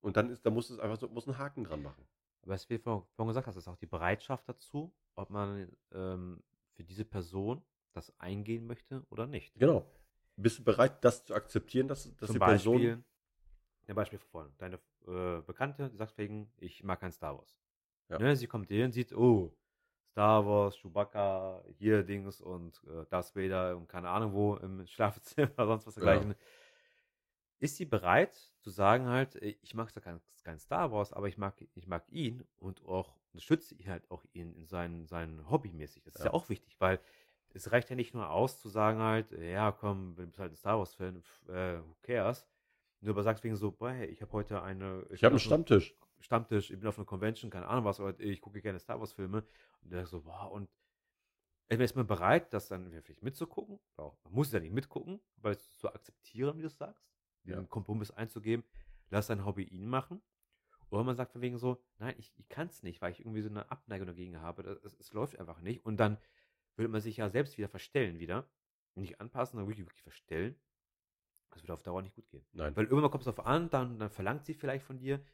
[0.00, 2.04] Und dann ist, da musst du es einfach so, muss einen Haken dran machen.
[2.42, 6.42] Aber es wird vorhin vorhin gesagt, das ist auch die Bereitschaft dazu, ob man ähm,
[6.72, 9.54] für diese Person das eingehen möchte oder nicht.
[9.56, 9.88] Genau.
[10.34, 13.04] Bist du bereit, das zu akzeptieren, dass, dass Zum die Beispiel, Person.
[13.86, 14.52] ein Beispiel von vorhin.
[14.58, 17.56] Deine äh, Bekannte, die sagt wegen, ich mag kein Star Wars.
[18.08, 18.18] Ja.
[18.18, 19.56] Ne, sie kommt hier und sieht, oh,
[20.12, 25.66] Star Wars, Chewbacca, hier Dings und äh, Darth Vader und keine Ahnung wo im Schlafzimmer
[25.66, 26.34] sonst was dergleichen.
[27.58, 31.28] Ist sie bereit zu sagen halt, äh, ich mag zwar kein, kein Star Wars, aber
[31.28, 35.48] ich mag, ich mag ihn und auch unterstütze ihn halt auch ihn in seinen, seinen
[35.50, 36.02] Hobbymäßig.
[36.02, 36.34] Das ist ja Ja.
[36.34, 36.98] auch wichtig, weil
[37.52, 40.52] es reicht ja nicht nur aus zu sagen halt, äh, ja komm, du bist halt
[40.52, 42.46] ein Star Wars-Fan, pf, äh, who cares?
[43.00, 45.06] Nur aber sagst wegen so, boah, hey, ich habe heute eine.
[45.10, 45.94] Ich habe einen Stammtisch.
[46.20, 49.12] Stammtisch, ich bin auf einer Convention, keine Ahnung was, aber ich gucke gerne Star Wars
[49.12, 49.44] Filme.
[49.82, 50.68] Und der so, boah, und
[51.68, 55.20] entweder ist man bereit, das dann vielleicht mitzugucken, auch, man muss es ja nicht mitgucken,
[55.38, 57.08] aber es zu akzeptieren, wie du es sagst,
[57.44, 57.62] den Ja.
[57.64, 58.64] Kompromiss einzugeben,
[59.08, 60.20] lass dein Hobby ihn machen.
[60.90, 63.42] Oder man sagt von wegen so, nein, ich, ich kann es nicht, weil ich irgendwie
[63.42, 64.80] so eine Abneigung dagegen habe.
[64.82, 65.84] Es läuft einfach nicht.
[65.84, 66.18] Und dann
[66.74, 68.50] würde man sich ja selbst wieder verstellen wieder.
[68.96, 70.60] Nicht anpassen, sondern wirklich, wirklich verstellen.
[71.50, 72.44] Das würde auf Dauer nicht gut gehen.
[72.52, 72.74] Nein.
[72.74, 75.24] Weil irgendwann kommt es darauf an, dann, dann verlangt sie vielleicht von dir,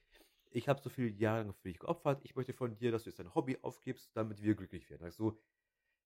[0.56, 3.10] ich habe so viele Jahre lang für dich geopfert, ich möchte von dir, dass du
[3.10, 5.02] jetzt dein Hobby aufgibst, damit wir glücklich werden.
[5.02, 5.38] Sagst du,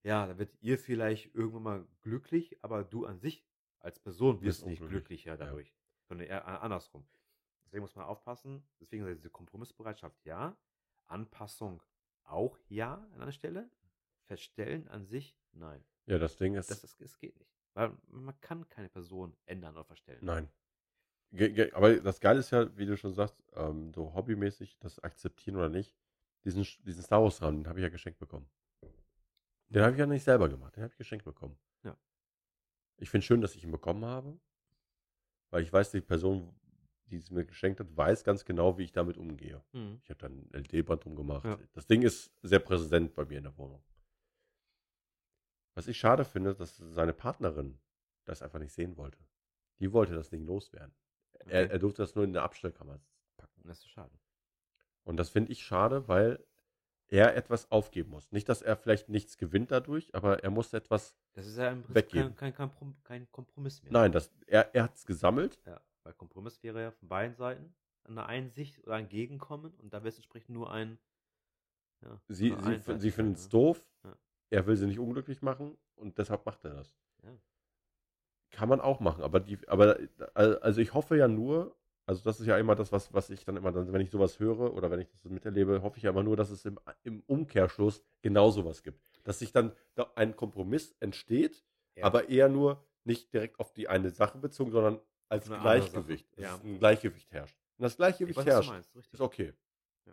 [0.03, 3.47] ja, dann wird ihr vielleicht irgendwann mal glücklich, aber du an sich
[3.79, 5.37] als Person wirst nicht glücklicher Ja.
[5.37, 5.73] dadurch,
[6.09, 7.07] sondern eher andersrum.
[7.65, 8.67] Deswegen muss man aufpassen.
[8.81, 10.57] Deswegen ist diese Kompromissbereitschaft ja,
[11.07, 11.83] Anpassung
[12.25, 13.71] auch ja an einer Stelle,
[14.25, 15.85] Verstellen an sich nein.
[16.07, 16.71] Ja, das Ding ist.
[16.71, 17.55] Das, ist, das geht nicht.
[17.75, 20.21] Weil man kann keine Person ändern oder verstellen.
[20.23, 20.49] Nein.
[21.75, 25.69] Aber das Geile ist ja, wie du schon sagst, ähm, so hobbymäßig das akzeptieren oder
[25.69, 25.95] nicht.
[26.45, 28.49] Diesen, diesen Star Wars Rahmen, den habe ich ja geschenkt bekommen.
[29.69, 31.57] Den habe ich ja nicht selber gemacht, den habe ich geschenkt bekommen.
[31.85, 31.97] Ja.
[32.97, 34.39] Ich finde schön, dass ich ihn bekommen habe,
[35.51, 36.53] weil ich weiß, die Person,
[37.07, 39.63] die es mir geschenkt hat, weiß ganz genau, wie ich damit umgehe.
[39.73, 40.01] Mhm.
[40.03, 41.45] Ich habe dann ein LED-Band drum gemacht.
[41.45, 41.59] Ja.
[41.73, 43.83] Das Ding ist sehr präsent bei mir in der Wohnung.
[45.75, 47.79] Was ich schade finde, dass seine Partnerin
[48.25, 49.19] das einfach nicht sehen wollte.
[49.79, 50.95] Die wollte das Ding loswerden.
[51.47, 51.73] Er, Okay.
[51.73, 52.99] er durfte das nur in der Abstellkammer
[53.37, 53.63] packen.
[53.65, 54.19] Das ist schade.
[55.05, 56.45] Und das finde ich schade, weil
[57.09, 58.31] er etwas aufgeben muss.
[58.31, 61.17] Nicht, dass er vielleicht nichts gewinnt dadurch, aber er muss etwas.
[61.33, 62.37] Das ist ja im Prinzip Weggeben.
[62.37, 63.93] kein, kein, kein, Prom- kein Kompromiss mehr.
[63.93, 65.59] Nein, das, er, er hat es gesammelt.
[65.67, 67.75] Ja, weil Kompromiss wäre ja von beiden Seiten
[68.05, 70.99] eine Einsicht oder ein Gegenkommen und da wäre es entsprechend nur ein.
[72.03, 73.51] Ja, Sie, sie, sie finden es ne?
[73.51, 73.91] doof.
[74.05, 74.17] Ja.
[74.51, 76.95] Er will sie nicht unglücklich machen und deshalb macht er das.
[78.61, 79.99] Kann man auch machen, aber die, aber
[80.35, 83.57] also ich hoffe ja nur, also das ist ja immer das, was, was ich dann
[83.57, 86.23] immer dann, wenn ich sowas höre oder wenn ich das miterlebe, hoffe ich ja immer
[86.23, 89.01] nur, dass es im, im Umkehrschluss genau sowas gibt.
[89.25, 91.65] Dass sich dann da ein Kompromiss entsteht,
[91.97, 92.05] Ja.
[92.05, 95.01] aber eher nur nicht direkt auf die eine Sache bezogen, sondern
[95.31, 96.29] als Gleichgewicht.
[96.37, 96.55] Dass Ja.
[96.57, 97.57] es ein Gleichgewicht herrscht.
[97.79, 99.55] Wenn das Ich Gleichgewicht weiß, herrscht, meinst, ist okay.
[100.05, 100.13] Ja.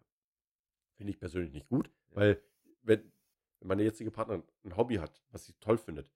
[0.96, 2.42] Finde ich persönlich nicht gut, weil
[2.84, 3.12] wenn,
[3.60, 6.10] wenn meine jetzige Partnerin ein Hobby hat, was sie toll findet,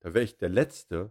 [0.00, 1.10] da wäre ich der Letzte,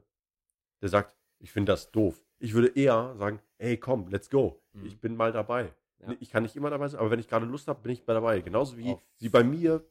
[0.82, 2.24] der sagt, ich finde das doof.
[2.40, 4.62] Ich würde eher sagen, hey, komm, let's go.
[4.74, 4.86] Mhm.
[4.86, 5.74] Ich bin mal dabei.
[6.00, 6.16] Ja.
[6.20, 8.14] Ich kann nicht immer dabei sein, aber wenn ich gerade Lust habe, bin ich mal
[8.14, 8.40] dabei.
[8.42, 9.86] Genauso wie Auf- sie bei mir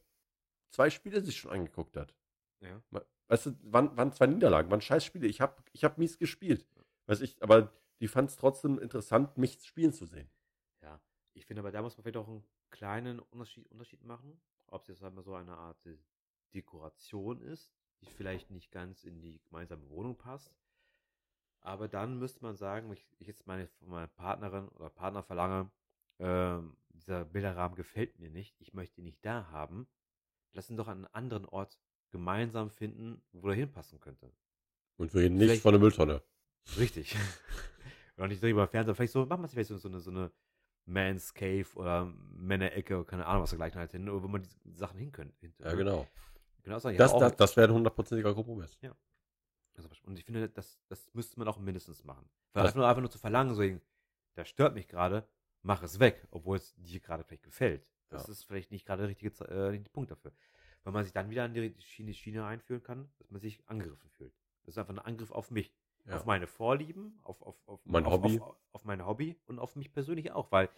[0.71, 2.15] zwei Spiele sich schon angeguckt hat.
[2.61, 2.81] Ja.
[3.27, 5.27] Weißt du, waren, waren zwei Niederlagen, waren scheiß Spiele.
[5.27, 6.67] Ich habe ich hab mies gespielt.
[7.05, 10.29] Weiß ich, aber die fand es trotzdem interessant, mich spielen zu sehen.
[10.81, 10.99] ja.
[11.33, 14.41] Ich finde aber, da muss man vielleicht auch einen kleinen Unterschied, Unterschied machen.
[14.67, 15.77] Ob es jetzt einmal so eine Art
[16.53, 17.71] Dekoration ist,
[18.01, 20.53] die vielleicht nicht ganz in die gemeinsame Wohnung passt.
[21.61, 25.23] Aber dann müsste man sagen, wenn ich, ich jetzt meine von meiner Partnerin oder Partner
[25.23, 25.69] verlange,
[26.19, 29.87] ähm, dieser Bilderrahmen gefällt mir nicht, ich möchte ihn nicht da haben,
[30.53, 31.77] lass ihn doch an einem anderen Ort
[32.11, 34.31] gemeinsam finden, wo er hinpassen könnte.
[34.97, 36.21] Und wir reden nicht Vielleicht- von der Mülltonne.
[36.77, 37.15] Richtig.
[38.17, 40.31] Oder nicht darüber Fernseher, vielleicht so, machen wir vielleicht so, so eine, so eine
[40.85, 45.11] Man's Cave oder Männerecke, keine Ahnung, was dergleichen halt hin, wo man die Sachen hin
[45.11, 45.31] können.
[45.39, 46.07] hin- Ja, genau.
[46.63, 48.77] Genau, so, ja, Das, das, das wäre ein hundertprozentiger Kompromiss.
[48.81, 48.95] also,
[50.03, 52.29] und ich finde, das, das müsste man auch mindestens machen.
[52.53, 53.63] Weil Das- nur, einfach nur zu verlangen, so,
[54.35, 55.27] das stört mich gerade,
[55.61, 57.85] mach es weg, obwohl es dir gerade vielleicht gefällt.
[58.09, 58.31] Das Ja.
[58.33, 60.31] ist vielleicht nicht gerade der richtige, äh, richtige Punkt dafür.
[60.83, 64.09] weil man sich dann wieder an die Schiene, Schiene einführen kann, dass man sich angegriffen
[64.11, 64.33] fühlt.
[64.63, 65.75] Das ist einfach ein Angriff auf mich,
[66.05, 66.15] Ja.
[66.15, 68.39] auf meine Vorlieben, auf, auf, auf Mein auf, Hobby.
[68.39, 70.69] auf, auf mein Hobby und auf mich persönlich auch, weil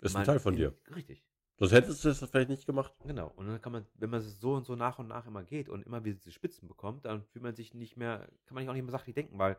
[0.00, 0.78] Ist ein Teil von in- dir.
[0.94, 1.24] Richtig.
[1.62, 2.92] Sonst hättest du das vielleicht nicht gemacht.
[3.04, 3.28] Genau.
[3.36, 5.68] Und dann kann man, wenn man es so und so nach und nach immer geht
[5.68, 8.68] und immer wieder diese Spitzen bekommt, dann fühlt man sich nicht mehr, kann man sich
[8.68, 9.56] auch nicht mehr sachlich denken, weil,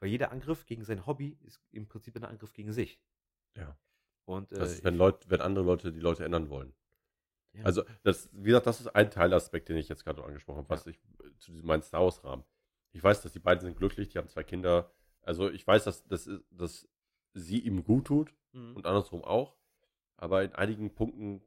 [0.00, 2.98] weil jeder Angriff gegen sein Hobby ist im Prinzip ein Angriff gegen sich.
[3.54, 3.76] Ja.
[4.24, 6.72] Und äh, Das ist, wenn Leute, wenn andere Leute die Leute ändern wollen.
[7.52, 7.64] ja.
[7.64, 10.86] Also, das, wie gesagt, das ist ein Teilaspekt, den ich jetzt gerade angesprochen habe, was
[10.86, 12.44] ich äh, zu diesem meinen Star Wars Rahmen.
[12.92, 14.90] Ich weiß, dass die beiden sind glücklich, die haben zwei Kinder.
[15.20, 16.88] Also, ich weiß, dass, dass, dass
[17.34, 18.76] sie ihm gut tut Mhm.
[18.76, 19.54] und andersrum auch.
[20.22, 21.42] Aber in einigen Punkten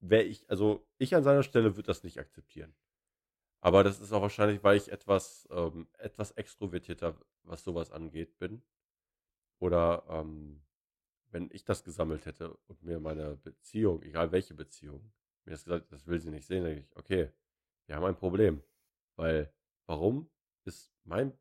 [0.00, 2.74] wäre ich, also ich an seiner Stelle würde das nicht akzeptieren.
[3.62, 8.62] Aber das ist auch wahrscheinlich, weil ich etwas, ähm, etwas extrovertierter, was sowas angeht, bin.
[9.60, 10.62] Oder ähm,
[11.30, 15.10] wenn ich das gesammelt hätte und mir meine Beziehung, egal welche Beziehung,
[15.46, 17.32] mir das gesagt, das will sie nicht sehen, denke ich, okay,
[17.86, 18.62] wir haben ein Problem.
[19.16, 19.50] Weil,
[19.86, 20.28] warum
[20.64, 21.32] ist mein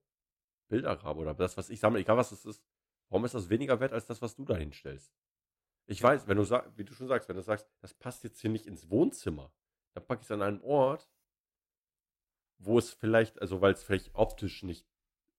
[0.69, 2.63] Bilderrahmen oder das, was ich sammle, egal was es ist,
[3.09, 5.13] warum ist das weniger wert als das, was du da hinstellst?
[5.89, 8.39] Ich weiß, wenn du sagst, wie du schon sagst, wenn du sagst, das passt jetzt
[8.39, 9.51] hier nicht ins Wohnzimmer,
[9.93, 11.09] dann packe ich es an einen Ort,
[12.59, 14.87] wo es vielleicht, also weil es vielleicht optisch nicht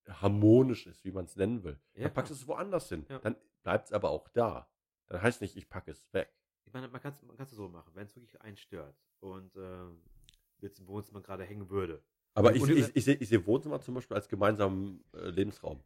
[0.08, 1.78] harmonisch ist, wie man es nennen will.
[1.94, 3.06] Ja, dann packst du es woanders hin.
[3.08, 3.20] Ja.
[3.20, 4.68] Dann bleibt es aber auch da.
[5.06, 6.34] Dann heißt nicht, ich packe es weg.
[6.64, 9.54] Ich meine, man kann es man kann's so machen, wenn es wirklich einen stört und
[9.54, 10.02] ähm,
[10.58, 12.02] jetzt im Wohnzimmer gerade hängen würde.
[12.34, 15.80] Aber ich, ich, ich, sehe ich sehe Wohnzimmer zum Beispiel als gemeinsamen äh, Lebensraum.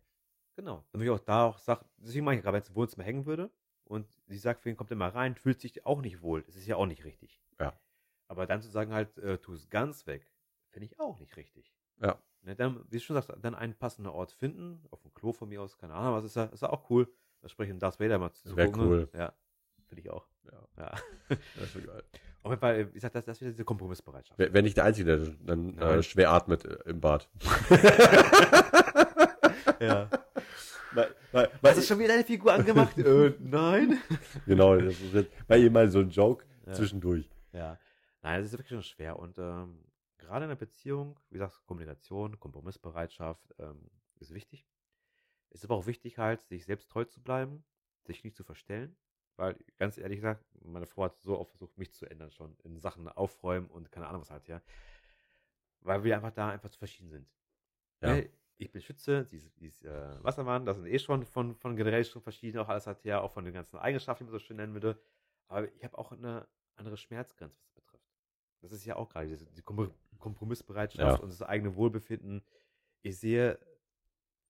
[0.56, 0.86] Genau.
[0.90, 3.04] Dann würde ich auch da auch sagen, deswegen mache ich gerade, wenn es im Wohnzimmer
[3.04, 3.50] hängen würde
[3.84, 6.42] und sie sagt, für ihn kommt immer rein, fühlt sich auch nicht wohl.
[6.42, 7.40] Das ist ja auch nicht richtig.
[7.60, 7.78] Ja.
[8.28, 10.30] Aber dann zu sagen halt, äh, tu es ganz weg,
[10.70, 11.74] finde ich auch nicht richtig.
[12.00, 12.18] Ja.
[12.42, 15.48] Ne, dann, wie du schon sagst, dann einen passenden Ort finden, auf dem Klo von
[15.48, 17.08] mir aus, keine Ahnung, was ist ja, ist ja auch cool.
[17.40, 19.08] Da spreche ich Darth Vader mal zu Wär gucken, cool.
[19.12, 19.18] Ne?
[19.18, 19.32] Ja,
[19.86, 20.26] finde ich auch.
[20.44, 20.94] Ja, Ja.
[21.28, 22.02] das ist schon geil.
[22.42, 24.38] Auf jeden Fall, wie gesagt, das, das ist wieder diese Kompromissbereitschaft.
[24.38, 27.30] Wäre wär nicht der Einzige, der dann äh, schwer atmet äh, im Bad.
[29.80, 30.10] ja.
[30.94, 32.96] Weil, weil, Hast du schon wieder deine Figur angemacht?
[32.98, 34.00] äh, nein.
[34.46, 36.72] genau, das ist jetzt bei ihm mal so ein Joke Ja.
[36.72, 37.28] zwischendurch.
[37.52, 37.78] Ja,
[38.22, 39.18] nein, das ist wirklich schon schwer.
[39.18, 39.84] Und ähm,
[40.18, 43.90] gerade in einer Beziehung, wie gesagt, Kommunikation, Kompromissbereitschaft ähm,
[44.20, 44.66] ist wichtig.
[45.50, 47.64] Es ist aber auch wichtig, halt, sich selbst treu zu bleiben,
[48.04, 48.96] sich nicht zu verstellen.
[49.36, 52.78] Weil, ganz ehrlich gesagt, meine Frau hat so oft versucht, mich zu ändern, schon in
[52.78, 54.62] Sachen aufräumen und keine Ahnung was halt, ja.
[55.80, 57.32] Weil wir einfach da einfach zu verschieden sind.
[58.00, 58.14] Ja.
[58.14, 61.54] Ne, Ich bin Schütze, sie ist, sie ist äh, Wassermann, das sind eh schon von,
[61.56, 64.38] von generell schon verschieden, auch alles hat ja, auch von den ganzen Eigenschaften, wie man
[64.38, 65.00] so schön nennen würde.
[65.48, 66.46] Aber ich habe auch eine
[66.76, 68.08] andere Schmerzgrenze, was das betrifft.
[68.60, 71.22] Das ist ja auch gerade diese, die Kom Kompromissbereitschaft Ja.
[71.22, 72.42] und das eigene Wohlbefinden.
[73.02, 73.58] Ich sehe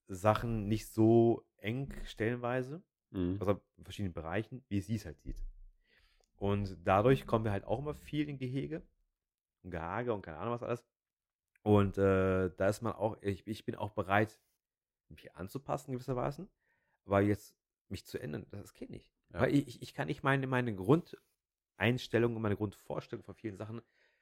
[0.07, 3.37] Sachen nicht so eng stellenweise, Mhm.
[3.41, 5.43] also in verschiedenen Bereichen, wie sie es halt sieht.
[6.37, 8.83] Und dadurch kommen wir halt auch immer viel in Gehege
[9.63, 10.85] und Gehage und keine Ahnung was alles.
[11.65, 14.39] Und äh, da ist man auch, ich, ich bin auch bereit,
[15.09, 16.49] mich anzupassen gewissermaßen,
[17.07, 17.57] aber jetzt
[17.89, 19.09] mich zu ändern, das, geht nicht.
[19.33, 19.41] Ja.
[19.41, 23.81] Weil ich, ich kann nicht meine, meine Grundeinstellung und meine Grundvorstellung von vielen Sachen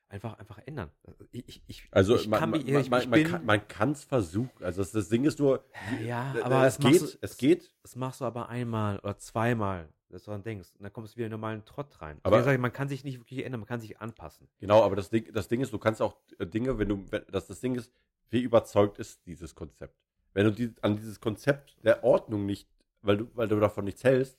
[0.09, 0.91] einfach, einfach ändern.
[1.33, 4.05] Ich, ich, Also ich man, kann man, mich- man, man, bin- kann man kann es
[4.05, 4.63] versuchen.
[4.63, 5.65] Also das, das Ding ist nur,
[6.05, 7.75] ja, aber es geht, du- es geht.
[7.83, 10.71] Das machst du aber einmal oder zweimal, dass du daran denkst.
[10.79, 12.19] Und dann kommst du wieder in den normalen Trott rein.
[12.23, 14.47] Aber- Aber sage ich, man kann sich nicht wirklich ändern, man kann sich anpassen.
[14.61, 17.23] Genau, aber das Ding, das Ding ist, du kannst auch äh, Dinge, wenn du, wenn,
[17.31, 17.93] das, das Ding ist,
[18.31, 19.97] wie überzeugt ist dieses Konzept.
[20.35, 22.69] Wenn du die, an dieses Konzept der Ordnung nicht,
[23.03, 24.39] weil du, weil du davon nichts hältst,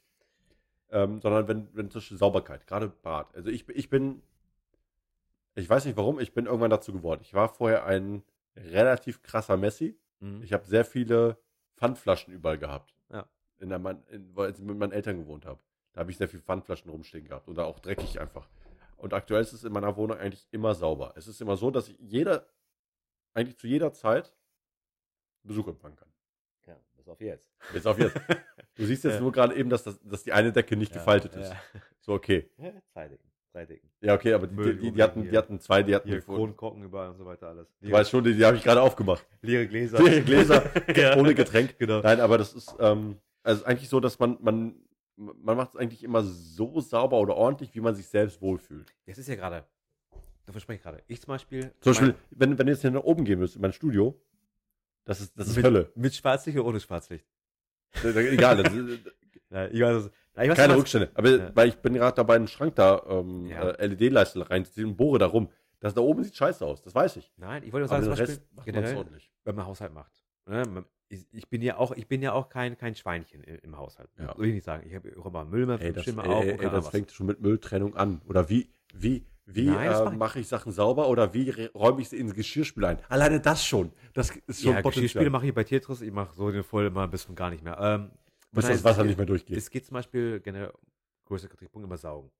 [0.89, 3.36] ähm, sondern wenn, wenn zum Beispiel Sauberkeit, gerade Bad.
[3.36, 4.21] Also ich, ich bin,
[5.55, 7.21] ich weiß nicht warum, ich bin irgendwann dazu geworden.
[7.24, 8.24] Ich war vorher ein
[8.55, 9.97] relativ krasser Messi.
[10.19, 10.41] Mhm.
[10.43, 11.38] Ich habe sehr viele
[11.78, 12.93] Pfandflaschen überall gehabt.
[13.11, 13.28] Ja.
[13.64, 15.59] In der, Mann- in, weil ich mit meinen Eltern gewohnt habe.
[15.93, 17.47] Da habe ich sehr viele Pfandflaschen rumstehen gehabt.
[17.47, 18.47] Oder auch dreckig einfach.
[18.97, 21.14] Und aktuell ist es in meiner Wohnung eigentlich immer sauber.
[21.16, 22.45] Es ist immer so, dass ich jeder,
[23.34, 24.34] eigentlich zu jeder Zeit
[25.43, 26.07] Besuch empfangen kann.
[26.68, 27.49] ja, bis auf jetzt.
[27.74, 28.16] Jetzt auf jetzt.
[28.76, 29.20] Du siehst jetzt Ja.
[29.22, 31.51] nur gerade eben, dass, das, dass die eine Decke nicht gefaltet ist.
[31.51, 31.61] Ja.
[31.99, 32.49] So, okay.
[32.93, 33.30] Zwei Decken.
[33.51, 33.88] Zwei Decken.
[34.01, 36.22] Ja, okay, aber die, Müll die, die, hatten, rumliegen die hatten zwei, die hatten Hier,
[36.22, 37.68] Kronkorken überall und so weiter alles.
[37.82, 39.24] Du weißt schon, die, die habe ich gerade aufgemacht.
[39.41, 40.01] leere Gläser.
[40.01, 40.64] Leere Gläser,
[40.95, 41.16] Ja.
[41.18, 41.78] ohne Getränk.
[41.78, 42.01] Genau.
[42.01, 44.75] Nein, aber das ist ähm, also eigentlich so, dass man, man,
[45.15, 48.93] man macht es eigentlich immer so sauber oder ordentlich, wie man sich selbst wohlfühlt.
[49.05, 49.65] Das ist ja gerade,
[50.45, 51.03] davon spreche ich gerade.
[51.07, 51.71] Ich zum Beispiel.
[51.81, 54.19] Zum Beispiel, wenn, wenn du jetzt hier nach oben gehen müsst, in mein Studio,
[55.05, 55.91] das ist, das ist mit, Hölle.
[55.95, 57.27] Mit Schwarzlicht oder ohne Schwarzlicht?
[58.03, 59.05] Egal, das ist,
[59.49, 61.11] Ja, ich weiß, na, ich weiß keine Rückstände.
[61.13, 61.51] Aber Ja.
[61.55, 63.69] weil ich bin gerade dabei, einen Schrank da, ähm, Ja.
[63.69, 65.49] äh, LED-Leiste reinzuziehen und bohre da rum.
[65.79, 67.31] Das da oben sieht scheiße aus, das weiß ich.
[67.37, 69.31] Nein, ich wollte nur Aber sagen, den zum Rest macht man generell, ordentlich.
[69.43, 70.11] wenn man Haushalt macht.
[70.47, 70.85] Ne?
[71.14, 73.78] Man- Ich, ich bin ja auch, ich bin ja auch kein, kein Schweinchen i- im
[73.78, 74.09] Haushalt.
[74.20, 74.34] Ja.
[74.36, 74.86] Soll ich nicht sagen.
[74.88, 77.39] Ich habe auch mal Müll, Ey, das, ey, auf ey, ey, das fängt schon mit
[77.41, 78.22] Mülltrennung an.
[78.28, 82.34] Oder wie, wie, Wie äh, mache ich Sachen sauber oder wie räume ich sie ins
[82.34, 82.97] Geschirrspül ein?
[83.09, 83.91] Alleine das schon.
[84.14, 84.91] Das ist schon Ja, Potenzial.
[85.03, 87.64] Geschirrspiele mache ich bei Tetris, ich mache so den voll immer bis zum gar nicht
[87.64, 87.78] mehr.
[87.80, 88.11] Ähm,
[88.51, 89.57] Bis nein, das Wasser geht- nicht mehr durchgeht.
[89.57, 90.72] Es geht zum Beispiel generell,
[91.26, 92.32] größter Kritikpunkt, immer saugen.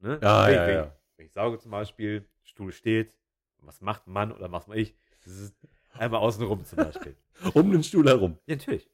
[0.00, 0.18] Ne?
[0.22, 0.96] Ja, ja, ja.
[1.16, 3.16] wenn ich sauge zum Beispiel, Stuhl steht,
[3.58, 4.94] was macht Mann oder was mache ich?
[5.24, 5.54] Das ist
[5.92, 7.16] einmal außenrum zum Beispiel.
[7.54, 8.38] Um den Stuhl herum.
[8.46, 8.88] ja, natürlich.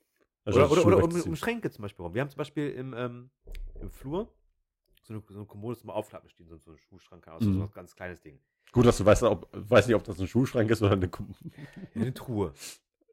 [0.44, 2.14] Also oder oder, oder um, um Schränke zum Beispiel rum.
[2.14, 3.30] Wir haben zum Beispiel im, ähm,
[3.80, 4.32] im Flur
[5.03, 7.55] so eine, so eine Kommode zum Aufklappen stehen, so, so ein Schuhschrank, also Mhm.
[7.59, 8.40] so ein ganz kleines Ding.
[8.72, 11.09] Gut, dass du weißt, ob, weiß nicht, ob das ein Schuhschrank ist oder eine.
[11.09, 11.34] Kum-
[11.94, 12.53] Eine Truhe.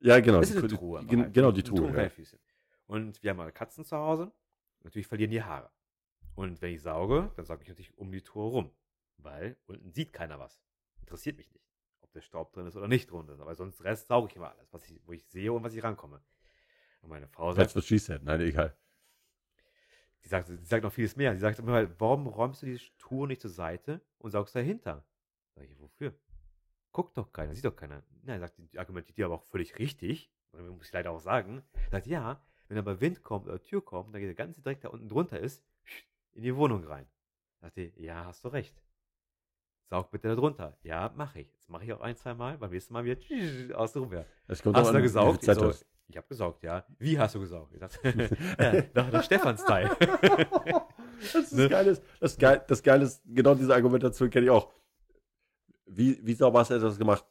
[0.01, 0.39] Ja, genau.
[0.39, 1.03] Das ist die- eine Truhe.
[1.05, 1.33] gen- halt.
[1.33, 1.79] Genau, die Truhe.
[1.81, 1.93] mit Ja.
[1.93, 2.39] kleinen Füßchen.
[2.85, 4.31] Und wir haben mal Katzen zu Hause.
[4.83, 5.71] Natürlich verlieren die Haare.
[6.35, 8.71] Und wenn ich sauge, dann sauge ich natürlich um die Truhe rum.
[9.17, 10.61] Weil unten sieht keiner was.
[10.99, 11.64] Interessiert mich nicht,
[12.15, 13.39] der Staub drin ist oder nicht drin ist.
[13.39, 15.83] Aber sonst Rest sauge ich immer alles, was ich, wo ich sehe und was ich
[15.83, 16.21] rankomme.
[17.01, 18.23] Und meine Frau sagt, That's what she said.
[18.23, 18.75] Nein, egal.
[20.23, 21.33] die sagt, die sagt noch vieles mehr.
[21.33, 25.05] Sie sagt immer, halt, warum räumst du die Truhe nicht zur Seite und saugst dahinter?
[25.53, 26.13] Sag ich, wofür?
[26.91, 28.01] Guckt doch keiner, sieht doch keiner.
[28.23, 30.31] Nein, sagt die, argumentiert die aber auch völlig richtig.
[30.51, 31.61] Und muss ich leider auch sagen.
[31.91, 34.93] Sagt, ja, wenn aber Wind kommt oder Tür kommt, dann geht der ganze Dreck, der
[34.93, 35.63] unten drunter ist,
[36.33, 37.07] in die Wohnung rein.
[37.61, 38.81] Sagt die, ja, hast du recht.
[39.87, 40.77] Saug bitte da drunter.
[40.83, 41.51] Ja, mache ich.
[41.53, 43.17] Das mache ich auch ein, zwei Mal, beim nächsten Mal wieder
[43.79, 43.95] aus.
[44.47, 45.47] Es kommt Hast du da gesaugt?
[45.47, 45.71] Ich, so,
[46.07, 46.85] ich habe gesaugt, ja.
[46.97, 47.73] Wie hast du gesaugt?
[47.73, 47.99] Ich dachte,
[48.59, 49.95] ja, nach der Stefan-Style.
[51.21, 51.69] Das ist Ne?
[51.69, 51.87] geil.
[51.87, 54.71] Ist, das, geil, das Geile ist, genau diese Argumentation kenne ich auch.
[55.85, 57.25] Wie, wie sauber hast du das gemacht?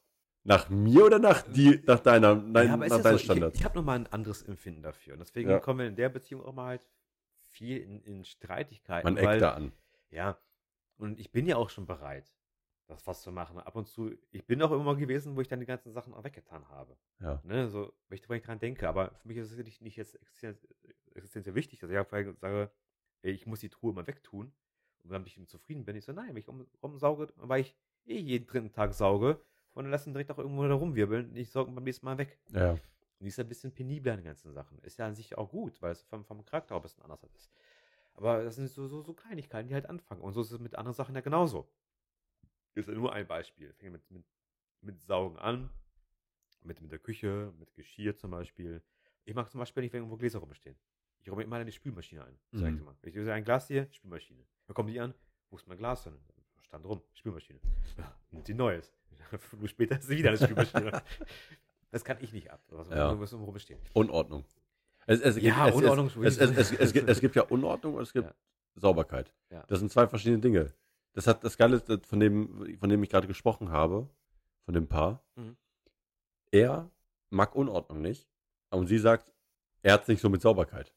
[0.44, 3.54] Nach mir oder nach, die, nach deiner, nein, ja, nach deinen so, Standards?
[3.54, 5.14] Ich, ich habe nochmal ein anderes Empfinden dafür.
[5.14, 5.58] Und deswegen Ja.
[5.58, 6.86] kommen wir in der Beziehung auch mal halt
[7.50, 9.06] viel in, in Streitigkeiten.
[9.06, 9.72] Man eckt weil, da an.
[10.10, 10.38] Ja,
[10.98, 12.30] und ich bin ja auch schon bereit,
[12.86, 13.58] das was zu machen.
[13.58, 16.24] Ab und zu, ich bin auch immer gewesen, wo ich dann die ganzen Sachen auch
[16.24, 16.96] weggetan habe.
[17.20, 17.40] Ja.
[17.44, 18.88] Ne, so, wenn ich, wenn ich dran denke.
[18.88, 20.66] Aber für mich ist es nicht, nicht jetzt existenz-
[21.14, 22.70] existenziell wichtig, dass ich einfach sage,
[23.22, 24.52] ey, ich muss die Truhe mal wegtun.
[25.02, 27.76] Und wenn ich zufrieden bin, ich so, nein, wenn ich um, rumsauge, weil ich
[28.06, 29.40] eh jeden dritten Tag sauge,
[29.72, 32.38] und dann lassen direkt auch irgendwo da rumwirbeln, und ich sauge beim nächsten Mal weg.
[32.50, 32.72] Ja.
[32.72, 32.80] Und
[33.20, 34.78] die ist ein bisschen penibler an den ganzen Sachen.
[34.80, 37.24] Ist ja an sich auch gut, weil es vom, vom Charakter auch ein bisschen anders
[37.24, 37.50] ist.
[38.14, 40.20] Aber das sind so, so, so Kleinigkeiten, die halt anfangen.
[40.20, 41.68] Und so ist es mit anderen Sachen ja genauso.
[42.74, 43.72] Ist nur ein Beispiel.
[43.74, 44.24] Fängt mit, mit,
[44.80, 45.70] mit Saugen an,
[46.64, 48.82] mit, mit der Küche, mit Geschirr zum Beispiel.
[49.24, 50.76] Ich mag zum Beispiel nicht, wenn irgendwo Gläser rumstehen.
[51.20, 52.38] Ich räume immer eine Spülmaschine ein.
[52.52, 52.80] Sag ich Mhm.
[52.80, 52.96] immer.
[53.02, 54.44] Ich sehe ein Glas hier, Spülmaschine.
[54.66, 55.14] Dann kommen die an,
[55.50, 56.18] wo ist mein Glas denn?
[56.62, 57.60] Stand rum, Spülmaschine.
[58.30, 58.92] Nimmt die Neues.
[59.30, 61.02] Fünf Minuten später ist sie wieder eine Spülmaschine.
[61.90, 63.10] das kann ich nicht ab, was, Ja.
[63.10, 63.78] irgendwo rumsteht.
[63.94, 64.44] Unordnung.
[65.06, 68.26] Es, es, Ja, es, Unordnung Es, es, gibt- es gibt ja Unordnung und es gibt
[68.26, 68.34] Ja.
[68.76, 69.32] Sauberkeit.
[69.50, 69.64] Ja.
[69.68, 70.72] Das sind zwei verschiedene Dinge.
[71.14, 74.08] Das hat das Geile, ist, von dem, von dem ich gerade gesprochen habe,
[74.64, 75.24] von dem Paar.
[75.36, 75.56] Mhm.
[76.50, 76.90] Er
[77.30, 78.28] mag Unordnung nicht.
[78.70, 79.32] Und sie sagt,
[79.82, 80.94] er hat es nicht so mit Sauberkeit.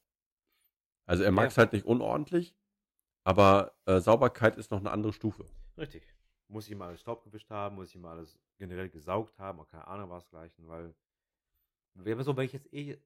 [1.06, 1.62] Also er mag es Ja.
[1.64, 2.56] halt nicht unordentlich,
[3.24, 5.46] aber äh, Sauberkeit ist noch eine andere Stufe.
[5.78, 6.04] Richtig.
[6.48, 9.68] Muss ich mal alles Staub gewischt haben, muss ich mal alles generell gesaugt haben, auch
[9.68, 10.96] keine Ahnung was gleichen, weil
[11.94, 12.98] wäre so, wenn ich jetzt eh,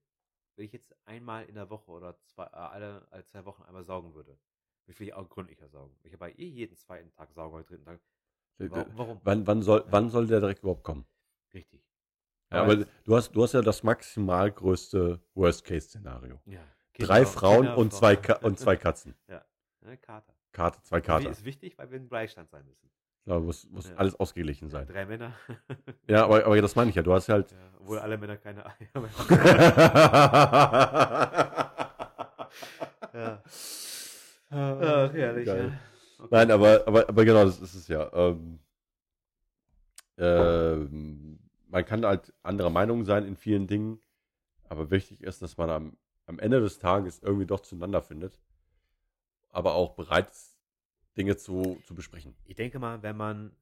[0.55, 3.83] wenn ich jetzt einmal in der Woche oder zwei, äh, alle, alle zwei Wochen einmal
[3.83, 4.37] saugen würde,
[4.99, 5.95] ich auch gründlicher saugen.
[6.03, 7.99] Ich habe ja eh jeden zweiten Tag saugen, oder dritten Tag.
[8.57, 8.85] Warum?
[8.97, 9.21] warum?
[9.23, 11.05] Wann, wann, soll, wann soll der direkt überhaupt kommen?
[11.53, 11.83] Richtig.
[12.51, 16.39] Ja, Aber aber du hast, du hast ja das maximal größte Worst-Case-Szenario.
[16.45, 16.59] Ja.
[16.97, 18.21] Drei Kinder- Frauen Kinder, und zwei, Frauen.
[18.39, 19.15] Ka und zwei Katzen.
[19.83, 20.35] Ne, Kater.
[20.51, 21.31] Karte, zwei Kater.
[21.31, 22.87] ist wichtig, weil wir in Bleistand sein müssen.
[23.25, 23.95] Da muss, muss Ja.
[23.95, 24.85] alles ausgeglichen Ja, sein.
[24.87, 25.33] drei Männer.
[26.07, 27.01] Ja, aber, aber das meine ich ja.
[27.01, 27.51] Du hast ja halt.
[27.51, 29.09] ja, obwohl alle Männer keine Eier haben.
[33.13, 33.41] ja.
[34.51, 35.45] Ach, herrlich.
[35.45, 35.69] Geil.
[35.69, 36.23] Ja.
[36.23, 36.27] Okay.
[36.31, 38.11] Nein, aber, aber, aber genau, das ist es ja.
[38.13, 38.59] Ähm,
[40.17, 43.99] ähm, man kann halt anderer Meinung sein in vielen Dingen,
[44.65, 45.97] aber wichtig ist, dass man am,
[46.27, 48.39] am Ende des Tages irgendwie doch zueinander findet,
[49.49, 50.59] aber auch bereit ist,
[51.17, 52.35] Dinge zu, zu besprechen.
[52.45, 53.55] Ich denke mal, wenn man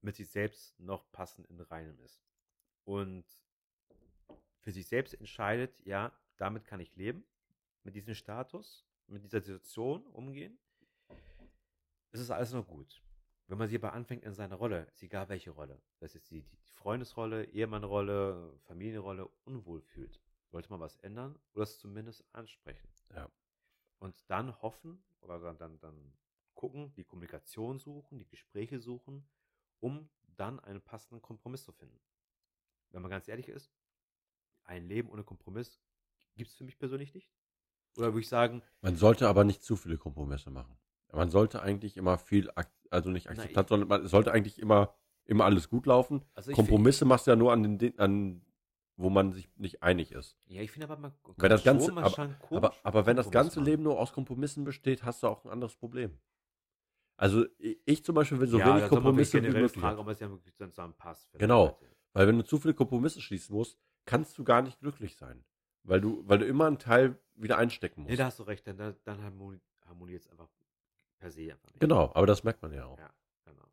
[0.00, 2.20] mit sich selbst noch passend in Reinen ist
[2.84, 3.24] und
[4.60, 7.24] für sich selbst entscheidet, ja, damit kann ich leben,
[7.84, 10.58] mit diesem Status, mit dieser Situation umgehen,
[12.10, 13.02] ist es alles noch gut.
[13.46, 16.42] Wenn man sich aber anfängt in seiner Rolle, ist egal welche Rolle, das ist die,
[16.42, 22.88] die Freundesrolle, Ehemannrolle, Familienrolle, unwohl fühlt, sollte man was ändern oder es zumindest ansprechen.
[23.14, 23.30] Ja.
[23.98, 26.14] Und dann hoffen oder dann, dann, dann
[26.54, 29.28] gucken, die Kommunikation suchen, die Gespräche suchen,
[29.80, 32.00] um dann einen passenden Kompromiss zu finden.
[32.90, 33.72] Wenn man ganz ehrlich ist,
[34.64, 35.80] ein Leben ohne Kompromiss
[36.36, 37.30] gibt es für mich persönlich nicht.
[37.96, 40.76] Oder würde ich sagen, Man sollte aber nicht zu viele Kompromisse machen.
[41.12, 42.50] Man sollte eigentlich immer viel,
[42.90, 44.94] also nicht Akzeptanz, sondern man es sollte eigentlich immer,
[45.26, 46.24] immer alles gut laufen.
[46.34, 48.42] also Kompromisse machst du ja nur an den, an,
[48.96, 50.36] wo man sich nicht einig ist.
[50.42, 52.68] Find, ja, ich finde aber man kann Wenn das schon ganze- mal aber- schon Aber,
[52.68, 53.70] komisch aber wenn das ganze machen.
[53.70, 56.18] Leben nur aus Kompromissen besteht, hast du auch ein anderes Problem.
[57.16, 59.72] Also ich zum Beispiel will so ja, wenig Kompromisse wie möglich.
[59.80, 61.30] fragen, ob es ja wirklich zusammenpasst.
[61.38, 61.66] Genau.
[61.66, 61.94] Leute.
[62.12, 65.44] Weil wenn du zu viele Kompromisse schließen musst, kannst du gar nicht glücklich sein.
[65.84, 68.10] Weil du, weil du immer einen Teil wieder einstecken musst.
[68.10, 70.48] Nee, da hast du recht, dann, dann harmoni harmoniert es einfach
[71.18, 71.80] per se einfach nicht.
[71.80, 72.98] genau, aber das merkt man ja auch.
[72.98, 73.10] Ja,
[73.44, 73.66] genau.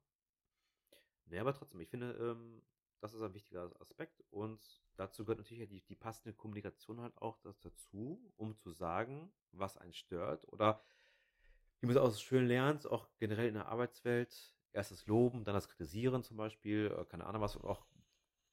[1.26, 2.62] Nee, aber trotzdem, ich finde, ähm,
[3.00, 4.62] das ist ein wichtiger Aspekt und
[4.96, 9.78] dazu gehört natürlich die, die passende Kommunikation halt auch das dazu, um zu sagen, was
[9.78, 10.82] einen stört oder
[11.80, 15.56] wie man es auch schön lernt, auch generell in der Arbeitswelt, erst das Loben, dann
[15.56, 17.86] das Kritisieren zum Beispiel, äh, keine Ahnung was und auch,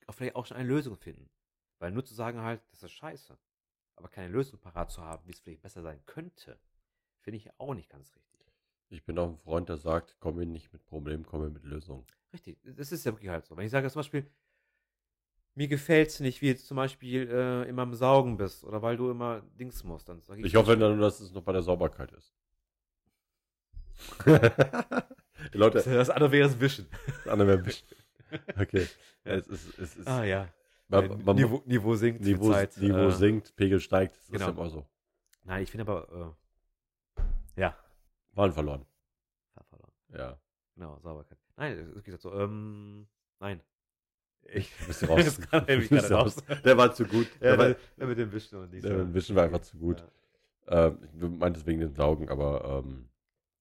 [0.06, 1.30] auch vielleicht auch schon eine Lösung finden.
[1.78, 3.38] Weil nur zu sagen halt, das ist scheiße,
[3.99, 6.59] aber keine Lösung parat zu haben, wie es vielleicht besser sein könnte,
[7.20, 8.46] finde ich auch nicht ganz richtig.
[8.90, 11.64] Ich bin auch ein Freund, der sagt, komm mir nicht mit Problemen, komm mir mit
[11.64, 12.07] Lösungen.
[12.32, 13.57] Richtig, das ist ja wirklich halt so.
[13.57, 14.30] Wenn ich sage zum Beispiel,
[15.55, 18.96] mir gefällt es nicht, wie du zum Beispiel äh, immer am Saugen bist oder weil
[18.96, 20.46] du immer Dings musst, dann sage ich.
[20.46, 22.32] Ich hoffe dann, dass es noch bei der Sauberkeit ist.
[25.53, 26.88] Leute, das andere wäre das Wischen.
[27.07, 27.88] das andere wäre ein bisschen.
[28.57, 28.86] Okay.
[29.24, 29.34] Ja.
[29.34, 30.49] Es ist, es ist, Ah ja.
[30.89, 32.22] Man, man, Niveau, Niveau sinkt.
[32.22, 32.76] Niveau, Zeit.
[32.78, 34.16] Niveau äh, sinkt, Pegel steigt.
[34.16, 34.49] Das genau.
[34.49, 34.86] ist ja immer so.
[35.45, 36.36] Nein, ich finde aber,
[37.16, 37.76] äh, ja,
[38.39, 38.86] Waren verloren.
[39.53, 39.93] Fahr verloren.
[40.11, 40.39] Ja.
[40.76, 41.39] Genau, Sauberkeit.
[41.57, 43.09] Nein, es geht so, ähm,
[43.41, 43.61] nein.
[44.45, 45.24] Ich, Bist raus.
[45.24, 46.36] das kann nämlich gerade raus.
[46.64, 47.26] Der war zu gut.
[47.41, 49.76] Ja, der war, der, mit dem Wischen und der mit dem Wischen war einfach zu
[49.76, 50.05] gut.
[50.68, 50.86] Ja.
[50.86, 53.09] ähm, ich meinte es wegen dem Saugen, aber ähm,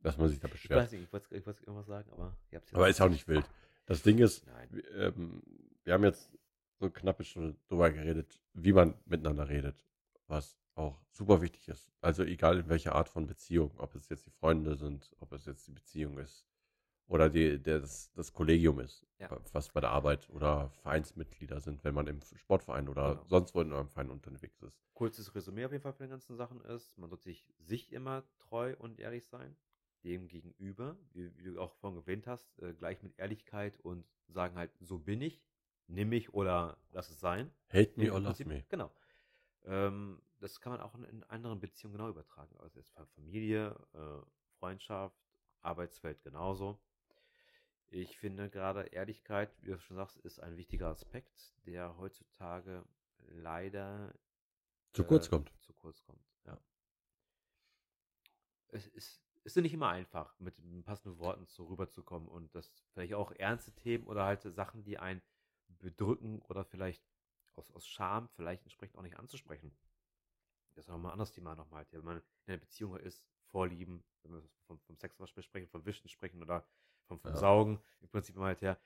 [0.02, 0.80] dass man sich da Ich beschwert.
[0.80, 3.50] weiß nicht, ich wollte, ich irgendwas sagen, aber ihr habt Aber ist auch nicht wild.
[3.88, 4.68] Das Ding ist, Nein.
[4.70, 5.42] wir, ähm,
[5.86, 6.37] wir haben jetzt
[6.80, 9.84] so knappe Stunde drüber geredet, wie man miteinander redet,
[10.28, 11.90] was auch super wichtig ist.
[12.02, 15.46] Also egal in welcher Art von Beziehung, ob es jetzt die Freunde sind, ob es
[15.46, 16.46] jetzt die Beziehung ist
[17.08, 19.30] oder die, der, das, das Kollegium ist, Ja.
[19.54, 23.26] was bei der Arbeit oder Vereinsmitglieder sind, wenn man im Sportverein oder Genau.
[23.28, 24.80] sonst wo in einem Verein unterwegs ist.
[24.94, 28.24] kurzes Resümee auf jeden Fall von den ganzen Sachen ist, man sollte sich, sich immer
[28.40, 29.56] treu und ehrlich sein,
[30.04, 34.56] dem gegenüber, wie, wie du auch vorhin erwähnt hast, äh, gleich mit Ehrlichkeit und sagen
[34.56, 35.42] halt, so bin ich,
[35.88, 37.52] nimm mich oder lass es sein.
[37.70, 38.64] Hate me or love me.
[38.70, 38.92] Genau.
[39.66, 42.56] Ähm, das kann man auch in, in anderen Beziehungen genau übertragen.
[42.60, 44.26] Also jetzt Familie, äh,
[44.60, 45.18] Freundschaft,
[45.62, 46.80] Arbeitswelt genauso.
[47.90, 52.84] Ich finde gerade Ehrlichkeit, wie du schon sagst, ist ein wichtiger Aspekt, der heutzutage
[53.30, 54.14] leider
[54.94, 55.52] Zu äh, kurz kommt.
[55.62, 56.60] Zu kurz kommt, ja.
[58.70, 63.14] Es ist, ist nicht immer einfach, mit den passenden Worten so rüberzukommen und das vielleicht
[63.14, 65.22] auch ernste Themen oder halt Sachen, die einen
[65.80, 67.04] bedrücken oder vielleicht
[67.56, 69.76] aus, aus Scham vielleicht entsprechend auch nicht anzusprechen.
[70.76, 71.86] Das ist nochmal ein anderes Thema nochmal.
[71.92, 75.68] Wenn man in einer Beziehung ist, Vorlieben, wenn wir vom, vom Sex zum Beispiel sprechen,
[75.70, 76.66] vom Wischen sprechen oder
[77.08, 77.38] vom, vom Ja.
[77.38, 78.78] Saugen, im Prinzip immer halt her.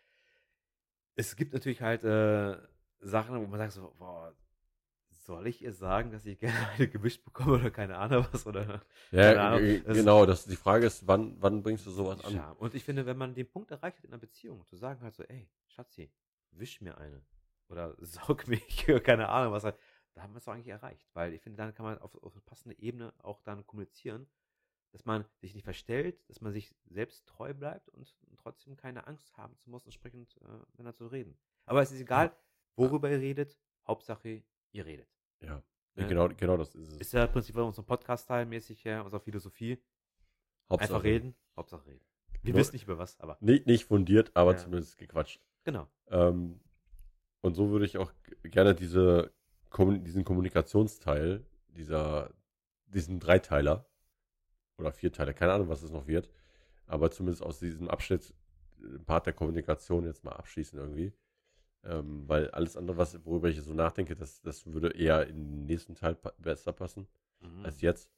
[1.15, 2.57] Es gibt natürlich halt äh,
[2.99, 4.33] Sachen, wo man sagt so, boah,
[5.09, 8.81] soll ich ihr sagen, dass ich gerne eine gewischt bekomme oder keine Ahnung was oder
[9.11, 9.61] Ja, Ahnung.
[9.61, 10.25] äh, Das- genau.
[10.25, 12.39] Das, die Frage ist, wann, wann bringst du sowas an?
[12.57, 15.15] Und ich finde, wenn man den Punkt erreicht hat in einer Beziehung, zu sagen halt
[15.15, 16.11] so, ey, Schatzi,
[16.51, 17.23] wisch mir eine.
[17.69, 19.77] Oder saug mich, keine Ahnung, was halt,
[20.13, 21.09] da haben wir es doch eigentlich erreicht.
[21.13, 24.27] Weil ich finde, dann kann man auf, auf eine passende Ebene auch dann kommunizieren,
[24.91, 29.35] dass man sich nicht verstellt, dass man sich selbst treu bleibt und trotzdem keine Angst
[29.37, 31.37] haben zu muss, entsprechend äh, miteinander zu reden.
[31.65, 32.35] Aber es ist egal,
[32.75, 33.57] worüber ihr redet,
[33.87, 35.07] Hauptsache, ihr redet.
[35.39, 35.63] Ja.
[35.95, 36.07] Ja.
[36.07, 36.97] Genau, genau das ist es.
[36.97, 39.81] Ist ja im Prinzip bei unserem Podcast-Teil mäßig her, unserer Philosophie.
[40.69, 40.93] Hauptsache.
[40.93, 42.05] Einfach reden, Hauptsache reden.
[42.43, 44.57] Wir Nur- wissen nicht über was, aber Nicht, nicht fundiert, aber Ja.
[44.57, 45.41] zumindest gequatscht.
[45.63, 45.87] Genau.
[46.07, 46.59] Ähm,
[47.41, 48.11] und so würde ich auch
[48.43, 49.31] gerne diese,
[49.77, 52.31] diesen Kommunikationsteil, dieser,
[52.85, 53.85] diesen Dreiteiler
[54.77, 56.29] oder Vierteiler, keine Ahnung, was es noch wird,
[56.87, 58.33] aber zumindest aus diesem Abschnitt,
[58.81, 61.13] äh, Part der Kommunikation jetzt mal abschließen irgendwie.
[61.83, 65.65] Ähm, weil alles andere, was, worüber ich so nachdenke, das, das würde eher in den
[65.65, 67.07] nächsten Teil pa besser passen
[67.39, 67.65] Mhm.
[67.65, 68.11] als jetzt.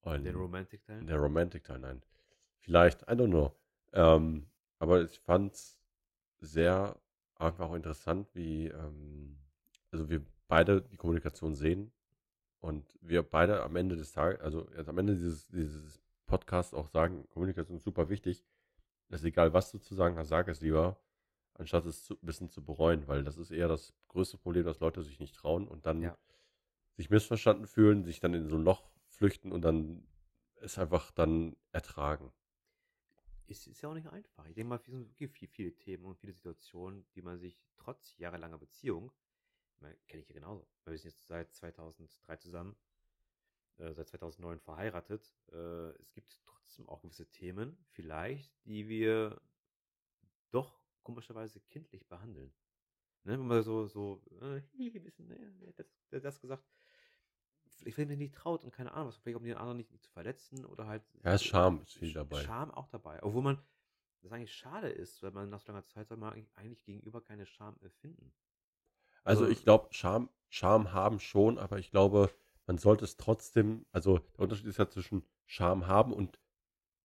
[0.00, 1.04] Und Den Romantic-Teil.
[1.04, 2.02] der Romantic-Teil, nein.
[2.58, 3.54] Vielleicht, I don't know.
[3.92, 4.48] Ähm,
[4.80, 5.77] aber ich fand's
[6.40, 6.96] sehr
[7.36, 9.38] einfach auch interessant, wie, ähm,
[9.90, 11.92] also wir beide die Kommunikation sehen
[12.60, 16.88] und wir beide am Ende des Tages, also jetzt am Ende dieses, dieses Podcasts auch
[16.88, 18.44] sagen, Kommunikation ist super wichtig.
[19.08, 20.98] Es ist egal, was du zu sagen hast, sag es lieber,
[21.54, 24.80] anstatt es zu, ein bisschen zu bereuen, weil das ist eher das größte Problem, dass
[24.80, 26.18] Leute sich nicht trauen und dann Ja.
[26.96, 30.06] sich missverstanden fühlen, sich dann in so ein Loch flüchten und dann
[30.60, 32.32] es einfach dann ertragen.
[33.48, 34.46] Ist, ist ja auch nicht einfach.
[34.46, 37.58] Ich denke mal, es sind wirklich viel, viele Themen und viele Situationen, die man sich
[37.78, 39.10] trotz jahrelanger Beziehung,
[40.06, 40.68] kenne ich ja genauso.
[40.84, 42.76] Wir sind jetzt seit 2003 zusammen,
[43.78, 45.34] äh, seit 2009 verheiratet.
[45.50, 49.40] Äh, es gibt trotzdem auch gewisse Themen, vielleicht, die wir
[50.50, 52.52] doch komischerweise kindlich behandeln.
[53.24, 55.72] Ne, wenn man so, so, äh, ein bisschen, ne,
[56.10, 56.64] das, das gesagt.
[57.78, 60.02] Vielleicht wenn man nicht traut und keine Ahnung, was, vielleicht um den anderen nicht, nicht
[60.04, 61.02] zu verletzen oder halt.
[61.24, 62.42] Ja, ist Charme ist viel dabei.
[62.42, 63.22] Scham auch dabei.
[63.22, 63.58] Obwohl man
[64.20, 67.46] das eigentlich schade ist, weil man nach so langer Zeit soll man eigentlich- gegenüber keine
[67.46, 68.32] Scham empfinden.
[69.24, 72.30] Also Also- ich glaube, Charme, Charme haben schon, aber ich glaube,
[72.66, 76.40] man sollte es trotzdem, also der Unterschied ist ja zwischen Charme haben und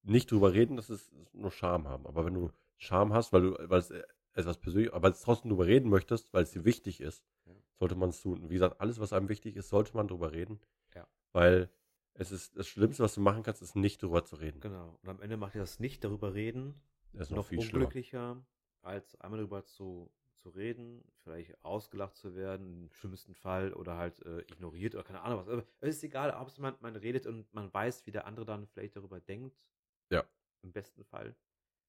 [0.01, 2.05] nicht drüber reden, das ist nur Charme haben.
[2.07, 3.91] Aber wenn du Charme hast, weil du, weil es
[4.33, 7.53] etwas persönlich, aber es trotzdem drüber reden möchtest, weil es dir wichtig ist, Ja.
[7.79, 8.49] Sollte man es tun.
[8.49, 10.59] Wie gesagt, alles, was einem wichtig ist, sollte man drüber reden.
[10.95, 11.07] Ja.
[11.31, 11.69] Weil
[12.13, 14.59] es ist das Schlimmste, was du machen kannst, ist nicht drüber zu reden.
[14.61, 14.97] Genau.
[15.01, 16.75] Und am Ende macht dir das nicht darüber reden,
[17.13, 17.85] Das ist noch, noch viel schlimmer.
[17.85, 18.45] unglücklicher,
[18.81, 24.19] als einmal darüber zu, zu reden, vielleicht ausgelacht zu werden, im schlimmsten Fall, oder halt
[24.25, 25.47] äh, ignoriert oder keine Ahnung was.
[25.49, 28.67] Aber es ist egal, ob man, man redet und man weiß, wie der andere dann
[28.67, 29.65] vielleicht darüber denkt.
[30.11, 30.23] Ja.
[30.61, 31.35] Im besten Fall,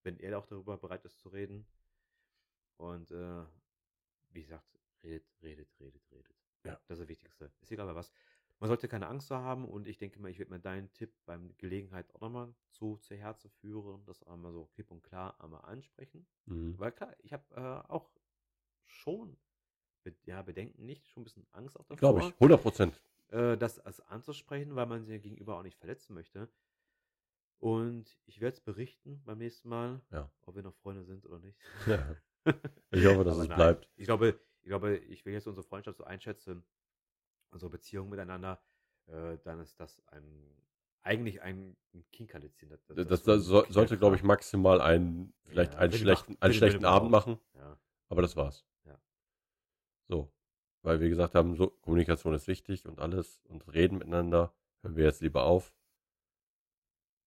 [0.02, 1.66] wenn er auch darüber bereit ist zu reden.
[2.78, 3.44] Und äh,
[4.31, 4.66] wie gesagt,
[5.05, 6.35] redet, redet, redet, redet.
[6.64, 6.72] Ja.
[6.89, 7.52] Das ist das Wichtigste.
[7.60, 8.10] Ist egal bei was.
[8.60, 11.12] Man sollte keine Angst zu haben und ich denke mal, ich werde mir deinen Tipp
[11.26, 15.62] beim Gelegenheit auch nochmal zu, zu Herzen führen, das einmal so klipp und klar einmal
[15.62, 16.26] ansprechen.
[16.47, 16.78] Mhm.
[16.78, 18.10] Weil klar, ich habe äh, auch
[18.86, 19.36] schon,
[20.24, 23.01] ja, Bedenken nicht, schon ein bisschen Angst auch davor, Glaube ich, 100 Prozent.
[23.28, 26.48] äh, das als anzusprechen, weil man sie gegenüber auch nicht verletzen möchte.
[27.59, 30.31] Und ich werde es berichten beim nächsten Mal, Ja.
[30.43, 31.59] ob wir noch Freunde sind oder nicht.
[31.86, 32.16] Ja.
[32.90, 33.89] Ich hoffe, dass es nein, bleibt.
[33.97, 36.65] Ich glaube, ich glaube, ich will jetzt unsere Freundschaft so einschätzen,
[37.51, 38.62] unsere Beziehung miteinander,
[39.07, 40.57] äh, dann ist das ein
[41.03, 42.70] eigentlich ein, ein Kinkerlitzchen.
[42.70, 46.55] Das, Das, das das, so sollte, glaube ich, maximal einen, vielleicht Ja, einen schlechten, einen
[46.55, 47.78] schlechten Abend machen, Ja,
[48.09, 48.65] aber das war's.
[48.86, 48.99] Ja.
[50.09, 50.32] So.
[50.81, 54.55] Weil wir gesagt haben, so, Kommunikation ist wichtig und alles und reden miteinander.
[54.81, 55.74] Hören wir jetzt lieber auf.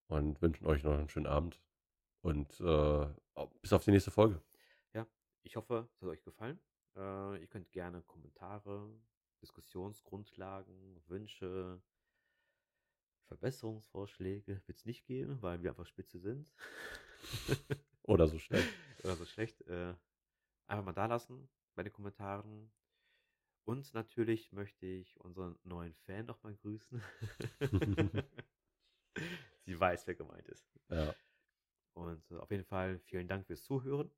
[0.07, 1.59] Und wünschen euch noch einen schönen Abend.
[2.21, 3.07] Und äh,
[3.61, 4.41] bis auf die nächste Folge.
[5.43, 6.59] ich hoffe, es hat euch gefallen.
[6.97, 8.89] Äh, ihr könnt gerne Kommentare,
[9.41, 11.81] Diskussionsgrundlagen, Wünsche,
[13.27, 16.49] Verbesserungsvorschläge wird es nicht geben, weil wir einfach spitze sind.
[18.03, 18.63] Oder so schnell.
[19.03, 19.61] Oder so schlecht.
[19.67, 19.93] Äh,
[20.65, 22.71] einfach mal da lassen bei den Kommentaren.
[23.65, 27.03] Und natürlich möchte ich unseren neuen Fan noch mal grüßen.
[29.65, 30.65] Sie weiß, wer gemeint ist.
[30.89, 31.13] ja.
[31.93, 34.09] Und äh, auf jeden Fall vielen Dank fürs Zuhören.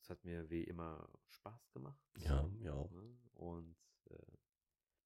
[0.00, 2.00] Es hat mir wie immer Spaß gemacht.
[2.18, 2.74] Ja, ja.
[2.74, 3.18] Ne?
[3.34, 3.76] Und
[4.10, 4.16] äh,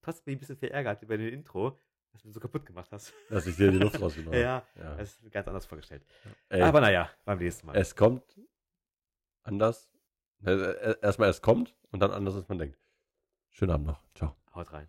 [0.00, 1.78] trotzdem bin ich ein bisschen verärgert über den Intro,
[2.12, 3.12] dass du so kaputt gemacht hast.
[3.28, 4.94] Dass ich dir die Luft rausgenommen ja, ja.
[4.96, 6.06] das ist ganz anders vorgestellt.
[6.48, 7.76] Ey, Aber naja, beim nächsten Mal.
[7.76, 8.40] es kommt
[9.42, 9.90] anders.
[10.44, 12.78] Äh, äh, Erstmal es kommt und dann anders, als man denkt.
[13.50, 14.02] Schönen Abend noch.
[14.14, 14.36] Ciao.
[14.54, 14.88] Haut rein.